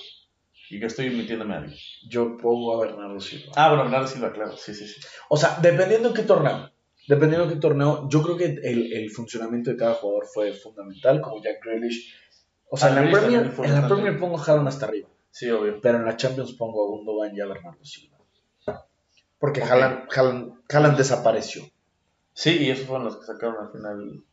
[0.70, 1.78] Y que estoy metiéndome a alguien.
[2.08, 3.52] Yo pongo a Bernardo Silva.
[3.56, 5.02] Ah, bueno, Bernardo Silva, claro, sí, sí, sí.
[5.30, 6.70] O sea, dependiendo de qué torneo.
[7.08, 11.22] Dependiendo de qué torneo, yo creo que el, el funcionamiento de cada jugador fue fundamental,
[11.22, 12.14] como Jack Grealish.
[12.70, 13.88] O sea, Ah, en la, Premier, en la.
[13.88, 15.80] Premier pongo a Haaland hasta arriba, Sí, obvio.
[15.82, 18.18] pero en la Champions pongo a Gundogan y a Bernardo Silva.
[19.38, 19.70] Porque Ok.
[19.70, 21.64] Haaland, Haaland- Haaland desapareció.
[22.34, 24.24] Sí, y esos fueron los que sacaron al final.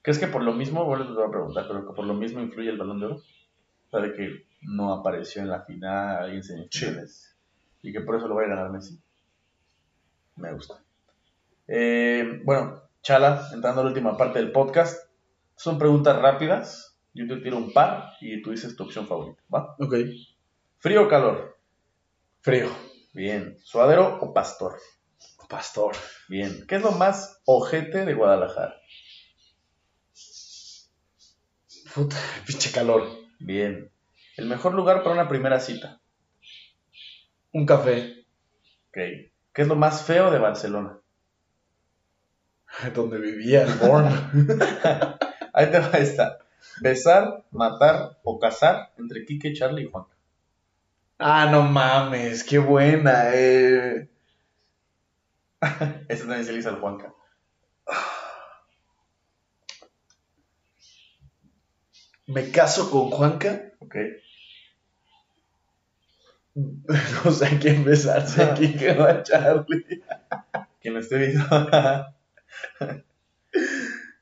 [0.00, 2.40] ¿Crees que por lo mismo, bueno, les voy a preguntar, pero que por lo mismo
[2.40, 3.16] influye el balón de oro?
[3.16, 7.36] O sea, de que no apareció en la final y en semifinales.
[7.82, 8.98] Y que por eso lo va a ganar Messi.
[10.36, 10.82] Me gusta.
[11.68, 15.08] Eh, bueno, Chala, entrando a la última parte del podcast.
[15.56, 16.98] Son preguntas rápidas.
[17.14, 19.76] Yo te tiro un par y tú dices tu opción favorita, ¿va?
[19.78, 19.94] Ok.
[20.78, 21.58] ¿Frío o calor?
[22.40, 22.68] Frío.
[23.12, 23.58] Bien.
[23.62, 24.78] ¿Suadero o pastor?
[25.48, 25.96] Pastor.
[26.28, 26.66] Bien.
[26.66, 28.74] ¿Qué es lo más ojete de Guadalajara?
[31.94, 32.16] Puta,
[32.46, 33.08] pinche calor.
[33.38, 33.90] Bien.
[34.36, 36.00] El mejor lugar para una primera cita.
[37.52, 38.26] Un café.
[38.88, 38.98] Ok.
[39.52, 41.00] ¿Qué es lo más feo de Barcelona?
[42.94, 44.06] Donde vivía el Born.
[45.52, 46.38] Ahí te va esta.
[46.80, 50.04] Besar, matar o casar entre Quique, Charlie y Juan.
[51.18, 53.30] ah, no mames, qué buena.
[53.34, 54.08] Eh.
[56.08, 57.12] Ese también se le hizo al Juanca.
[62.26, 63.72] Me caso con Juanca.
[63.80, 63.96] Ok.
[67.24, 70.02] No sé a quién besarse aquí que va Charlie.
[70.80, 71.44] Quien lo esté viendo.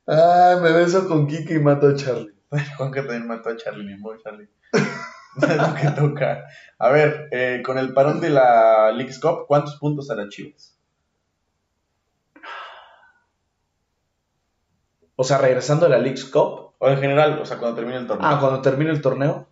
[0.07, 2.36] Ay, me beso con Kiki y mato a Charlie.
[2.77, 4.48] Juan que también mató a Charlie, ni modo Charlie.
[5.36, 6.47] lo que toca.
[6.78, 10.78] A ver, eh, con el parón de la League's Cup, ¿cuántos puntos hará Chivas?
[15.16, 16.74] O sea, regresando a la League's Cup.
[16.78, 18.28] O en general, o sea, cuando termine el torneo.
[18.28, 19.48] Ah, cuando termine el torneo.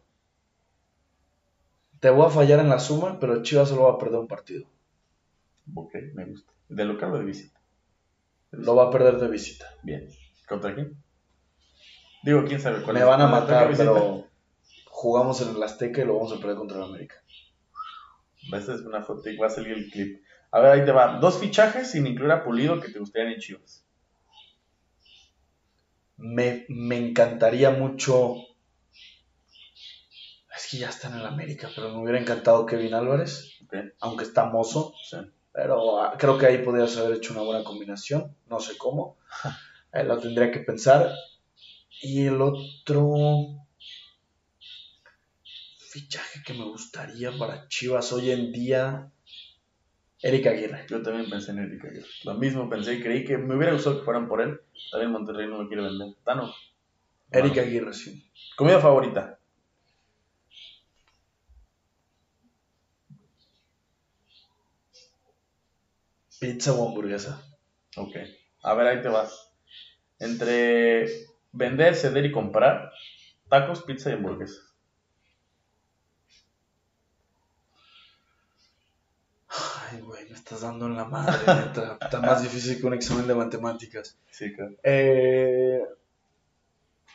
[2.01, 4.67] Te voy a fallar en la suma, pero Chivas solo va a perder un partido.
[5.75, 6.53] Ok, me gusta.
[6.69, 7.59] De local o de visita.
[8.59, 9.67] Lo va a perder de visita.
[9.83, 10.09] Bien.
[10.49, 10.97] ¿Contra quién?
[12.23, 13.07] Digo, quién sabe cuál Me es.
[13.07, 14.27] van a ¿Contra matar, pero
[14.87, 17.17] jugamos en el Azteca y lo vamos a perder contra el América.
[18.53, 20.23] Esta es una foto y va a salir el clip.
[20.51, 21.19] A ver, ahí te va.
[21.19, 23.85] Dos fichajes sin incluir a Pulido que te gustarían en Chivas.
[26.17, 28.35] Me, me encantaría mucho.
[30.57, 33.59] Es que ya está en el América, pero me hubiera encantado Kevin Álvarez,
[34.01, 34.95] aunque está mozo.
[35.11, 35.17] sí.
[35.55, 38.37] Pero ah, creo que ahí podrías haber hecho una buena combinación.
[38.49, 39.17] No sé cómo.
[39.97, 41.09] Eh, lo tendría que pensar.
[42.03, 43.15] Y el otro
[45.89, 49.13] fichaje que me gustaría para Chivas hoy en día.
[50.21, 50.87] Eric Aguirre.
[50.91, 52.09] Yo también pensé en Erika Aguirre.
[52.25, 54.61] Lo mismo pensé y creí que me hubiera gustado que fueran por él.
[54.91, 56.09] También Monterrey no lo quiere vender.
[56.25, 56.53] Tano.
[57.31, 57.61] Eric Ah.
[57.61, 58.29] Aguirre, sí.
[58.57, 59.39] Comida favorita.
[66.45, 67.41] Pizza o hamburguesa.
[67.97, 68.16] Ok.
[68.62, 69.51] A ver, ahí te vas.
[70.19, 71.07] Entre
[71.53, 72.93] vender, ceder y comprar,
[73.49, 74.75] tacos, pizza y hamburguesas.
[79.91, 81.97] Ay, güey, me estás dando en la madre, neta.
[82.01, 84.19] Está más difícil que un examen de matemáticas.
[84.31, 84.75] Sí, claro.
[84.83, 85.81] Eh,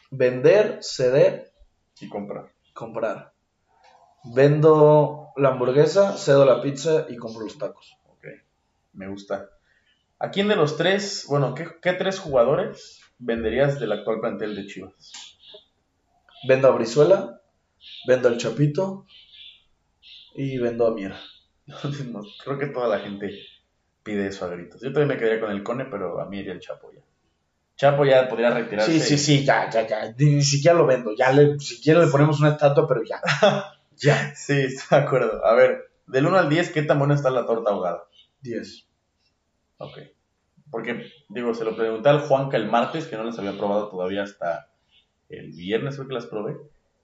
[0.10, 1.52] vender, ceder,
[2.00, 2.52] Y comprar.
[2.74, 3.34] comprar.
[4.24, 7.99] Vendo la hamburguesa, cedo la pizza y compro los tacos.
[9.00, 9.50] Me gusta.
[10.20, 14.68] ¿A quién de los tres, bueno, qué, qué tres jugadores venderías del actual plantel de
[14.68, 15.14] Chivas?
[16.46, 17.42] Vendo a Brizuela,
[18.06, 19.06] vendo al Chapito
[20.36, 21.18] y vendo a Miera.
[22.12, 23.32] No, creo que toda la gente
[24.04, 24.82] pide eso a gritos.
[24.82, 27.02] Yo también me quedaría con el Cone, pero a mí iría el Chapo ya.
[27.78, 28.92] Chapo ya podría retirarse.
[28.92, 30.14] Sí, sí, sí, ya, ya, ya.
[30.18, 31.16] Ni, siquiera lo vendo.
[31.16, 33.22] Ya le, si quiere le ponemos una estatua, pero ya.
[33.96, 34.36] ya.
[34.36, 35.46] Sí, estoy de acuerdo.
[35.46, 38.04] A ver, del 1 al 10, ¿qué tan buena está la torta ahogada?
[38.42, 38.89] 10.
[39.80, 39.98] Ok.
[40.70, 44.24] Porque, digo, se lo pregunté al Juanca el martes, que no las había probado todavía
[44.24, 44.70] hasta
[45.30, 46.58] el viernes, creo que las probé.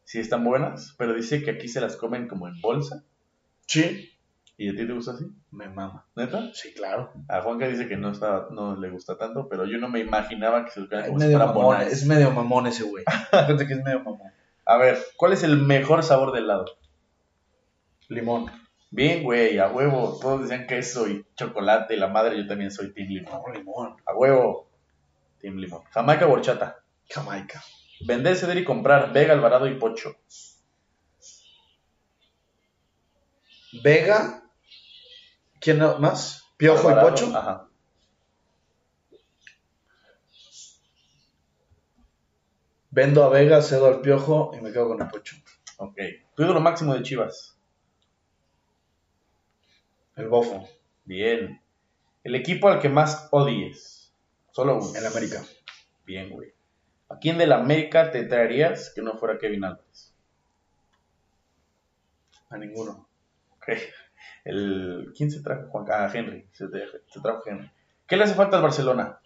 [0.03, 3.03] Sí están buenas, pero dice que aquí se las comen como en bolsa.
[3.65, 4.11] Sí.
[4.57, 5.25] ¿Y a ti te gusta así?
[5.51, 6.05] Me mama.
[6.15, 6.53] ¿Neta?
[6.53, 7.11] Sí, claro.
[7.27, 10.63] A Juanca dice que no, está, no le gusta tanto, pero yo no me imaginaba
[10.63, 13.03] que se lo comieran Es como medio, mamón, es medio mamón ese güey.
[13.31, 14.31] Fíjate que es medio mamón.
[14.65, 16.65] A ver, ¿cuál es el mejor sabor del helado?
[18.07, 18.51] Limón.
[18.91, 20.17] Bien, güey, a huevo.
[20.21, 23.41] Todos decían queso y chocolate, y la madre, yo también soy Team Limón.
[23.45, 23.95] No, limón.
[24.05, 24.69] A huevo.
[25.39, 25.83] Team Limón.
[25.91, 26.83] Jamaica Borchata.
[27.09, 27.63] Jamaica.
[28.05, 29.11] Vender, ceder y comprar.
[29.13, 30.15] Vega, Alvarado y Pocho.
[33.83, 34.43] Vega.
[35.59, 36.43] ¿Quién más?
[36.57, 37.37] Piojo Alvarado, y Pocho.
[37.37, 37.67] Ajá.
[42.91, 45.35] Vendo a Vega, cedo al Piojo y me quedo con el Pocho.
[45.77, 45.97] Ok.
[46.33, 47.54] Tu ídolo máximo de Chivas.
[50.15, 50.67] El Bofo.
[51.03, 51.61] Bien.
[52.23, 54.13] El equipo al que más odies.
[54.51, 54.97] Solo uno.
[54.97, 55.43] El América.
[56.05, 56.53] Bien, güey.
[57.09, 60.13] ¿A quién del América te traerías que no fuera Kevin Álvarez?
[62.49, 63.07] A ninguno.
[63.57, 63.69] Ok.
[64.43, 65.67] El, ¿Quién se trajo?
[65.69, 66.47] Juan, ah, Henry.
[66.51, 67.69] Se, se trajo Henry.
[68.07, 69.19] ¿Qué le hace falta al Barcelona?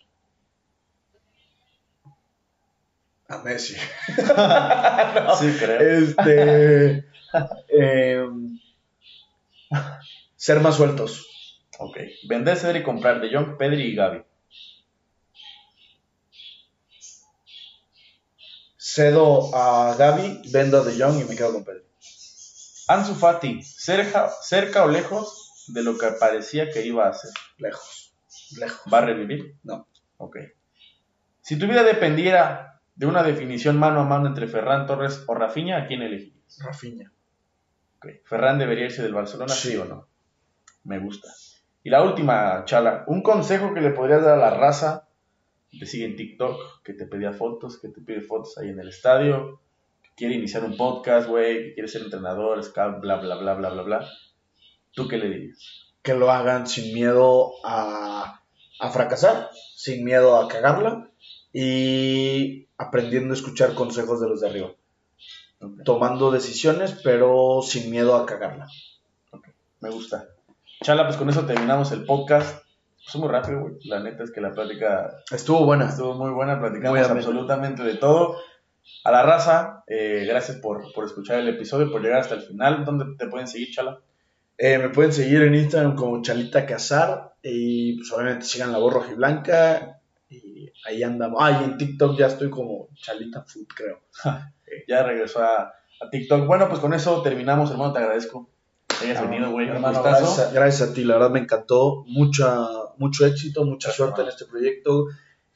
[3.28, 3.76] A Messi.
[5.38, 5.80] Sí, creo.
[5.80, 7.06] Este.
[7.70, 8.60] em,
[10.40, 11.68] ser más sueltos.
[11.80, 11.98] Ok.
[12.30, 14.24] Vender, ceder y comprar de Jong, Pedri y Gaby.
[18.78, 21.84] Cedo a Gaby, vendo a De Jong y me quedo con Pedro.
[22.88, 27.32] Ansu Fati, cerca, cerca o lejos de lo que parecía que iba a hacer.
[27.58, 28.16] Lejos.
[28.58, 28.92] Lejos.
[28.92, 29.58] ¿Va a revivir?
[29.64, 29.88] No.
[30.18, 30.38] Ok.
[31.42, 35.78] Si tu vida dependiera de una definición mano a mano entre Ferran Torres o Rafinha,
[35.84, 36.60] ¿a quién elegirías?
[36.64, 37.12] Rafinha.
[37.98, 38.08] Ok.
[38.26, 39.78] ¿Ferran debería irse del Barcelona, sí, Sí.
[39.78, 40.09] o no?
[40.84, 41.30] Me gusta.
[41.84, 45.08] Y la última, Chala, un consejo que le podrías dar a la raza
[45.72, 48.80] que te sigue en TikTok, que te pedía fotos, que te pide fotos ahí en
[48.80, 49.62] el estadio,
[50.02, 53.70] que quiere iniciar un podcast, güey, que quiere ser entrenador, scout, bla, bla, bla, bla,
[53.70, 54.10] bla, bla.
[54.92, 55.94] ¿Tú qué le dirías?
[56.02, 58.42] Que lo hagan sin miedo a,
[58.80, 61.12] a fracasar, sin miedo a cagarla
[61.54, 64.72] y aprendiendo a escuchar consejos de los de arriba.
[65.62, 65.84] Ok.
[65.84, 68.68] Tomando decisiones, pero sin miedo a cagarla.
[69.82, 70.28] Me gusta.
[70.82, 72.64] Chala, pues con eso terminamos el podcast.
[73.06, 73.74] Fue muy rápido, güey.
[73.86, 75.90] La neta es que la plática Estuvo buena.
[75.90, 76.60] estuvo muy buena.
[76.60, 78.38] Platicamos Muy absolutamente de todo.
[79.04, 82.86] A la raza, eh, gracias por, por escuchar el episodio, por llegar hasta el final.
[82.86, 84.00] ¿Dónde te pueden seguir, Chala?
[84.58, 88.94] Eh, me pueden seguir en Instagram como Chalita Casar y pues obviamente sigan la voz
[88.94, 91.40] roja y blanca y ahí andamos.
[91.42, 94.02] Ah, y en TikTok ya estoy como Chalita Food, creo.
[94.88, 96.46] Ya regresó a, a TikTok.
[96.46, 97.92] Bueno, pues con eso terminamos, hermano.
[97.92, 98.50] Te agradezco
[99.00, 99.68] que hayas venido, güey.
[99.70, 102.04] Hermano, gracias, a, gracias a ti, la verdad me encantó.
[102.08, 102.68] Mucha,
[102.98, 104.38] mucho éxito, mucha Gracias, suerte en hermano.
[104.38, 105.06] este proyecto.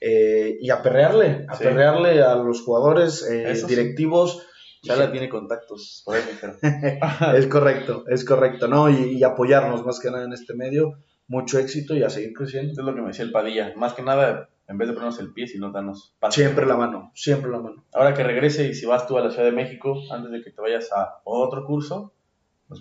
[0.05, 1.65] eh, y a perrearle, a Sí.
[1.65, 4.45] a los jugadores, eh, directivos.
[4.81, 6.01] Chala tiene contactos.
[6.05, 6.23] Por ahí.
[7.37, 8.89] Es correcto, es correcto, ¿no?
[8.89, 10.95] Y, y apoyarnos más que nada en este medio.
[11.27, 12.73] Mucho éxito y a seguir creciendo.
[12.73, 13.71] Es lo que me decía el Padilla.
[13.77, 16.35] Más que nada, en vez de ponernos el pie, sino darnos paso.
[16.41, 17.85] Siempre la mano, siempre la mano.
[17.93, 20.51] Ahora que regrese y si vas tú a la Ciudad de México, antes de que
[20.51, 22.11] te vayas a otro curso,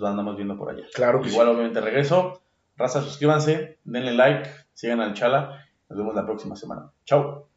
[0.00, 0.84] nos andamos viendo por allá.
[0.94, 2.42] Claro que Igual, obviamente, regreso.
[2.76, 5.66] Raza, suscríbanse, denle like, sigan al Chala.
[5.88, 6.90] Nos vemos la próxima semana.
[7.04, 7.51] Chao.